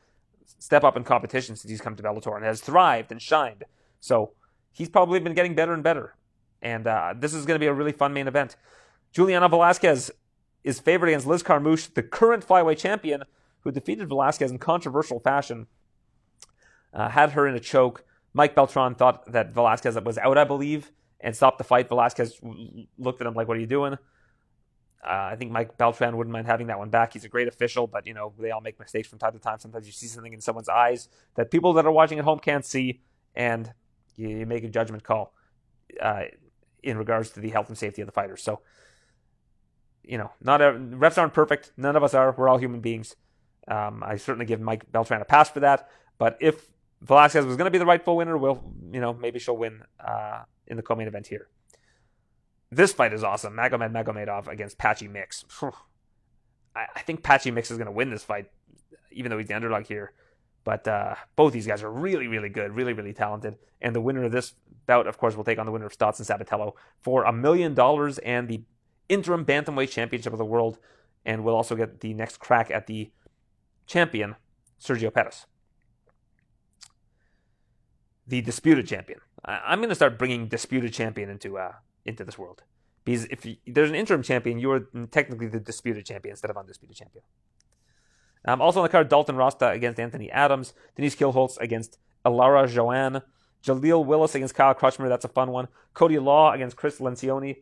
[0.57, 3.65] step up in competition since he's come to Bellator and has thrived and shined.
[3.99, 4.31] So
[4.71, 6.15] he's probably been getting better and better.
[6.63, 8.55] And uh, this is going to be a really fun main event.
[9.11, 10.09] Juliana Velasquez
[10.63, 13.23] is favored against Liz Carmouche, the current flyweight champion,
[13.61, 15.67] who defeated Velasquez in controversial fashion.
[16.93, 18.03] Uh, had her in a choke.
[18.33, 21.89] Mike Beltran thought that Velasquez was out, I believe, and stopped the fight.
[21.89, 22.39] Velasquez
[22.97, 23.97] looked at him like, "What are you doing?"
[25.03, 27.13] Uh, I think Mike Beltran wouldn't mind having that one back.
[27.13, 29.59] He's a great official, but you know they all make mistakes from time to time.
[29.59, 32.65] Sometimes you see something in someone's eyes that people that are watching at home can't
[32.65, 33.01] see,
[33.35, 33.73] and
[34.15, 35.33] you, you make a judgment call
[36.01, 36.23] uh,
[36.83, 38.41] in regards to the health and safety of the fighters.
[38.43, 38.61] So,
[40.03, 41.71] you know, not a, refs aren't perfect.
[41.77, 42.33] None of us are.
[42.37, 43.15] We're all human beings.
[43.67, 45.89] Um, I certainly give Mike Beltran a pass for that.
[46.17, 46.67] But if
[47.01, 50.43] Velasquez was going to be the rightful winner, we'll, you know, maybe she'll win uh,
[50.65, 51.47] in the co-main event here.
[52.71, 53.53] This fight is awesome.
[53.53, 55.45] Magomed Magomedov against Patchy Mix.
[56.75, 58.51] I, I think Patchy Mix is going to win this fight,
[59.11, 60.13] even though he's the underdog here.
[60.63, 63.55] But uh, both these guys are really, really good, really, really talented.
[63.79, 64.53] And the winner of this
[64.85, 67.73] bout, of course, will take on the winner of Stots and Sabatello for a million
[67.73, 68.63] dollars and the
[69.07, 70.77] interim bantamweight championship of the world,
[71.25, 73.11] and will also get the next crack at the
[73.85, 74.35] champion,
[74.81, 75.45] Sergio Pettis,
[78.27, 79.19] the disputed champion.
[79.43, 81.73] I- am going to start bringing disputed champion into uh,
[82.05, 82.63] into this world
[83.05, 86.57] because if you, there's an interim champion, you are technically the disputed champion instead of
[86.57, 87.23] undisputed champion.
[88.45, 93.21] Um, also on the card, Dalton Rosta against Anthony Adams, Denise Kielholtz against Elara Joanne,
[93.63, 95.09] Jaleel Willis against Kyle Crutchmer.
[95.09, 95.67] That's a fun one.
[95.93, 97.57] Cody Law against Chris Lencioni.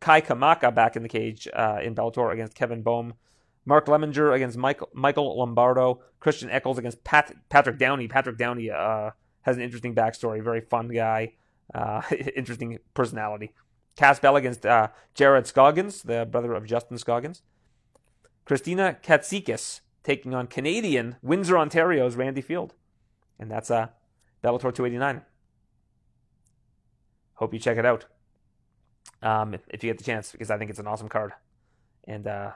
[0.00, 3.14] Kai Kamaka back in the cage uh, in Bellator against Kevin Bohm.
[3.64, 6.00] Mark Lemminger against Michael, Michael Lombardo.
[6.20, 8.08] Christian Eccles against Pat, Patrick Downey.
[8.08, 9.10] Patrick Downey uh,
[9.46, 10.42] has an interesting backstory.
[10.42, 11.34] Very fun guy.
[11.72, 12.02] Uh,
[12.36, 13.52] interesting personality.
[13.96, 17.42] Cass Bell against uh, Jared Scoggins, the brother of Justin Scoggins.
[18.44, 22.74] Christina Katsikis taking on Canadian Windsor, Ontario's Randy Field.
[23.38, 23.88] And that's uh,
[24.42, 25.22] Bellator 289.
[27.34, 28.06] Hope you check it out
[29.22, 31.32] um, if, you get the chance, because I think it's an awesome card.
[32.04, 32.52] And uh,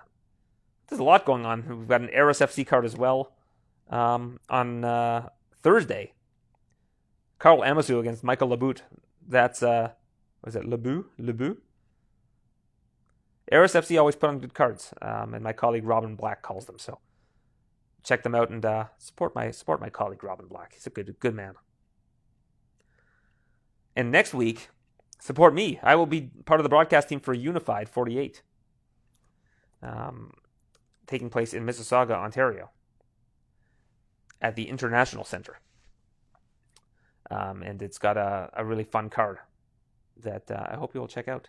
[0.88, 1.64] there's a lot going on.
[1.68, 3.32] We've got an Eris FC card as well
[3.90, 5.28] um, on uh,
[5.62, 6.14] Thursday.
[7.40, 8.82] Carl Amasu against Michael Labout.
[9.26, 9.90] That's, uh,
[10.44, 11.06] was it Labout?
[11.18, 11.56] Labout?
[13.50, 16.78] Eris FC always put on good cards, um, and my colleague Robin Black calls them.
[16.78, 17.00] So
[18.04, 20.74] check them out and uh, support my support my colleague Robin Black.
[20.74, 21.54] He's a good good man.
[23.96, 24.68] And next week,
[25.18, 25.80] support me.
[25.82, 28.42] I will be part of the broadcast team for Unified 48,
[29.82, 30.32] um,
[31.08, 32.70] taking place in Mississauga, Ontario,
[34.40, 35.58] at the International Center.
[37.30, 39.38] Um, and it's got a, a really fun card
[40.22, 41.48] that uh, I hope you will check out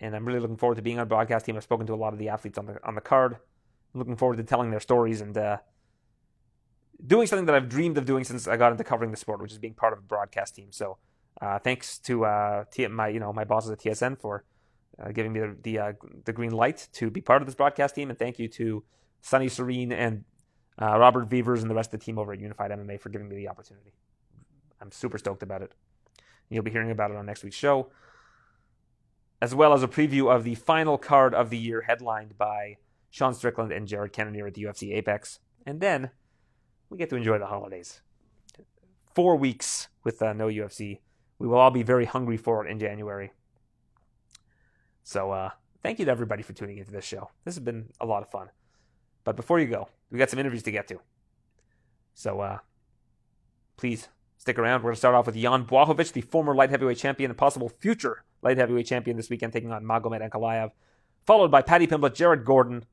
[0.00, 1.56] and I'm really looking forward to being on the broadcast team.
[1.56, 3.36] I've spoken to a lot of the athletes on the on the card.
[3.94, 5.58] I'm looking forward to telling their stories and uh,
[7.06, 9.52] doing something that I've dreamed of doing since I got into covering the sport, which
[9.52, 10.68] is being part of a broadcast team.
[10.70, 10.98] So,
[11.40, 14.44] uh, thanks to uh, my you know my bosses at TSN for
[14.98, 15.92] uh, giving me the the, uh,
[16.24, 18.82] the, green light to be part of this broadcast team, and thank you to
[19.20, 20.24] Sunny Serene and
[20.80, 23.28] uh, Robert Vevers and the rest of the team over at Unified MMA for giving
[23.28, 23.92] me the opportunity.
[24.80, 25.72] I'm super stoked about it.
[26.48, 27.90] You'll be hearing about it on next week's show
[29.40, 32.76] as well as a preview of the final card of the year, headlined by
[33.10, 35.40] Sean Strickland and Jared Cannonier at the UFC Apex.
[35.64, 36.10] And then
[36.88, 38.02] we get to enjoy the holidays.
[39.14, 41.00] Four weeks with uh, no UFC.
[41.38, 43.32] We will all be very hungry for it in January.
[45.02, 45.50] So, uh,
[45.82, 47.30] thank you to everybody for tuning into this show.
[47.44, 48.50] This has been a lot of fun.
[49.24, 51.00] But before you go, we got some interviews to get to.
[52.14, 52.58] So, uh,
[53.76, 54.80] please stick around.
[54.80, 57.68] We're going to start off with Jan Blachowicz, the former light heavyweight champion and possible
[57.68, 60.70] future light heavyweight champion this weekend, taking on Magomed Ankalaev,
[61.26, 62.84] followed by Paddy Pimblett, Jared Gordon,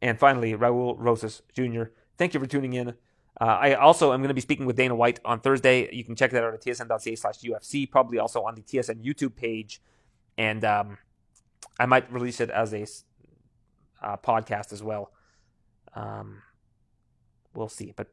[0.00, 1.84] and finally Raul Rosas Jr.
[2.16, 2.94] Thank you for tuning in.
[3.38, 5.94] Uh, I also am going to be speaking with Dana White on Thursday.
[5.94, 9.36] You can check that out at tsn.ca slash UFC, probably also on the TSN YouTube
[9.36, 9.82] page.
[10.38, 10.98] And um,
[11.78, 12.86] I might release it as a
[14.02, 15.12] uh, podcast as well.
[15.94, 16.42] Um,
[17.56, 17.92] we'll see.
[17.96, 18.08] But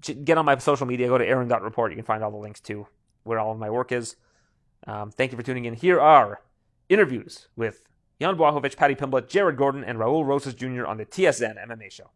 [0.00, 1.92] get on my social media, go to aaron.report.
[1.92, 2.86] You can find all the links to
[3.24, 4.16] where all of my work is.
[4.86, 5.74] Um, thank you for tuning in.
[5.74, 6.40] Here are
[6.88, 7.84] interviews with
[8.20, 10.86] Jan Blachowicz, Paddy Pimblett, Jared Gordon, and Raul Rosas Jr.
[10.86, 12.10] on the TSN MMA show.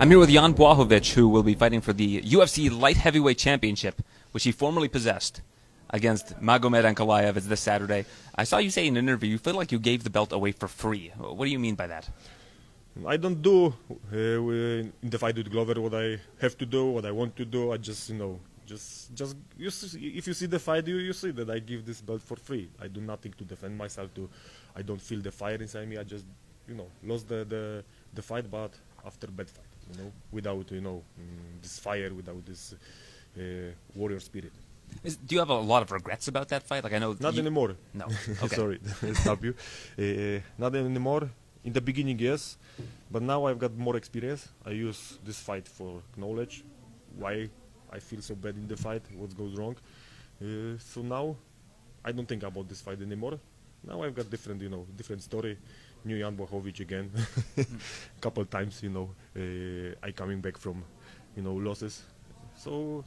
[0.00, 4.02] I'm here with Jan Blachowicz, who will be fighting for the UFC Light Heavyweight Championship,
[4.32, 5.42] which he formerly possessed
[5.90, 7.36] against Magomed Ankalaev.
[7.36, 8.06] It's this Saturday.
[8.34, 10.52] I saw you say in an interview you feel like you gave the belt away
[10.52, 11.12] for free.
[11.18, 12.08] What do you mean by that?
[13.06, 13.72] I don't do
[14.12, 17.44] uh, in the fight with Glover what I have to do, what I want to
[17.44, 17.72] do.
[17.72, 21.12] I just, you know, just, just you see, if you see the fight, you, you
[21.12, 22.68] see that I give this belt for free.
[22.80, 24.12] I do nothing to defend myself.
[24.14, 24.28] To,
[24.76, 25.98] I don't feel the fire inside me.
[25.98, 26.24] I just,
[26.68, 28.72] you know, lost the the, the fight, but
[29.06, 32.74] after bad fight, you know, without you know mm, this fire, without this
[33.38, 33.40] uh,
[33.94, 34.52] warrior spirit.
[35.04, 36.82] Is, do you have a lot of regrets about that fight?
[36.82, 37.16] Like I know.
[37.18, 37.76] Not you, anymore.
[37.94, 38.06] No.
[38.42, 38.56] Okay.
[38.56, 38.80] Sorry,
[39.14, 39.54] stop you.
[39.98, 41.30] Uh, not anymore.
[41.62, 42.56] In the beginning, yes,
[43.10, 44.48] but now I've got more experience.
[44.64, 46.64] I use this fight for knowledge,
[47.16, 47.50] why
[47.92, 49.76] I feel so bad in the fight, what goes wrong.
[50.40, 51.36] Uh, so now
[52.04, 53.38] I don't think about this fight anymore.
[53.86, 55.58] Now I've got different, you know, different story.
[56.04, 57.10] New Jan Blachowicz again,
[58.22, 60.82] couple times, you know, uh, I coming back from,
[61.36, 62.02] you know, losses.
[62.56, 63.04] So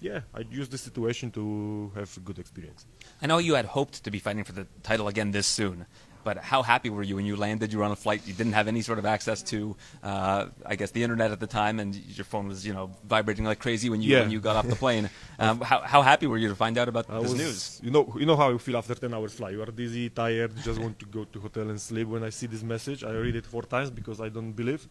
[0.00, 2.86] yeah, I use the situation to have good experience.
[3.22, 5.86] I know you had hoped to be fighting for the title again this soon.
[6.24, 7.72] But how happy were you when you landed?
[7.72, 8.22] You were on a flight.
[8.26, 11.46] You didn't have any sort of access to, uh, I guess, the internet at the
[11.46, 14.20] time, and your phone was, you know, vibrating like crazy when you yeah.
[14.22, 15.10] when you got off the plane.
[15.38, 17.80] Um, how, how happy were you to find out about I this was, news?
[17.82, 19.52] You know, you know how you feel after 10 hours flight.
[19.52, 22.08] You are dizzy, tired, just want to go to hotel and sleep.
[22.08, 24.88] When I see this message, I read it four times because I don't believe.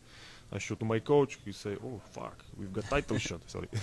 [0.51, 1.39] I show to my coach.
[1.43, 3.67] He say, "Oh fuck, we've got title shot." Sorry,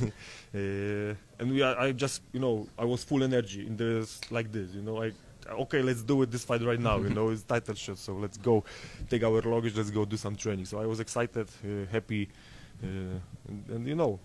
[0.54, 4.52] uh, and we, I, I just, you know, I was full energy in this like
[4.52, 4.72] this.
[4.72, 5.12] You know, I
[5.50, 6.98] okay, let's do it this fight right now.
[6.98, 8.64] You know, it's title shot, so let's go,
[9.08, 10.66] take our luggage, let's go do some training.
[10.66, 12.28] So I was excited, uh, happy,
[12.82, 12.86] uh,
[13.48, 14.18] and, and, you know,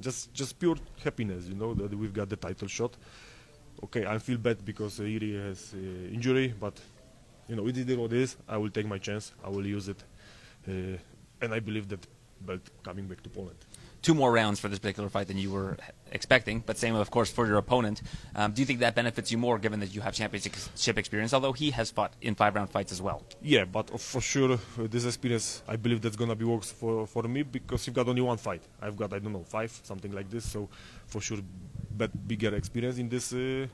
[0.00, 1.46] just just pure happiness.
[1.46, 2.96] You know that we've got the title shot.
[3.84, 6.80] Okay, I feel bad because uh, Iri has uh, injury, but
[7.48, 8.36] you know, it is what it is.
[8.48, 9.32] I will take my chance.
[9.44, 10.02] I will use it,
[10.68, 10.98] uh,
[11.40, 12.06] and I believe that
[12.40, 13.58] belt coming back to Poland
[14.02, 15.76] two more rounds for this particular fight than you were
[16.12, 18.02] expecting, but same, of course, for your opponent.
[18.34, 21.52] Um, do you think that benefits you more given that you have championship experience, although
[21.52, 23.22] he has fought in five round fights as well?
[23.42, 24.58] Yeah, but for sure, uh,
[24.90, 28.08] this experience, I believe that's going to be works for, for me because you've got
[28.08, 28.62] only one fight.
[28.80, 30.68] I've got, I don't know, five, something like this, so
[31.06, 31.38] for sure,
[31.96, 33.32] but bigger experience in this.
[33.32, 33.66] Uh,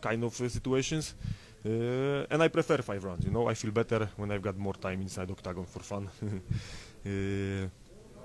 [0.00, 1.14] kind of uh, situations.
[1.64, 3.24] Uh, and I prefer five rounds.
[3.24, 6.08] You know, I feel better when I've got more time inside octagon for fun.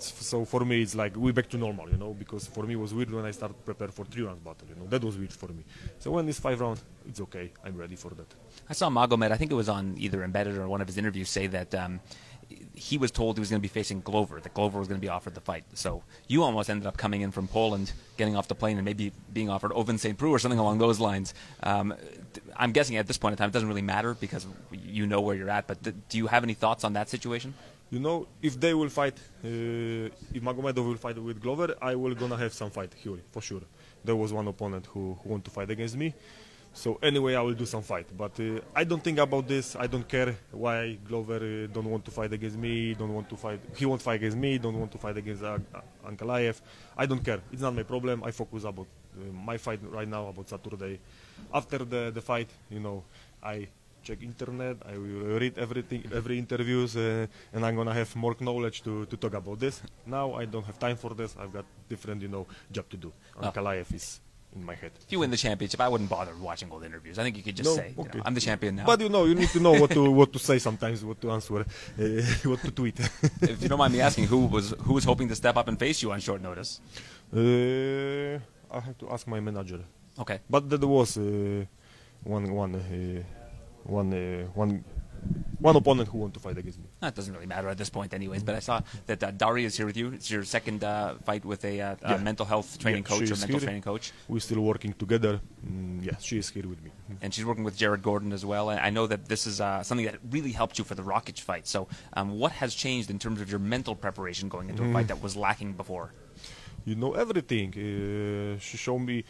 [0.05, 1.89] so for me, it's like we're back to normal.
[1.89, 4.23] You know, because for me it was weird when I started to prepare for three
[4.23, 4.67] rounds battle.
[4.69, 5.63] You know, that was weird for me.
[5.99, 7.51] So when it's five rounds, it's okay.
[7.63, 8.34] I'm ready for that.
[8.69, 9.31] I saw Magomed.
[9.31, 11.73] I think it was on either Embedded or one of his interviews say that.
[11.75, 11.99] Um,
[12.75, 15.05] he was told he was going to be facing Glover, that Glover was going to
[15.05, 15.63] be offered the fight.
[15.73, 19.11] So you almost ended up coming in from Poland, getting off the plane, and maybe
[19.31, 20.17] being offered Ovince St.
[20.17, 21.34] Preux or something along those lines.
[21.61, 21.93] Um,
[22.55, 25.35] I'm guessing at this point in time it doesn't really matter because you know where
[25.35, 27.53] you're at, but do you have any thoughts on that situation?
[27.94, 32.15] You know, if they will fight, uh, if Magomedov will fight with Glover, I will
[32.15, 33.61] gonna have some fight here for sure.
[34.03, 36.11] There was one opponent who, who want to fight against me.
[36.74, 39.76] So anyway, I will do some fight, but uh, I don't think about this.
[39.76, 42.95] I don't care why Glover uh, don't want to fight against me.
[42.95, 43.60] Don't want to fight.
[43.76, 44.57] He won't fight against me.
[44.57, 45.60] Don't want to fight against uh,
[46.03, 46.60] Ankalaev.
[46.98, 47.41] I don't care.
[47.52, 48.24] It's not my problem.
[48.24, 50.99] I focus about uh, my fight right now about Saturday.
[51.53, 53.03] After the the fight, you know,
[53.44, 53.68] I
[54.03, 54.77] check internet.
[54.85, 59.15] I will read everything, every interviews, uh, and I'm gonna have more knowledge to, to
[59.17, 59.81] talk about this.
[60.05, 61.35] Now I don't have time for this.
[61.39, 63.11] I've got different, you know, job to do.
[63.41, 64.19] Ankalaev is
[64.55, 64.91] in my head.
[65.05, 67.17] If you win the championship, I wouldn't bother watching old interviews.
[67.17, 69.09] I think you could just No, say, you know, "I'm the champion now." But you
[69.09, 71.63] know, you need to know what to what to say sometimes, what to answer, uh,
[72.51, 72.99] what to tweet.
[73.41, 75.80] if you don't mind me asking, who was who was hoping to step up and
[75.80, 76.80] face you on short notice?
[77.34, 78.38] uh,
[78.77, 79.80] I have to ask my manager.
[80.19, 80.39] Okay.
[80.49, 81.65] But there was uh,
[82.23, 83.23] one one uh,
[83.84, 84.84] one uh, one
[85.60, 86.85] one opponent who want to fight against me.
[86.99, 88.43] That doesn't really matter at this point, anyways.
[88.43, 90.10] But I saw that uh, Dari is here with you.
[90.11, 92.15] It's your second uh, fight with a, uh, Yeah.
[92.15, 93.60] a mental health training Yeah, coach or mental here.
[93.68, 95.39] training coach, We're still working together.
[95.65, 96.91] Mm, yeah, she is here with me.
[97.22, 98.69] and she's working with Jared Gordon as well.
[98.69, 101.39] And I know that this is uh, something that really helped you for the Rakic
[101.39, 101.68] fight.
[101.68, 101.88] So,
[102.18, 104.93] um, what has changed in terms of your mental preparation going into a Mm.
[104.93, 106.11] fight that was lacking before?
[106.85, 107.69] you know everything.
[107.72, 109.23] Uh, she showed me.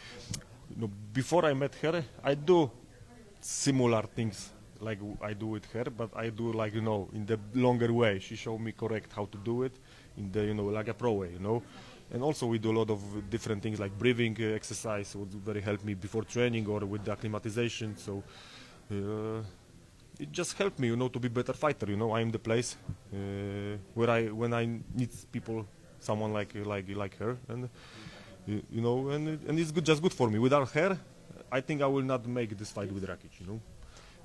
[0.70, 2.68] You know, before I met her, I do
[3.44, 4.50] similar things
[4.80, 8.18] like I do with her, but I do like you know in the longer way.
[8.18, 9.74] She showed me correct how to do it
[10.16, 11.62] in the you know like a pro way, you know.
[12.10, 13.00] And also we do a lot of
[13.30, 17.12] different things like breathing uh, exercise would very help me before training or with the
[17.12, 17.96] acclimatization.
[17.96, 18.22] So.
[18.90, 19.42] Uh,
[20.20, 21.86] it just helped me, you know, to be better fighter.
[21.90, 22.76] You know, I'm the place
[23.12, 24.64] uh, where I when I
[24.94, 25.66] need people,
[25.98, 27.68] someone like like like her, and
[28.46, 30.38] you, you know, and and it's good, just good for me.
[30.38, 30.96] Without her,
[31.58, 33.60] I think I will not make this fight with Rakic, you know,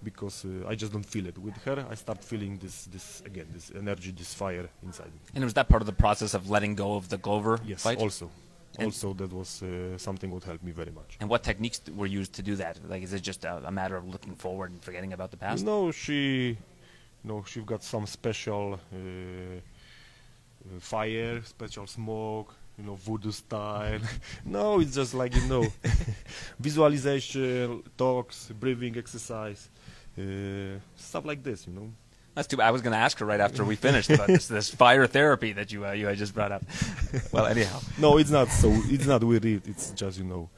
[0.03, 1.38] because uh, I just don't feel it.
[1.38, 5.22] With her, I start feeling this this again, this energy, this fire inside me.
[5.35, 7.99] And was that part of the process of letting go of the Glover Yes, fight?
[8.06, 8.26] also,
[8.80, 9.68] And- also that was uh,
[10.07, 11.11] something would helped me very much.
[11.22, 12.73] And what techniques were used to do that?
[12.91, 15.60] Like, is it just a, a matter of looking forward and forgetting about the past?
[15.73, 16.57] No, she,
[17.30, 22.49] no, she got some special uh, uh, fire, special smoke,
[22.80, 23.99] you know, voodoo style.
[24.45, 25.68] no, it's just like you know,
[26.60, 29.69] visualization, talks, breathing exercise,
[30.18, 31.68] uh, stuff like this.
[31.68, 31.91] You know.
[32.35, 32.57] That's too.
[32.57, 32.68] bad.
[32.68, 35.51] I was going to ask her right after we finished about this, this fire therapy
[35.53, 36.64] that you uh, you had just brought up.
[37.31, 38.69] well, anyhow, No, it's not so.
[38.85, 39.68] It's not with it.
[39.68, 40.49] It's just you know.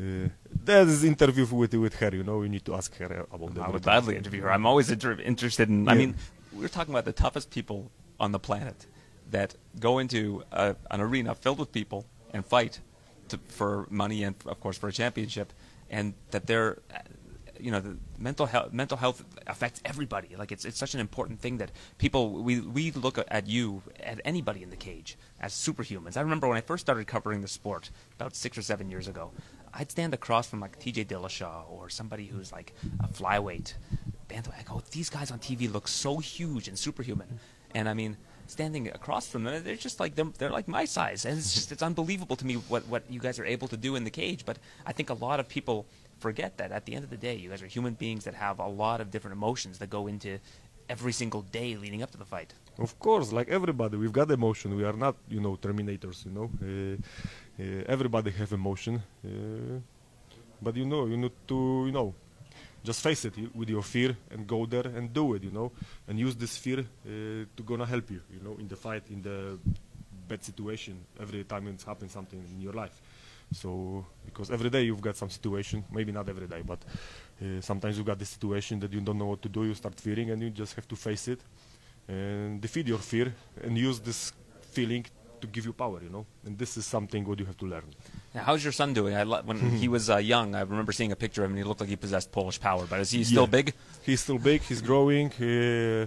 [0.00, 0.28] Uh,
[0.64, 2.10] there's interview with with her.
[2.14, 3.82] You know, you need to ask her about the I would everything.
[3.82, 4.52] gladly interview her.
[4.52, 5.88] I'm always inter- interested in.
[5.88, 6.14] I mean,
[6.52, 7.90] we're talking about the toughest people
[8.20, 8.86] on the planet
[9.34, 12.78] that go into a, an arena filled with people and fight
[13.28, 15.52] to, for money and, of course, for a championship,
[15.90, 16.78] and that they're,
[17.58, 18.72] you know, the mental health.
[18.72, 20.36] Mental health affects everybody.
[20.36, 24.20] Like it's it's such an important thing that people we we look at you at
[24.24, 26.16] anybody in the cage as superhumans.
[26.16, 29.32] I remember when I first started covering the sport about six or seven years ago.
[29.76, 31.06] I'd stand across from like T.J.
[31.06, 33.74] Dillashaw or somebody who's like a flyweight.
[34.30, 37.40] I go, these guys on TV look so huge and superhuman,
[37.74, 40.14] and I mean, standing across from them, they're just like.
[40.14, 43.38] They're like my size, and it's just it's unbelievable to me what what you guys
[43.38, 44.44] are able to do in the cage.
[44.44, 45.86] But I think a lot of people
[46.18, 48.58] forget that at the end of the day, you guys are human beings that have
[48.58, 50.38] a lot of different emotions that go into
[50.88, 52.52] every single day leading up to the fight.
[52.78, 54.76] Of course, like everybody, we've got emotion.
[54.76, 56.24] We are not, you know, terminators.
[56.26, 56.96] You know, uh,
[57.62, 59.78] uh, everybody have emotion, uh,
[60.60, 62.14] but you know, you need to, you know,
[62.84, 65.42] just face it with your fear and go there and do it.
[65.42, 65.72] You know,
[66.06, 68.20] and use this fear uh, to gonna help you.
[68.30, 69.58] You know, in the fight, in the
[70.28, 73.00] bad situation, every time it's happened something in your life.
[73.52, 76.78] So because every day you've got some situation, maybe not every day, but
[77.42, 79.64] uh, sometimes you've got the situation that you don't know what to do.
[79.64, 81.40] You start fearing, and you just have to face it
[82.08, 85.06] and defeat your fear and use this feeling
[85.40, 86.00] to give you power.
[86.02, 87.84] You know, and this is something what you have to learn.
[88.34, 89.14] How's your son doing?
[89.14, 91.64] I, when he was uh, young, I remember seeing a picture of him, and he
[91.64, 92.84] looked like he possessed Polish power.
[92.86, 93.46] But is he still Yeah.
[93.58, 93.74] big?
[94.02, 94.62] He's still big.
[94.62, 95.30] He's growing.
[95.32, 96.06] Uh,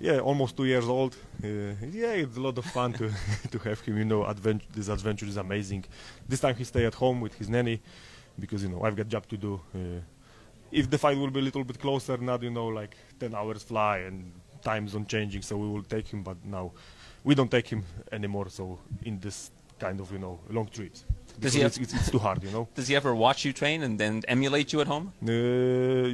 [0.00, 1.16] yeah, almost two years old.
[1.42, 1.48] Uh,
[1.90, 3.10] yeah, it's a lot of fun to
[3.52, 3.96] to have him.
[3.98, 5.84] You know, advent- this adventure is amazing.
[6.28, 7.80] This time he stay at home with his nanny
[8.38, 9.60] because you know I've got job to do.
[9.74, 10.00] Uh,
[10.70, 13.62] if the fight will be a little bit closer, not you know like 10 hours
[13.62, 14.32] fly and
[14.62, 16.22] time zone changing, so we will take him.
[16.22, 16.72] But now
[17.24, 17.82] we don't take him
[18.12, 18.48] anymore.
[18.50, 19.50] So in this
[19.80, 21.04] kind of you know long trips,
[21.40, 22.68] Does he have- it's, it's, it's too hard, you know.
[22.74, 25.12] Does he ever watch you train and then emulate you at home?
[25.22, 25.30] Uh,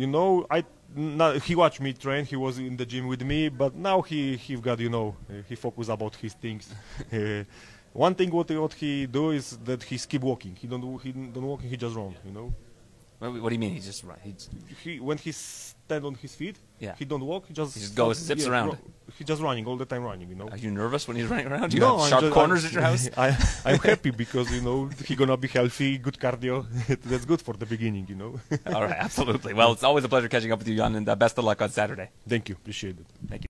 [0.02, 0.64] you know, I
[0.96, 2.24] no, he watched me train.
[2.24, 5.34] He was in the gym with me, but now he he got you know uh,
[5.48, 6.64] he focus about his things.
[7.12, 7.42] uh,
[7.92, 10.55] one thing what what he do is that he keep walking.
[10.60, 11.68] He don't do- he don't walking.
[11.68, 12.14] He just run.
[12.24, 12.55] You know,
[13.18, 13.74] What, what do you mean?
[13.74, 14.18] He just run?
[14.22, 14.48] He's,
[14.82, 15.32] he when he
[15.86, 16.94] stand on his feet, Yeah.
[16.98, 17.47] he don't walk.
[17.48, 18.69] He just He just goes, zips around.
[18.69, 18.78] ru-
[19.19, 20.28] he just running all the time, running.
[20.31, 20.48] You know.
[20.48, 21.70] are you nervous when he's running around?
[21.70, 23.09] Do you No, have I'm sharp just- corners I'm- at your house?
[23.24, 23.28] I,
[23.70, 26.66] I'm happy because you know he gonna be healthy, good cardio.
[27.11, 28.40] That's good for the beginning, you know.
[28.74, 29.52] All right, absolutely.
[29.55, 31.61] Well, it's always a pleasure catching up with you, Jan, and uh, best of luck
[31.62, 32.09] on Saturday.
[32.27, 33.06] Thank you, appreciate it.
[33.28, 33.48] Thank you.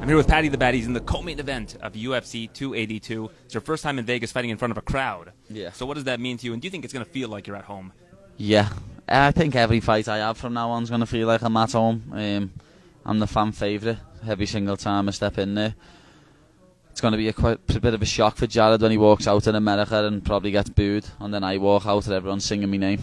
[0.00, 3.30] I'm here with Paddy the Baddy's in the co-main event of UFC 282.
[3.44, 5.30] It's your first time in Vegas fighting in front of a crowd.
[5.48, 5.70] Yeah.
[5.72, 6.52] So what does that mean to you?
[6.52, 7.92] And do you think it's going to feel like you're at home?
[8.36, 8.68] Yeah,
[9.08, 11.56] I think every fight I have from now on is going to feel like I'm
[11.56, 12.02] at home.
[12.12, 12.52] Um,
[13.04, 15.74] I'm the fan favourite every single time I step in there.
[16.90, 18.98] It's going to be a, quite, a bit of a shock for Jared when he
[18.98, 22.44] walks out in America and probably gets booed, and then I walk out and everyone's
[22.44, 23.00] singing my name.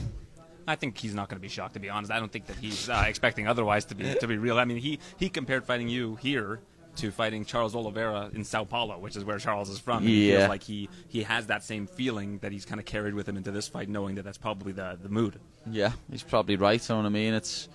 [0.67, 2.11] I think he's not going to be shocked, to be honest.
[2.11, 4.59] I don't think that he's uh, expecting otherwise to be to be real.
[4.59, 6.59] I mean, he he compared fighting you here
[6.99, 9.97] to fighting Charles Oliveira in Sao Paulo, which is where Charles is from.
[9.99, 10.37] And He Yeah.
[10.39, 13.37] feels like he he has that same feeling that he's kind of carried with him
[13.37, 15.39] into this fight, knowing that that's probably the the mood.
[15.69, 16.81] Yeah, he's probably right.
[16.87, 17.33] You know what I mean?
[17.33, 17.67] It's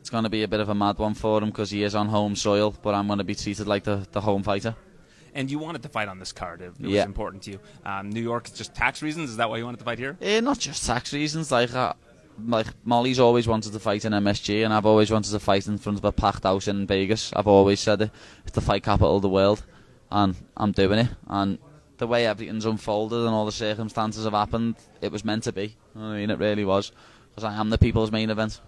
[0.00, 1.94] it's going to be a bit of a mad one for him because he is
[1.94, 4.74] on home soil, but I'm going to be treated like the, the home fighter.
[5.34, 6.60] And you wanted to fight on this card.
[6.60, 7.04] It, it was Yeah.
[7.04, 7.60] important to you.
[7.86, 9.30] Um, New York, just tax reasons.
[9.30, 10.16] Is that why you wanted to fight here?
[10.20, 11.50] Eh, not just tax reasons.
[11.52, 11.92] Like, uh,
[12.46, 15.78] like Molly's always wanted to fight in MSG, and I've always wanted to fight in
[15.78, 17.32] front of a packed house in Vegas.
[17.34, 18.10] I've always said it.
[18.44, 19.64] It's the fight capital of the world,
[20.10, 21.08] and I'm doing it.
[21.28, 21.58] And
[21.98, 25.76] the way everything's unfolded and all the circumstances have happened, it was meant to be.
[25.96, 26.92] I mean, it really was.
[27.30, 28.60] Because I am the people's main event.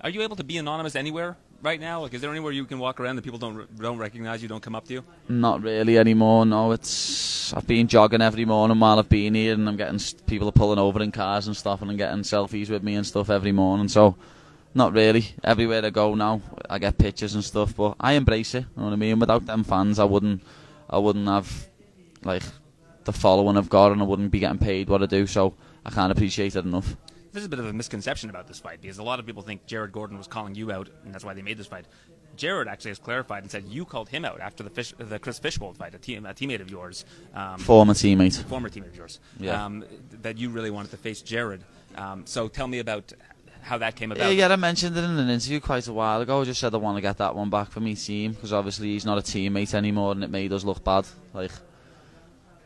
[0.00, 2.02] Are you able to be anonymous anywhere right now?
[2.02, 4.62] Like, is there anywhere you can walk around that people don't don't recognize you, don't
[4.62, 5.04] come up to you?
[5.28, 6.46] Not really anymore.
[6.46, 10.48] No, it's I've been jogging every morning while I've been here, and I'm getting people
[10.48, 13.30] are pulling over in cars and stuff, and I'm getting selfies with me and stuff
[13.30, 13.88] every morning.
[13.88, 14.16] So,
[14.74, 15.28] not really.
[15.42, 17.76] Everywhere I go now, I get pictures and stuff.
[17.76, 18.60] But I embrace it.
[18.60, 19.18] You know what I mean?
[19.18, 20.42] Without them fans, I wouldn't,
[20.90, 21.68] I wouldn't have
[22.24, 22.42] like
[23.04, 25.26] the following I've got, and I wouldn't be getting paid what I do.
[25.26, 25.54] So
[25.84, 26.96] I can't appreciate it enough.
[27.36, 29.66] There's a bit of a misconception about this fight because a lot of people think
[29.66, 31.84] Jared Gordon was calling you out, and that's why they made this fight.
[32.38, 35.38] Jared actually has clarified and said you called him out after the fish, the Chris
[35.38, 37.04] Fishgold fight, a, team, a teammate of yours,
[37.34, 38.42] um, Former teammate.
[38.44, 39.62] former teammate of yours, Yeah.
[39.66, 39.84] um,
[40.22, 41.62] that you really wanted to face Jared.
[41.94, 43.12] Um, so tell me about
[43.60, 44.34] how that came about.
[44.34, 46.40] yeah, I mentioned it in an interview quite a while ago.
[46.40, 48.86] I just said I want to get that one back for me team because obviously
[48.94, 51.06] he's not a teammate anymore and it made us look bad.
[51.34, 51.50] Like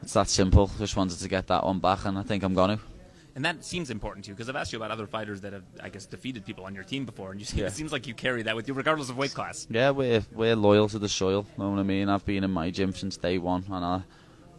[0.00, 0.70] it's that simple.
[0.78, 2.78] Just wanted to get that one back and I think I'm gonna.
[3.40, 5.62] And that seems important to you because I've asked you about other fighters that have,
[5.82, 7.68] I guess, defeated people on your team before, and you seem, Yeah.
[7.68, 9.66] it seems like you carry that with you regardless of weight class.
[9.70, 11.46] Yeah, we're we're loyal to the soil.
[11.56, 12.10] Know what I mean?
[12.10, 14.02] I've been in my gym since day one and I.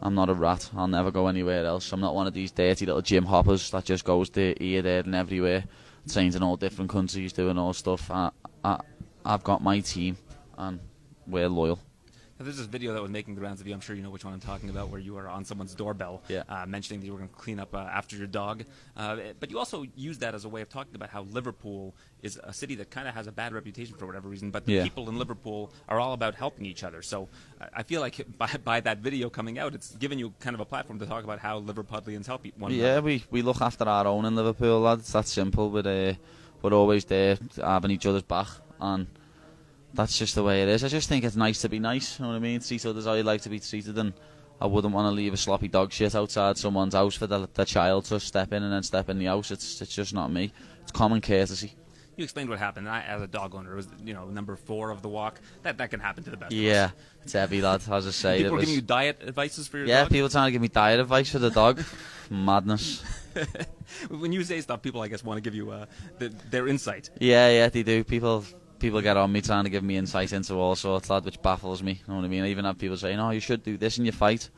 [0.01, 0.67] I'm not a rat.
[0.75, 1.91] I'll never go anywhere else.
[1.93, 5.01] I'm not one of these dirty little gym hoppers that just goes to here, there,
[5.01, 5.63] and everywhere,
[6.11, 8.09] trains in all different countries, doing all stuff.
[8.09, 8.31] I,
[8.63, 8.79] I,
[9.23, 10.17] I've got my team,
[10.57, 10.79] and
[11.27, 11.77] we're loyal.
[12.43, 13.73] There's this video that was making the rounds of you.
[13.73, 16.23] I'm sure you know which one I'm talking about, where you are on someone's doorbell,
[16.27, 16.43] Yeah.
[16.49, 18.63] uh, mentioning that you were going to clean up uh, after your dog.
[18.97, 22.39] Uh, but you also use that as a way of talking about how Liverpool is
[22.43, 24.51] a city that kind of has a bad reputation for whatever reason.
[24.51, 24.83] But the Yeah.
[24.83, 27.01] people in Liverpool are all about helping each other.
[27.01, 27.29] So
[27.73, 30.65] I feel like by, by that video coming out, it's given you kind of a
[30.65, 34.25] platform to talk about how Liverpudlians help one Yeah, we, we look after our own
[34.25, 35.01] in Liverpool, lads.
[35.01, 35.69] It's that simple.
[35.69, 36.13] But uh,
[36.61, 38.47] we're always there, having each other's back,
[38.79, 39.07] and
[39.93, 40.83] that's just the way it is.
[40.83, 42.17] I just think it's nice to be nice.
[42.19, 42.59] You know what I mean?
[42.61, 44.13] Treat others how you like to be treated, and
[44.59, 47.65] I wouldn't want to leave a sloppy dog shit outside someone's house for the, the
[47.65, 49.51] child to step in and then step in the house.
[49.51, 50.53] It's it's just not me.
[50.83, 51.73] It's common courtesy.
[52.17, 52.87] You explained what happened.
[52.87, 55.39] I, as a dog owner, it was you know number four of the walk.
[55.63, 56.51] That that can happen to the best.
[56.51, 56.63] of us.
[56.63, 56.91] Yeah,
[57.23, 57.81] it's heavy, lad.
[57.89, 58.65] As I say, People was.
[58.65, 60.11] giving you diet advices for your yeah, dog.
[60.11, 61.83] people trying to give me diet advice for the dog.
[62.29, 63.03] Madness.
[64.09, 65.85] when you say stuff, people I guess want to give you uh,
[66.19, 67.09] the, their insight.
[67.19, 68.03] Yeah, yeah, they do.
[68.03, 68.45] People
[68.81, 71.83] people get on me trying to give me insight into all sorts, lad, which baffles
[71.83, 71.93] me.
[71.93, 72.43] You know what I mean?
[72.43, 74.49] I even have people saying, "Oh, you should do this in your fight."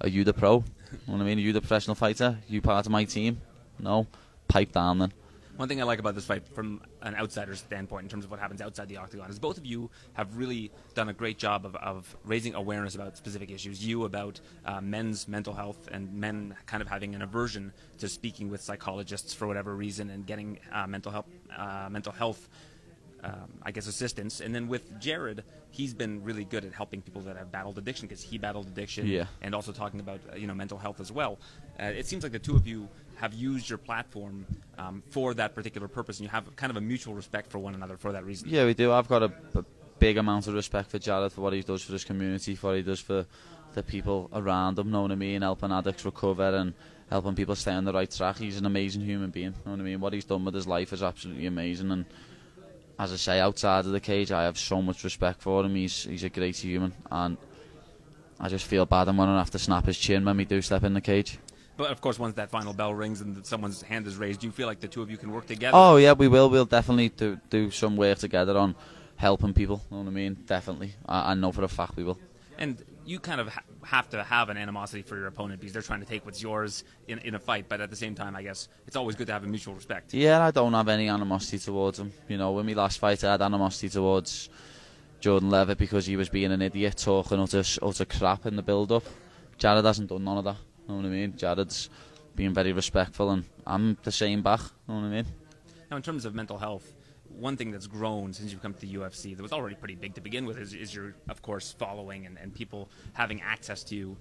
[0.00, 0.56] Are you the pro?
[0.56, 1.38] You know what I mean?
[1.38, 2.38] Are you the professional fighter?
[2.48, 3.40] you part of my team?
[3.78, 4.06] No.
[4.48, 5.12] Pipe down then.
[5.56, 8.40] One thing I like about this fight, from an outsider's standpoint, in terms of what
[8.40, 11.76] happens outside the octagon, is both of you have really done a great job of,
[11.76, 13.84] of raising awareness about specific issues.
[13.84, 18.50] You about uh, men's mental health and men kind of having an aversion to speaking
[18.50, 21.26] with psychologists for whatever reason and getting uh, mental health,
[21.56, 22.48] uh, mental health
[23.24, 24.40] um, I guess, assistance.
[24.40, 28.06] And then with Jared, he's been really good at helping people that have battled addiction
[28.06, 29.24] because he battled addiction, Yeah.
[29.42, 31.38] and also talking about uh, you know mental health as well.
[31.80, 34.44] Uh, it seems like the two of you have used your platform
[34.78, 37.74] um, for that particular purpose, and you have kind of a mutual respect for one
[37.74, 38.48] another for that reason.
[38.48, 38.92] Yeah, we do.
[38.92, 39.64] I've got a, a
[39.98, 42.76] big amount of respect for Jared for what he does for his community, for what
[42.76, 43.24] he does for
[43.74, 46.74] the people around him, know what I mean, helping addicts recover and
[47.10, 48.36] helping people stay on the right track.
[48.36, 50.00] He's an amazing human being, know what I mean.
[50.00, 52.04] What he's done with his life is absolutely amazing and
[52.98, 55.74] as I say, outside of the cage I have so much respect for him.
[55.74, 57.36] He's he's a great human and
[58.40, 60.94] I just feel bad I'm have to snap his chin when we do step in
[60.94, 61.38] the cage.
[61.76, 64.52] But of course, once that final bell rings and someone's hand is raised, do you
[64.52, 65.76] feel like the two of you can work together?
[65.76, 66.48] Oh yeah, we will.
[66.48, 68.74] We'll definitely do do some work together on
[69.16, 69.82] helping people.
[69.90, 70.36] You know what I mean?
[70.46, 70.94] Definitely.
[71.06, 72.18] I, I know for a fact we will.
[72.58, 75.82] And you kind of ha- have to have an animosity for your opponent because they're
[75.82, 77.66] trying to take what's yours in, in a fight.
[77.68, 80.14] But at the same time, I guess it's always good to have a mutual respect.
[80.14, 82.12] Yeah, I don't have any animosity towards him.
[82.28, 84.48] You know, when we last fight, I had animosity towards
[85.20, 89.04] Jordan Leavitt because he was being an idiot, talking utter utter crap in the build-up.
[89.58, 90.56] Jared hasn't done none of that.
[90.88, 91.36] You know what I mean?
[91.36, 91.88] Jared's
[92.34, 94.60] being very respectful, and I'm the same back.
[94.60, 95.26] You know what I mean?
[95.90, 96.92] Now, in terms of mental health,
[97.38, 100.14] one thing that's grown since you've come to the UFC that was already pretty big
[100.14, 103.96] to begin with is, is your, of course, following and, and people having access to
[103.96, 104.16] you.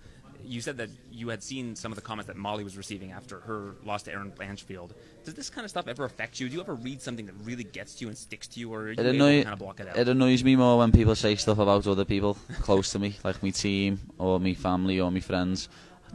[0.46, 3.40] You said that you had seen some of the comments that Molly was receiving after
[3.42, 4.92] her loss to Erin Blanchfield.
[5.24, 6.50] Does this kind of stuff ever affect you?
[6.50, 8.88] Do you ever read something that really gets to you and sticks to you, or
[8.92, 9.96] you It, annoy- to kind of block it out?
[9.98, 13.42] it annoys me more when people say stuff about other people close to me, like
[13.42, 15.70] my team or my family or my friends.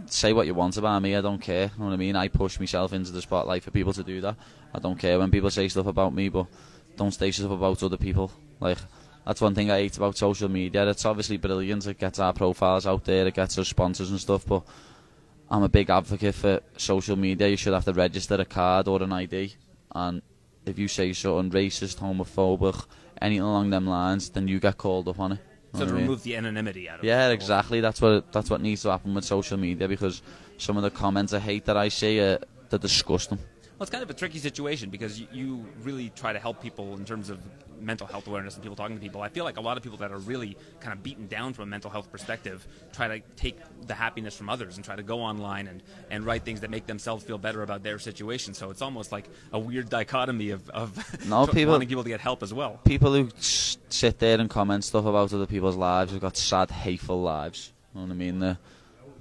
[0.06, 1.70] Say what you want about me, I don't care.
[1.74, 2.14] You know what I mean?
[2.14, 4.36] I push myself into the spotlight for people to do that.
[4.74, 6.46] I don't care when people say stuff about me, but
[6.98, 8.30] don't say stuff about other people.
[8.60, 8.78] Like
[9.24, 10.88] that's one thing I hate about social media.
[10.88, 11.86] It's obviously brilliant.
[11.86, 14.62] It gets our profiles out there, it gets us sponsors and stuff, but
[15.50, 17.48] I'm a big advocate for social media.
[17.48, 19.54] You should have to register a card or an ID,
[19.94, 20.20] and
[20.66, 22.84] if you say something racist, homophobic,
[23.22, 25.38] anything along them lines, then you get called up on it.
[25.72, 26.02] so to what I mean?
[26.02, 27.08] remove the anonymity out of it.
[27.08, 27.80] Yeah, exactly.
[27.80, 30.22] That's what that's what needs to happen with social media because
[30.58, 32.38] some of the comments I hate that I see are
[32.70, 33.38] they're disgusting.
[33.78, 36.94] Well, it's kind of a tricky situation because you, you really try to help people
[36.96, 37.38] in terms of
[37.80, 39.22] mental health awareness and people talking to people.
[39.22, 41.62] I feel like a lot of people that are really kind of beaten down from
[41.62, 43.56] a mental health perspective try to take
[43.86, 45.80] the happiness from others and try to go online and,
[46.10, 48.52] and write things that make themselves feel better about their situation.
[48.52, 52.20] So it's almost like a weird dichotomy of, of No, people- wanting people to get
[52.20, 52.80] help as well.
[52.84, 57.22] People who sit there and comment stuff about other people's lives have got sad, hateful
[57.22, 57.72] lives.
[57.94, 58.40] You know what I mean?
[58.40, 58.58] They're,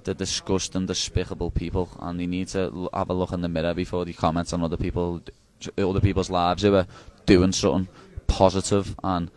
[0.08, 4.06] they're disgusting, despicable people, and they need to have a look in the mirror before
[4.06, 5.20] they comment on other people,
[5.76, 6.86] other people's lives who are
[7.26, 7.88] doing something
[8.26, 9.30] positive and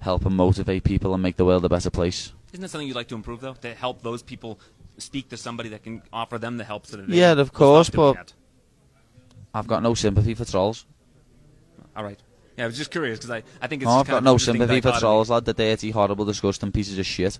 [0.00, 2.32] help and motivate people and make the world a better place.
[2.52, 3.54] Isn't that something you'd like to improve, though?
[3.54, 4.58] To help those people
[4.98, 7.18] speak to somebody that can offer them the help so that they need.
[7.20, 8.32] Yeah, of course, but-?
[9.54, 10.86] I've got no sympathy for trolls.
[11.94, 12.18] All right.
[12.56, 14.90] Yeah, I was just curious because I, I think it's I've got no sympathy for
[14.92, 15.44] trolls, lad.
[15.44, 17.38] The dirty, horrible, disgusting pieces of shit.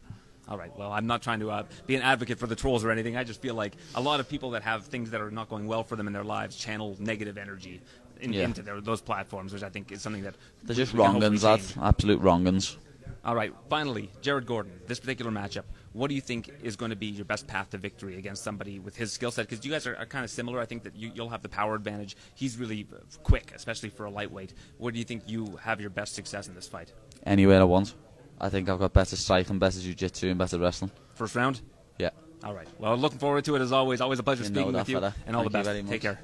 [0.51, 0.77] All right.
[0.77, 3.17] Well, I'm not trying to uh, be an advocate for the trolls or anything.
[3.17, 5.67] I just feel like a lot of people that have things that are not going
[5.69, 7.81] well for them in their lives channel negative energy
[8.21, 8.45] in, Yeah.
[8.45, 12.21] into their, those platforms, which I think is something that They're just hopefully wrong-uns, Absolute
[12.21, 12.77] wrong-uns.
[13.25, 13.53] All right.
[13.69, 14.73] Finally, Jared Gordon.
[14.87, 15.65] This particular matchup.
[15.93, 18.79] What do you think is going to be your best path to victory against somebody
[18.79, 19.49] with his skill set?
[19.49, 20.59] Because you guys are, are kind of similar.
[20.59, 22.17] I think that you, you'll have the power advantage.
[22.35, 22.87] He's really
[23.23, 24.55] quick, especially for a lightweight.
[24.79, 26.93] Where do you think you have your best success in this fight?
[27.27, 27.95] Anywhere I want.
[28.41, 30.91] I think I've got better striking, better jiu-jitsu, and better wrestling.
[31.15, 31.61] First round.
[31.99, 32.11] Yeah.
[32.43, 32.69] All right.
[32.79, 34.01] Well, looking forward to it as always.
[34.01, 35.15] Always a pleasure You know speaking with you, fella.
[35.27, 35.69] and all Thank the you best.
[35.69, 35.91] very much.
[35.91, 36.21] Take care.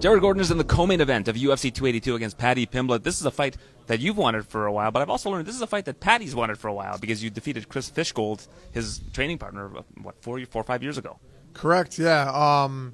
[0.00, 3.02] Jared Gordon is in the co-main event of UFC 282 against Paddy Pimblett.
[3.04, 5.54] This is a fight that you've wanted for a while, but I've also learned this
[5.54, 9.00] is a fight that Paddy's wanted for a while because you defeated Chris Fishgold, his
[9.14, 11.18] training partner, uh, what four, four or five years ago.
[11.54, 11.98] Correct.
[11.98, 12.30] Yeah.
[12.64, 12.92] Um,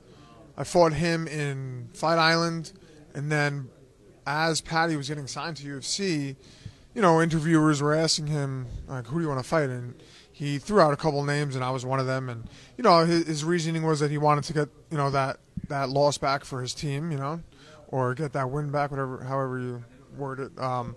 [0.57, 2.73] I fought him in Fight Island,
[3.13, 3.71] and then
[4.25, 6.37] as Paddy was getting signed to UFC,
[6.95, 9.95] you know, interviewers were asking him like, "Who do you want to fight?" And
[10.33, 12.29] he threw out a couple names, and I was one of them.
[12.29, 12.45] And
[12.77, 15.39] you know, his, his reasoning was that he wanted to get you know that
[15.69, 17.41] that loss back for his team, you know,
[17.89, 19.85] or get that win back, whatever, however you
[20.17, 20.59] word it.
[20.59, 20.97] Um,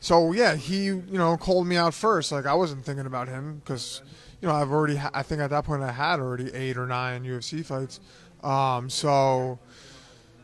[0.00, 2.32] so yeah, he you know called me out first.
[2.32, 4.02] Like I wasn't thinking about him because
[4.40, 6.86] you know I've already ha- I think at that point I had already eight or
[6.86, 8.00] nine UFC fights.
[8.42, 9.60] Um, so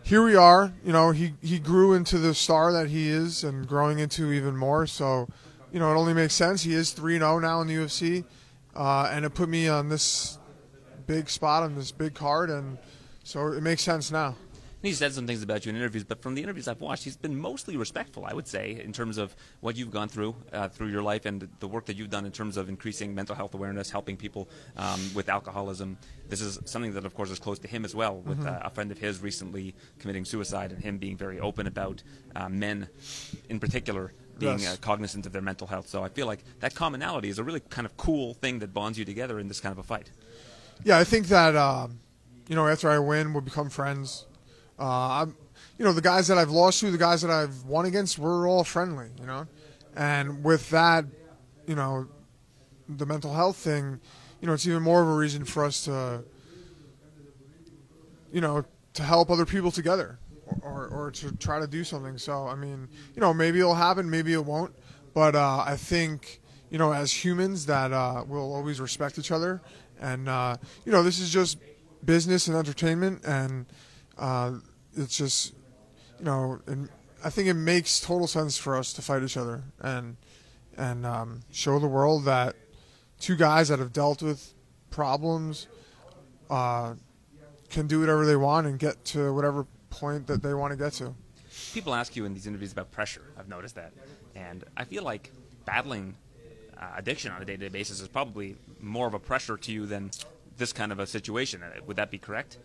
[0.09, 0.73] here we are.
[0.83, 4.57] You know he he grew into the star that he is and growing into even
[4.57, 4.87] more.
[4.87, 5.29] So
[5.71, 6.63] you know it only makes sense.
[6.63, 8.25] He is three zero now in the UFC,
[8.75, 10.39] uh, and it put me on this
[11.07, 12.79] big spot on this big card, and
[13.23, 14.35] so it makes sense now.
[14.81, 17.17] He said some things about you in interviews, but from the interviews I've watched, he's
[17.17, 20.89] been mostly respectful, I would say, in terms of what you've gone through uh, through
[20.89, 23.91] your life and the work that you've done in terms of increasing mental health awareness,
[23.91, 25.99] helping people um, with alcoholism.
[26.29, 28.71] This is something that, of course, is close to him as well, with uh, a
[28.71, 32.03] friend of his recently committing suicide and him being very open about
[32.37, 32.89] uh, men,
[33.49, 34.75] in particular, being Yes.
[34.75, 35.89] uh, cognizant of their mental health.
[35.89, 38.97] So I feel like that commonality is a really kind of cool thing that bonds
[38.97, 40.13] you together in this kind of a fight.
[40.85, 41.99] Yeah, I think that um,
[42.49, 44.27] you know after I win, we'll become friends.
[44.79, 45.37] Uh, I'm,
[45.79, 48.49] you know, the guys that I've lost to, the guys that I've won against, we're
[48.49, 49.09] all friendly.
[49.21, 49.47] You know,
[49.97, 51.05] and with that,
[51.67, 52.09] you know,
[52.89, 54.01] the mental health thing,
[54.41, 56.23] you know, it's even more of a reason for us to,
[58.33, 58.65] you know,
[58.95, 60.19] to help other people together,
[60.63, 62.19] or or to try to do something.
[62.19, 64.75] So I mean, you know, maybe it'll happen, maybe it won't,
[65.15, 66.41] but uh, I think
[66.71, 69.61] you know, as humans, that uh, we'll always respect each other,
[70.01, 71.59] and uh, you know, this is just
[72.05, 73.67] business and entertainment, and
[74.19, 74.53] uh,
[74.97, 75.55] it's just,
[76.19, 76.89] you know, and
[77.25, 80.17] I think it makes total sense for us to fight each other and
[80.77, 82.55] and um, show the world that
[83.19, 84.55] two guys that have dealt with
[84.91, 85.67] problems
[86.51, 86.95] uh,
[87.69, 90.93] can do whatever they want and get to whatever point that they want to get
[90.93, 91.15] to.
[91.73, 93.23] People ask you in these interviews about pressure.
[93.37, 93.93] I've noticed that,
[94.37, 95.33] and I feel like
[95.65, 96.15] battling
[96.81, 100.11] uh, addiction on a day-to-day basis is probably more of a pressure to you than
[100.57, 101.63] this kind of a situation.
[101.63, 102.59] Uh, Would that be correct?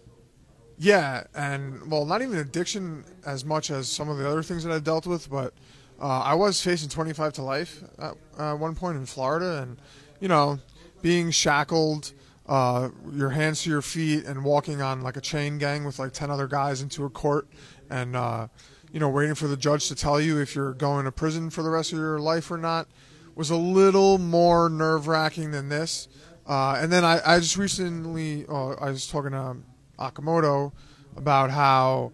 [0.77, 4.73] Yeah, and well, not even addiction as much as some of the other things that
[4.73, 5.53] I've dealt with, but
[6.01, 9.77] uh, I was facing 25 to life at uh, one point in Florida, and
[10.19, 10.59] you know,
[11.01, 12.13] being shackled,
[12.47, 16.11] uh, your hands to your feet, and walking on like a chain gang with like
[16.11, 17.47] 10 other guys into a court,
[17.89, 18.47] and uh,
[18.91, 21.63] you know, waiting for the judge to tell you if you're going to prison for
[21.63, 22.87] the rest of your life or not,
[23.35, 26.07] was a little more nerve wracking than this.
[26.45, 29.55] Uh, and then I, I just recently, uh, I was talking to
[29.99, 30.72] Akamoto
[31.15, 32.11] about how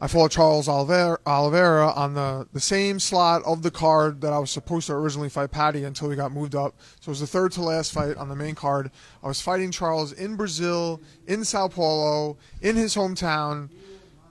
[0.00, 4.50] I fought Charles Oliveira, on the, the same slot of the card that I was
[4.50, 6.76] supposed to originally fight Paddy until he got moved up.
[7.00, 8.92] So it was the third to last fight on the main card.
[9.24, 13.70] I was fighting Charles in Brazil, in Sao Paulo, in his hometown,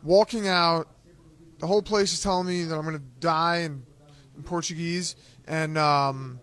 [0.03, 0.87] walking out.
[1.59, 3.83] The whole place is telling me that I'm going to die in,
[4.37, 5.17] in Portuguese.
[5.47, 6.39] And um,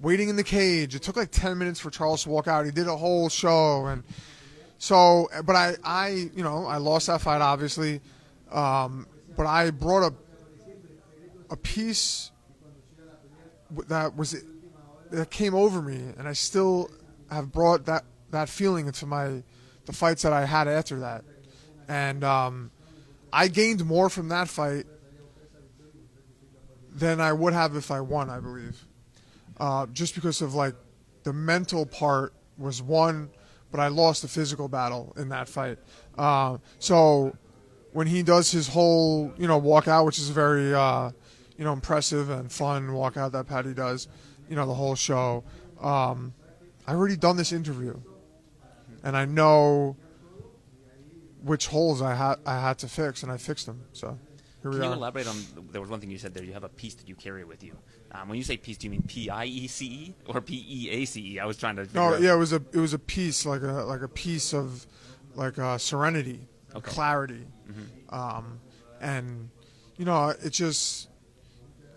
[0.00, 0.94] waiting in the cage.
[0.94, 2.64] It took like 10 minutes for Charles to walk out.
[2.64, 3.86] He did a whole show.
[3.86, 4.04] And
[4.78, 8.00] so, but I, I you know, I lost that fight, obviously.
[8.50, 9.06] Um,
[9.36, 10.14] but I brought a,
[11.50, 12.30] a piece
[13.88, 14.42] that was,
[15.10, 16.12] that came over me.
[16.16, 16.90] And I still
[17.30, 19.42] have brought that, that feeling into my,
[19.86, 21.24] the fights that I had after that.
[21.88, 22.70] And um,
[23.32, 24.86] I gained more from that fight
[26.90, 28.84] than I would have if I won, I believe
[29.60, 30.74] uh, just because of like
[31.24, 33.30] the mental part was one,
[33.70, 35.78] but I lost the physical battle in that fight.
[36.16, 37.36] Uh, so
[37.92, 41.10] when he does his whole, you know, walkout, which is a very, uh,
[41.56, 44.08] you know, impressive and fun walkout that Paddy does,
[44.48, 45.44] you know, the whole show.
[45.80, 46.32] Um,
[46.86, 48.00] I already done this interview,
[49.02, 49.96] and I know
[51.42, 53.82] which holes I had I had to fix, and I fixed them.
[53.92, 54.18] So
[54.70, 54.96] here Can you are.
[54.96, 55.36] elaborate on?
[55.72, 56.44] There was one thing you said there.
[56.44, 57.76] You have a piece that you carry with you.
[58.12, 60.64] Um, when you say piece, do you mean P I E C E or P
[60.68, 61.40] E A C E?
[61.40, 61.88] I was trying to.
[61.94, 64.52] No, out- yeah, it was a it was a piece like a like a piece
[64.54, 64.86] of
[65.34, 66.40] like uh, serenity,
[66.74, 66.90] Okay.
[66.90, 67.46] clarity,
[68.10, 68.60] um,
[69.00, 69.50] and
[69.96, 71.08] you know it's just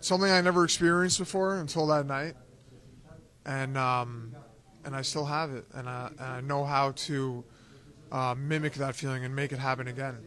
[0.00, 2.34] something I never experienced before until that night,
[3.46, 4.34] and um,
[4.84, 7.44] and I still have it, and I, and I know how to
[8.10, 10.18] uh, mimic that feeling and make it happen again.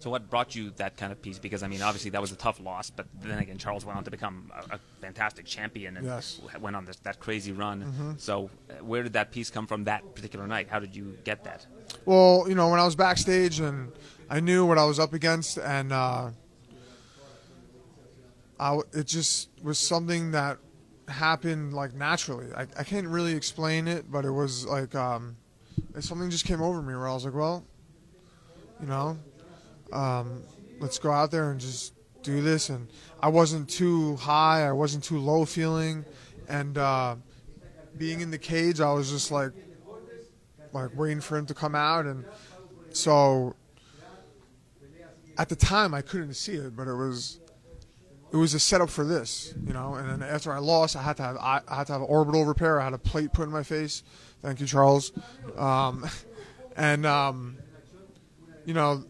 [0.00, 1.38] So what brought you that kind of piece?
[1.38, 4.04] Because I mean, obviously that was a tough loss, but then again, Charles went on
[4.04, 6.40] to become a, a fantastic champion and Yes.
[6.42, 6.60] Mm-hmm.
[6.62, 8.16] went on this, that crazy run.
[8.18, 10.68] So uh, where did that piece come from that particular night?
[10.70, 11.66] How did you get that?
[12.06, 13.92] Well, you know, when I was backstage and
[14.30, 16.30] I knew what I was up against, and uh,
[18.58, 20.58] I it just was something that
[21.08, 22.46] happened like naturally.
[22.54, 25.36] I, I can't really explain it, but it was like um,
[25.98, 27.64] something just came over me where I was like, well,
[28.80, 29.18] you know,
[29.92, 30.42] um,
[30.78, 32.68] let's go out there and just do this.
[32.68, 32.88] And
[33.20, 36.04] I wasn't too high, I wasn't too low feeling,
[36.48, 37.16] and uh,
[37.96, 39.52] being in the cage, I was just like
[40.72, 42.06] like waiting for him to come out.
[42.06, 42.24] And
[42.90, 43.54] so
[45.38, 47.40] at the time I couldn't see it but it was
[48.32, 49.94] it was a setup for this you know?
[49.94, 52.44] And then after I lost I had to have I, I had to have orbital
[52.44, 52.80] repair.
[52.80, 54.02] I had a plate put in my face.
[54.42, 55.12] Thank you Charles.
[55.56, 56.08] Um,
[56.76, 57.58] and um,
[58.64, 59.04] you know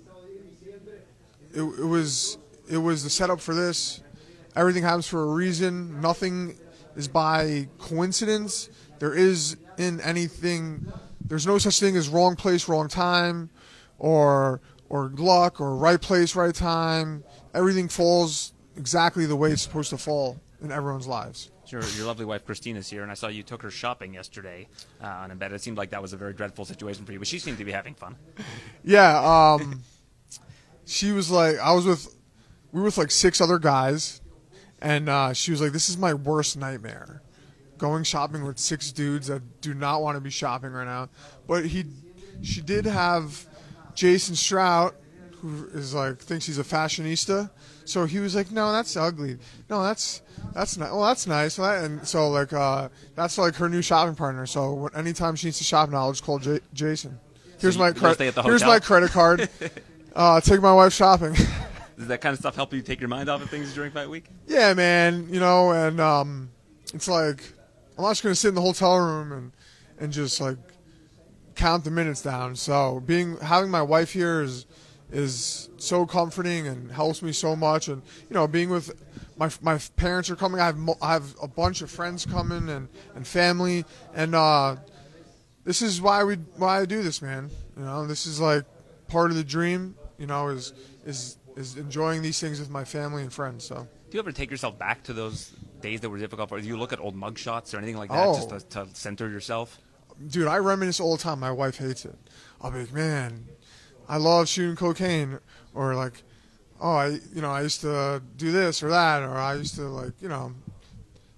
[1.55, 4.03] it, it was it was the setup for this
[4.57, 6.59] everything happens for a reason nothing
[6.97, 8.69] is by coincidence
[8.99, 10.93] there is in anything
[11.25, 13.51] there's no such thing as wrong place wrong time
[13.99, 14.61] or
[14.91, 17.25] or luck or right place, right time.
[17.55, 21.51] Everything falls exactly the way it's supposed to fall in everyone's lives.
[21.69, 24.67] Your, your lovely wife Christina's here, and I saw you took her shopping yesterday
[25.01, 25.53] uh, on a bed.
[25.53, 27.65] It seemed like that was a very dreadful situation for you, but she seemed to
[27.65, 28.17] be having fun.
[28.83, 29.81] Yeah, um,
[30.91, 32.17] she was like, I was with,
[32.73, 34.21] we were with like six other guys,
[34.83, 37.23] and uh, she was like, "This is my worst nightmare,
[37.79, 41.09] going shopping with six dudes that do not want to be shopping right now."
[41.47, 41.85] But he,
[42.43, 43.47] she did have
[43.95, 44.97] Jason Strout,
[45.37, 47.51] who is like thinks he's a fashionista,
[47.85, 49.39] so he was like, "No, that's ugly.
[49.69, 50.23] No, that's
[50.55, 50.91] that's nice.
[50.91, 54.45] Well, that's nice." And so like uh, that's like her new shopping partner.
[54.45, 57.21] So anytime she needs to shop now, I'll just call J- Jason.
[57.61, 58.35] Here's you- my credit.
[58.43, 59.49] Here's my credit card.
[60.15, 61.35] uh, take my wife shopping.
[61.97, 64.09] Does that kind of stuff help you take your mind off of things during fight
[64.09, 64.25] week?
[64.47, 65.29] yeah, man.
[65.31, 66.51] You know, and um,
[66.95, 67.43] it's like
[67.99, 69.53] I'm not just gonna sit in the hotel room and
[69.99, 70.57] and just like
[71.55, 72.57] count the minutes down.
[72.57, 74.65] So being having my wife here is
[75.13, 77.89] is so comforting and helps me so much.
[77.89, 78.91] And you know, being with
[79.37, 80.61] my my parents are coming.
[80.61, 83.85] I have mo- I have a bunch of friends coming and and family.
[84.15, 84.77] And uh,
[85.65, 87.51] this is why we why I do this, man.
[87.77, 88.65] You know, this is like
[89.09, 89.97] part of the dream.
[90.21, 90.73] You know, is
[91.05, 93.65] is is enjoying these things with my family and friends.
[93.65, 93.89] So.
[94.11, 96.63] Do you ever take yourself back to those days that were difficult for you?
[96.63, 98.35] Do you look at old mugshots or anything like that Oh.
[98.35, 99.79] just to, to center yourself?
[100.29, 101.41] dude, I reminisce all the time.
[101.41, 102.19] My wife hates it.
[102.61, 103.47] I'll be like, man,
[104.07, 105.39] I love shooting cocaine,
[105.75, 106.23] or like,
[106.79, 109.83] oh, I, you know, I used to do this or that, or I used to
[109.89, 110.53] like, you know,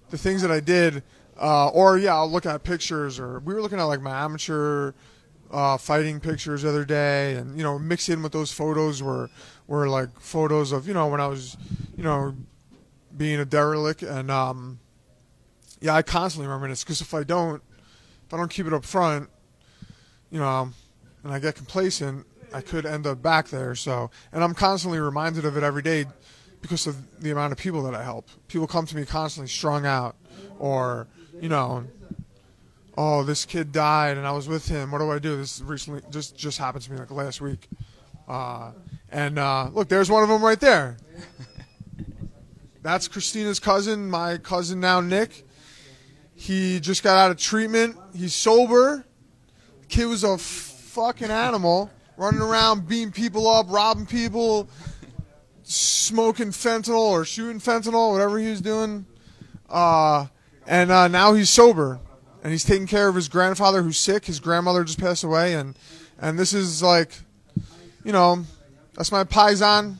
[0.09, 1.01] the things that I did,
[1.39, 4.91] uh, or yeah, I'll look at pictures, or we were looking at like my amateur
[5.53, 9.29] uh, fighting pictures the other day, and you know, mixed in with those photos were
[9.67, 11.55] were like photos of you know when I was,
[11.95, 12.35] you know,
[13.15, 14.79] being a derelict, and um,
[15.79, 17.61] yeah, I constantly reminisce because if I don't
[18.25, 19.29] if I don't keep it up front,
[20.31, 20.71] you know,
[21.23, 23.75] and I get complacent, I could end up back there.
[23.75, 26.05] So, and I'm constantly reminded of it every day
[26.61, 28.27] because of the amount of people that I help.
[28.47, 30.15] People come to me constantly strung out,
[30.57, 31.07] or
[31.39, 31.83] you know,
[32.97, 34.91] oh, this kid died and I was with him.
[34.91, 35.37] What do I do?
[35.37, 37.67] This recently just just happened to me like last week.
[38.27, 38.71] Uh,
[39.11, 40.97] and uh, look, there's one of them right there.
[42.81, 45.45] That's Christina's cousin, my cousin now, Nick.
[46.35, 47.95] He just got out of treatment.
[48.13, 49.05] He's sober.
[49.87, 54.67] Kid was a fucking animal, running around, beating people up, robbing people,
[55.63, 59.05] smoking fentanyl or shooting fentanyl, whatever he was doing.
[59.69, 60.25] Uh,
[60.67, 61.99] and uh, now he's sober,
[62.43, 64.25] and he's taking care of his grandfather who's sick.
[64.25, 65.75] His grandmother just passed away, and
[66.19, 67.09] and this is like,
[68.03, 68.43] you know,
[68.93, 69.95] that's my paisan.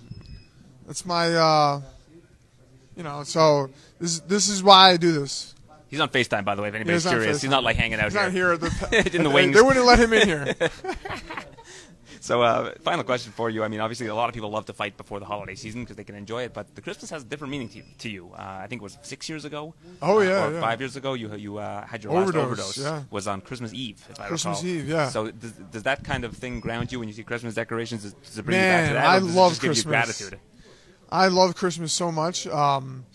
[0.86, 1.82] That's my, uh,
[2.96, 3.24] you know.
[3.24, 5.56] So this this is why I do this.
[5.88, 7.42] He's on FaceTime, by the way, if anybody's He's curious.
[7.42, 9.56] He's not like hanging out He's not here at the in the wings.
[9.56, 10.56] They wouldn't let him in here.
[12.24, 13.66] So, uh, final question for you.
[13.66, 15.98] I mean, obviously, a lot of people love to fight before the holiday season because
[15.98, 16.54] they can enjoy it.
[16.54, 18.32] But the Christmas has a different meaning to, to you.
[18.34, 19.74] Uh, I think it was six years ago.
[20.02, 20.62] Oh, uh, yeah, or yeah.
[20.62, 21.16] five years ago.
[21.16, 22.78] You you uh, had your Overdose, last overdose.
[22.78, 23.04] yeah.
[23.10, 24.28] Was on Christmas Eve, if I recall.
[24.30, 24.78] Christmas recall.
[24.78, 25.10] Eve, yeah.
[25.10, 28.04] So does, does that kind of thing ground you when you see Christmas decorations?
[28.04, 29.06] Does, does it bring you Man, back to that?
[29.06, 29.84] I love it just give Christmas.
[29.84, 29.90] you
[30.30, 30.40] gratitude.
[31.12, 32.48] I love Christmas so much.
[32.48, 33.06] Um,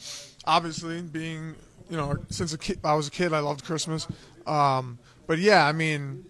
[0.45, 1.55] obviously, being
[1.89, 4.07] you know since a kid, I was a kid, I loved Christmas.
[4.47, 6.27] Um, but yeah, I mean,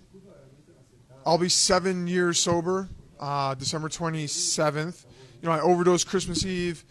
[1.28, 2.88] I'll be seven years sober,
[3.20, 5.04] uh, December twenty seventh.
[5.42, 6.82] You know, I overdosed Christmas Eve.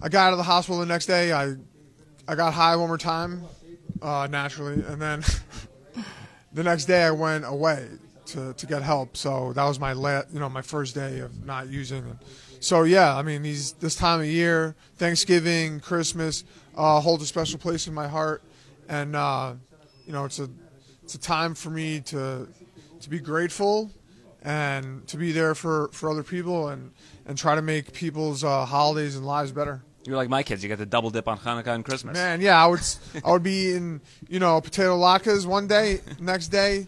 [0.00, 1.30] I got out of the hospital the next day.
[1.30, 1.54] I
[2.26, 3.42] I got high one more time,
[4.00, 5.22] uh, naturally, and then
[6.54, 7.86] the next day I went away
[8.28, 9.18] to, to get help.
[9.18, 12.18] So that was my la- you know my first day of not using.
[12.60, 16.42] So yeah, I mean these this time of year, Thanksgiving, Christmas,
[16.74, 18.42] uh, holds a special place in my heart,
[18.88, 19.52] and uh,
[20.06, 20.48] you know it's a
[21.02, 22.48] it's a time for me to
[23.04, 23.90] to be grateful
[24.42, 26.92] and to be there for, for other people and,
[27.26, 29.82] and try to make people's uh, holidays and lives better.
[30.06, 30.62] You're like my kids.
[30.62, 32.14] You got the double dip on Hanukkah and Christmas.
[32.14, 32.80] Man, yeah, I would
[33.24, 36.86] I would be in you know potato latkes one day, next day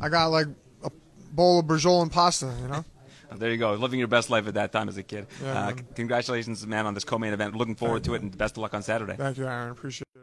[0.00, 0.48] I got like
[0.82, 0.90] a
[1.32, 2.84] bowl of Berjol pasta, you know.
[3.36, 5.26] There you go, living your best life at that time as a kid.
[5.42, 7.54] Yeah, uh, congratulations, man, on this co-main event.
[7.54, 9.16] Looking forward to it, and best of luck on Saturday.
[9.16, 9.72] Thank you, Aaron.
[9.72, 10.22] Appreciate it.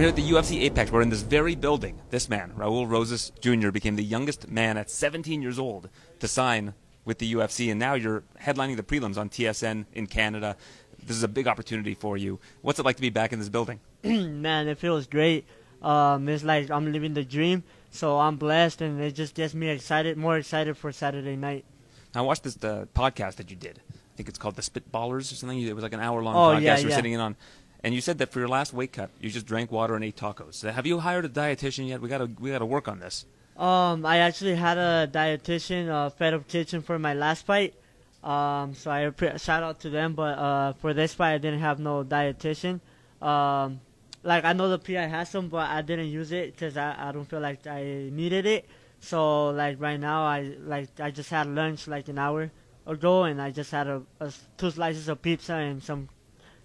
[0.00, 0.90] Here at the UFC Apex.
[0.90, 2.00] We're in this very building.
[2.08, 5.90] This man, Raul Rosas Jr., became the youngest man at 17 years old
[6.20, 6.72] to sign
[7.04, 10.56] with the UFC, and now you're headlining the prelims on TSN in Canada.
[11.04, 12.40] This is a big opportunity for you.
[12.62, 13.78] What's it like to be back in this building?
[14.02, 15.44] man, it feels great.
[15.82, 19.68] Um, it's like I'm living the dream, so I'm blessed, and it just gets me
[19.68, 21.66] excited, more excited for Saturday night.
[22.14, 23.82] I watched this uh, podcast that you did.
[23.90, 25.60] I think it's called the Spitballers or something.
[25.60, 26.96] It was like an hour long Oh, podcast yeah, you were yeah.
[26.96, 27.36] sitting in on.
[27.82, 30.16] And you said that for your last weight cut, you just drank water and ate
[30.16, 30.70] tacos.
[30.70, 32.00] Have you hired a dietitian yet?
[32.00, 33.24] We gotta we gotta work on this.
[33.56, 37.74] Um, I actually had a dietitian, uh, Fed Up Kitchen, for my last fight.
[38.22, 40.14] Um, so I shout out to them.
[40.14, 42.80] But uh, for this fight, I didn't have no dietitian.
[43.22, 43.80] Um,
[44.22, 47.12] like I know the PI has some, but I didn't use it because I, I
[47.12, 47.82] don't feel like I
[48.12, 48.68] needed it.
[49.00, 52.50] So like right now, I like I just had lunch like an hour
[52.86, 56.08] ago, and I just had a, a two slices of pizza and some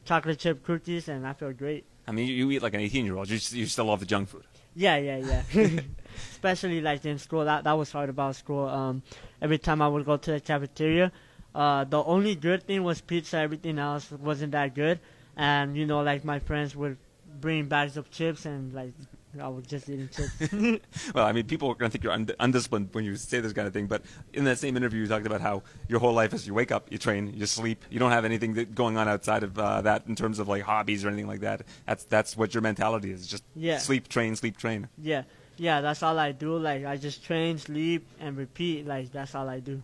[0.06, 1.86] chocolate chip cookies, and I feel great.
[2.08, 3.30] I mean, you, you eat like an 18 year old.
[3.30, 4.44] You, you still love the junk food.
[4.76, 5.64] Yeah, yeah, yeah.
[6.32, 8.68] Especially like in school, that that was hard about school.
[8.68, 9.04] Um,
[9.42, 11.12] every time I would go to the cafeteria,
[11.54, 13.38] uh, the only good thing was pizza.
[13.38, 15.00] Everything else wasn't that good.
[15.36, 16.98] And you know, like my friends would
[17.42, 18.94] bring bags of chips, and like
[19.42, 20.82] I was just eating chips.
[21.14, 23.54] Well, I mean, people are going to think you're und- undisciplined when you say this
[23.54, 23.88] kind of thing.
[23.88, 24.04] But
[24.34, 26.92] in that same interview, you talked about how your whole life is you wake up,
[26.92, 27.84] you train, you sleep.
[27.90, 30.64] You don't have anything that going on outside of uh, that in terms of like
[30.64, 31.62] hobbies or anything like that.
[31.86, 33.28] That's that's what your mentality is.
[33.28, 33.78] Just Yeah.
[33.80, 34.88] sleep, train, sleep, train.
[35.02, 35.24] yeah,
[35.58, 36.58] yeah, that's all I do.
[36.58, 38.86] Like I just train, sleep, and repeat.
[38.88, 39.82] Like that's all I do.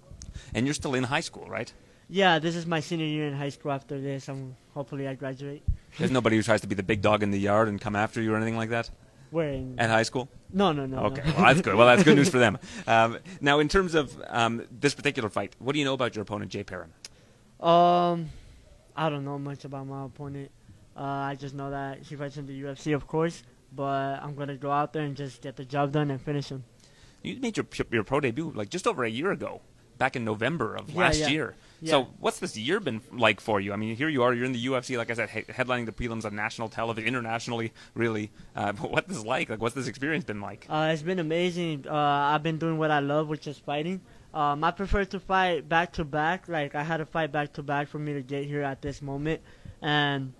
[0.54, 1.72] And you're still in high school, right?
[2.10, 3.72] Yeah, this is my senior year in high school.
[3.72, 5.64] After this, I'm hopefully I graduate.
[5.98, 8.22] There's nobody who tries to be the big dog in the yard and come after
[8.22, 8.90] you or anything like that
[9.32, 9.80] Where in?
[9.80, 10.30] at high school.
[10.54, 10.98] no, no, no.
[11.06, 11.34] Okay, no.
[11.36, 11.76] well that's good.
[11.76, 12.58] Well, that's good news for them.
[12.86, 16.24] Um, now, in terms of um, this particular fight, what do you know about your
[16.24, 16.92] opponent, Jay Perrin?
[17.60, 18.30] Um,
[18.96, 20.52] I don't know much about my opponent.
[20.96, 23.44] Uh, I just know that he fights in the UFC, of course.
[23.74, 26.66] But I'm gonna go out there and just get the job done and finish him.
[27.24, 29.62] You made your your pro debut like just over a year ago,
[29.98, 31.28] back in November of Yeah, last yeah.
[31.30, 31.56] year.
[31.84, 31.92] Yeah.
[31.92, 33.74] So, what's this year been like for you?
[33.74, 35.92] I mean, here you are, you're in the UFC, like I said, he- headlining the
[35.92, 38.32] prelims on national television, internationally, really.
[38.56, 39.50] Uh, but what's this like?
[39.50, 40.68] Like, what's this experience been like?
[40.70, 41.86] Uh, it's been amazing.
[41.90, 44.00] Uh, I've been doing what I love, which is fighting.
[44.34, 46.48] Um, I prefer to fight back to back.
[46.48, 49.02] Like I had to fight back to back for me to get here at this
[49.02, 49.42] moment,
[49.82, 50.34] and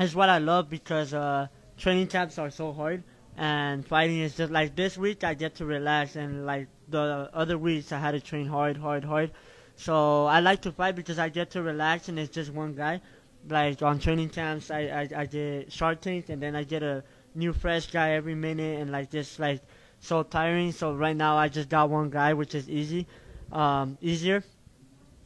[0.00, 1.46] it's what I love because uh,
[1.78, 3.04] training camps are so hard,
[3.36, 7.56] and fighting is just like this week I get to relax, and like the other
[7.56, 9.30] weeks I had to train hard, hard, hard.
[9.76, 13.00] So I like to fight because I get to relax, and it's just one guy.
[13.48, 17.04] Like on training camps, I I, I get Shark Tank, and then I get a
[17.34, 19.60] new fresh guy every minute, and like just like
[20.00, 20.72] so tiring.
[20.72, 23.06] So right now I just got one guy, which is easy,
[23.52, 24.42] um, easier.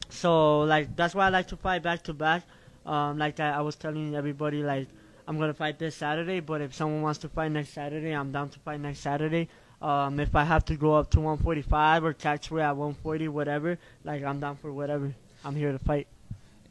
[0.09, 2.43] So like that's why I like to fight back to back.
[2.85, 4.87] Um, like I, I was telling everybody, like
[5.27, 8.49] I'm gonna fight this Saturday, but if someone wants to fight next Saturday, I'm down
[8.49, 9.47] to fight next Saturday.
[9.81, 13.79] Um, if I have to go up to 145 or catch weight at 140, whatever,
[14.03, 15.13] like I'm down for whatever.
[15.43, 16.07] I'm here to fight.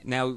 [0.04, 0.36] Now,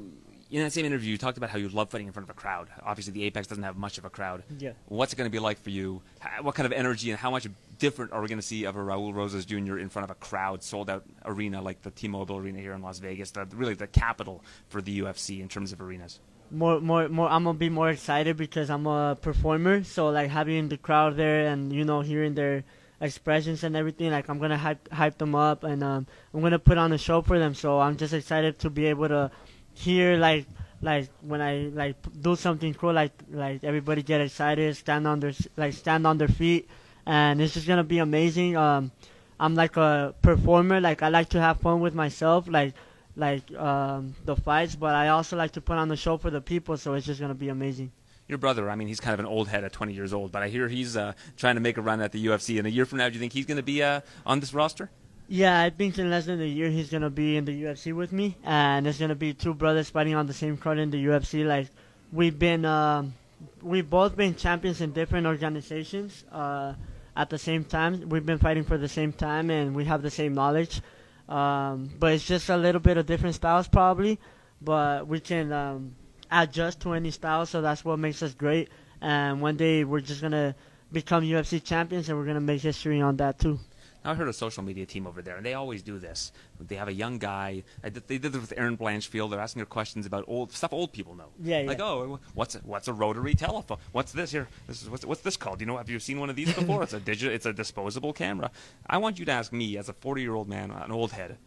[0.50, 2.38] in that same interview, you talked about how you love fighting in front of a
[2.38, 2.68] crowd.
[2.82, 4.42] Obviously, the Apex doesn't have much of a crowd.
[4.58, 4.72] Yeah.
[4.86, 6.02] What's it going to be like for you?
[6.42, 7.46] What kind of energy and how much
[7.78, 9.78] different are we going to see of a Raul Rosas Jr.
[9.78, 12.98] in front of a crowd, sold out arena like the T-Mobile Arena here in Las
[12.98, 16.20] Vegas, the, really the capital for the UFC in terms of arenas?
[16.54, 19.84] More more more i'm gonna be more excited because i'm a performer.
[19.84, 22.64] So like having the crowd there and you know hearing their
[23.00, 26.78] expressions and everything like i'm gonna hype hype them up and um i'm gonna put
[26.78, 27.54] on a show for them.
[27.54, 29.30] So i'm just excited to be able to
[29.74, 30.46] hear like
[30.80, 35.32] like when i like do something cool like like everybody get excited stand on their
[35.56, 36.68] like stand on their feet.
[37.06, 38.56] And it's just gonna be amazing.
[38.56, 38.92] Um
[39.40, 40.80] i'm like a performer.
[40.80, 42.46] Like i like to have fun with myself.
[42.48, 42.74] Like
[43.16, 46.40] like um, the fights, but I also like to put on the show for the
[46.40, 47.92] people, so it's just gonna be amazing.
[48.26, 50.42] Your brother, I mean, he's kind of an old head at 20 years old, but
[50.42, 52.56] I hear he's uh, trying to make a run at the UFC.
[52.56, 54.54] And a year from now, do you think he's going to be uh, on this
[54.54, 54.88] roster?
[55.28, 58.12] Yeah, I think in less than a year he's gonna be in the UFC with
[58.12, 61.46] me, and it's gonna be two brothers fighting on the same card in the UFC.
[61.46, 61.68] Like
[62.12, 63.14] we've been, um,
[63.62, 66.74] we've both been champions in different organizations uh,
[67.16, 68.06] at the same time.
[68.10, 70.82] We've been fighting for the same time, and we have the same knowledge.
[71.28, 74.18] Um, but it's just a little bit of different styles, probably.
[74.60, 75.94] But we can um,
[76.30, 78.68] adjust to any style, so that's what makes us great.
[79.00, 80.54] And one day we're just gonna
[80.92, 83.58] become UFC champions, and we're gonna make history on that too.
[84.04, 86.30] Now, I heard a social media team over there, and they always do this.
[86.60, 87.62] They have a young guy.
[87.82, 89.30] Uh, did- They did it with Erin Blanchfield.
[89.30, 91.30] They're asking her questions about old stuff old people know.
[91.42, 91.84] Yeah, Like, yeah.
[91.84, 93.78] oh, what's a, what's a rotary telephone?
[93.92, 94.48] What's this here?
[94.66, 95.60] This is what's, what's this called?
[95.60, 96.82] You know, have you seen one of these before?
[96.82, 97.34] it's a digital.
[97.34, 98.50] It's a disposable camera.
[98.86, 101.38] I want you to ask me, as a 40 year old man, an old head,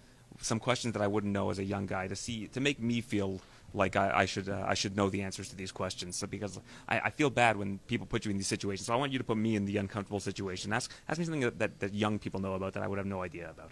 [0.41, 3.01] some questions that I wouldn't know as a young guy to see to make me
[3.01, 3.39] feel
[3.77, 6.15] like I, I should uh, I should know the answers to these questions.
[6.19, 6.59] So because
[6.89, 8.85] I, I feel bad when people put you in these situations.
[8.87, 10.73] So I want you to put me in the uncomfortable situation.
[10.73, 13.07] Ask ask me something that, that, that young people know about that I would have
[13.17, 13.71] no idea about.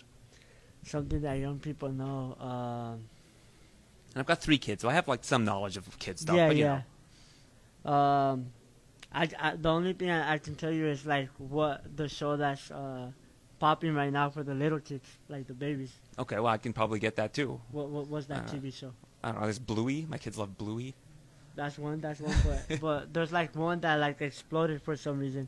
[0.84, 2.20] Something that young people know.
[2.40, 3.00] Um,
[4.14, 6.36] And I've got three kids, so I have like some knowledge of kid stuff.
[6.38, 6.82] yeah, but, you yeah.
[7.86, 7.92] know.
[7.92, 8.38] Um,
[9.12, 12.32] I, I the only thing I, I can tell you is like what the show
[12.38, 13.12] that's uh,
[13.60, 15.94] popping right now for the little kids, like the babies.
[16.20, 17.60] Okay, well I can probably get that too.
[17.72, 18.92] What what was that Uh, TV show?
[19.26, 19.46] I don't know.
[19.48, 20.06] There's Bluey.
[20.08, 20.94] My kids love Bluey.
[21.56, 22.00] That's one.
[22.00, 22.36] That's one.
[22.46, 25.48] But but there's like one that like exploded for some reason.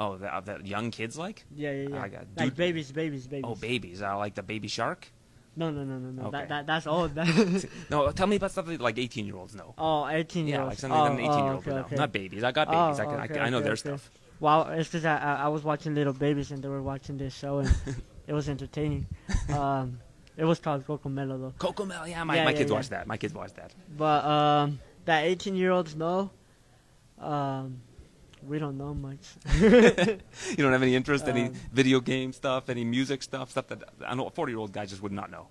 [0.00, 1.44] Oh, that, that young kids like?
[1.54, 2.02] Yeah, yeah, yeah.
[2.02, 3.44] I got- like babies, babies, babies.
[3.46, 4.00] Oh, babies.
[4.00, 5.08] I like the baby shark.
[5.56, 6.28] No, no, no, no, no.
[6.28, 6.38] Okay.
[6.38, 7.16] That, that that's old.
[7.90, 9.74] No, tell me about stuff that like 18 year olds know.
[9.76, 10.70] oh, 18 year Yeah, olds.
[10.70, 11.76] like something that an 18 oh, year old okay, know.
[11.80, 11.96] okay.
[11.96, 12.44] Not babies.
[12.44, 13.00] I got babies.
[13.00, 14.08] I, Oh, can, I, okay, can- I know their stuff.
[14.38, 17.34] Well, it's because I, I I was watching Little Babies and they were watching this
[17.36, 17.74] show and
[18.28, 19.08] it was entertaining.
[19.52, 19.98] Um,
[20.38, 21.54] it was called Cocomelon though.
[21.58, 22.76] Coco yeah, my, Yeah, my yeah, kids yeah.
[22.76, 23.06] watch that.
[23.06, 23.74] My kids watch that.
[23.96, 26.30] But um, that 18 year olds know.
[27.18, 27.82] Um,
[28.46, 29.18] we don't know much.
[29.60, 33.66] You don't have any interest, in any Um, video game stuff, any music stuff, stuff
[33.66, 35.48] that I know a 40 year old guy just would not know.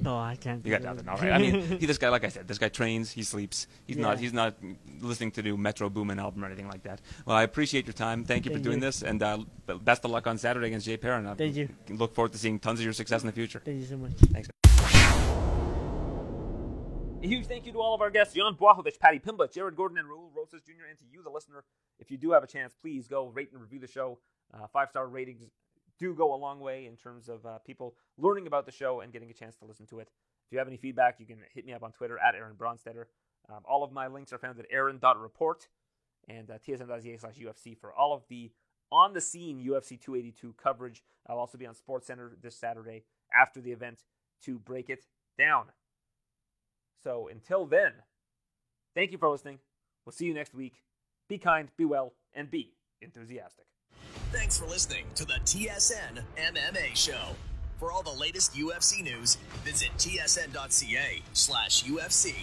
[0.00, 0.64] No, I can't.
[0.64, 1.10] You got nothing, that.
[1.10, 1.32] all right.
[1.32, 3.66] I mean, he, this guy, like I said, this guy trains, he sleeps.
[3.86, 4.54] He's not, he's not
[5.00, 7.00] listening to new Metro Boomin album or anything like that.
[7.26, 8.24] Well, I appreciate your time.
[8.24, 8.82] Thank you for doing you.
[8.82, 9.38] this, and uh,
[9.82, 11.26] best of luck on Saturday against Jay Perrin.
[11.26, 11.68] I Thank you.
[11.90, 13.60] Look forward to seeing tons of your success in the future.
[13.64, 14.12] Thank you so much.
[14.32, 14.48] Thanks.
[17.20, 19.98] A huge thank you to all of our guests, Jan Błachowicz, Paddy Pimba, Jared Gordon,
[19.98, 21.64] and Raul Rosas Jr., and to you, the listener.
[21.98, 24.20] If you do have a chance, please go rate and review the show.
[24.54, 25.42] Uh, Five star ratings
[25.98, 29.12] do go a long way in terms of uh, people learning about the show and
[29.12, 30.10] getting a chance to listen to it.
[30.46, 33.04] If you have any feedback, you can hit me up on Twitter at Aaron Bronsteter.
[33.50, 35.68] Um, all of my links are found at aaron.report
[36.28, 38.50] and uh, tsn.ca slash UFC for all of the
[38.90, 41.02] on the scene UFC 282 coverage.
[41.26, 43.04] I'll also be on SportsCenter this Saturday
[43.34, 44.04] after the event
[44.44, 45.04] to break it
[45.36, 45.66] down.
[47.02, 47.92] So until then,
[48.94, 49.58] thank you for listening.
[50.04, 50.82] We'll see you next week.
[51.28, 52.72] Be kind, be well, and be
[53.02, 53.66] enthusiastic.
[54.30, 57.34] Thanks for listening to the TSN MMA Show.
[57.78, 62.34] For all the latest UFC news, visit tsn.ca slash UFC.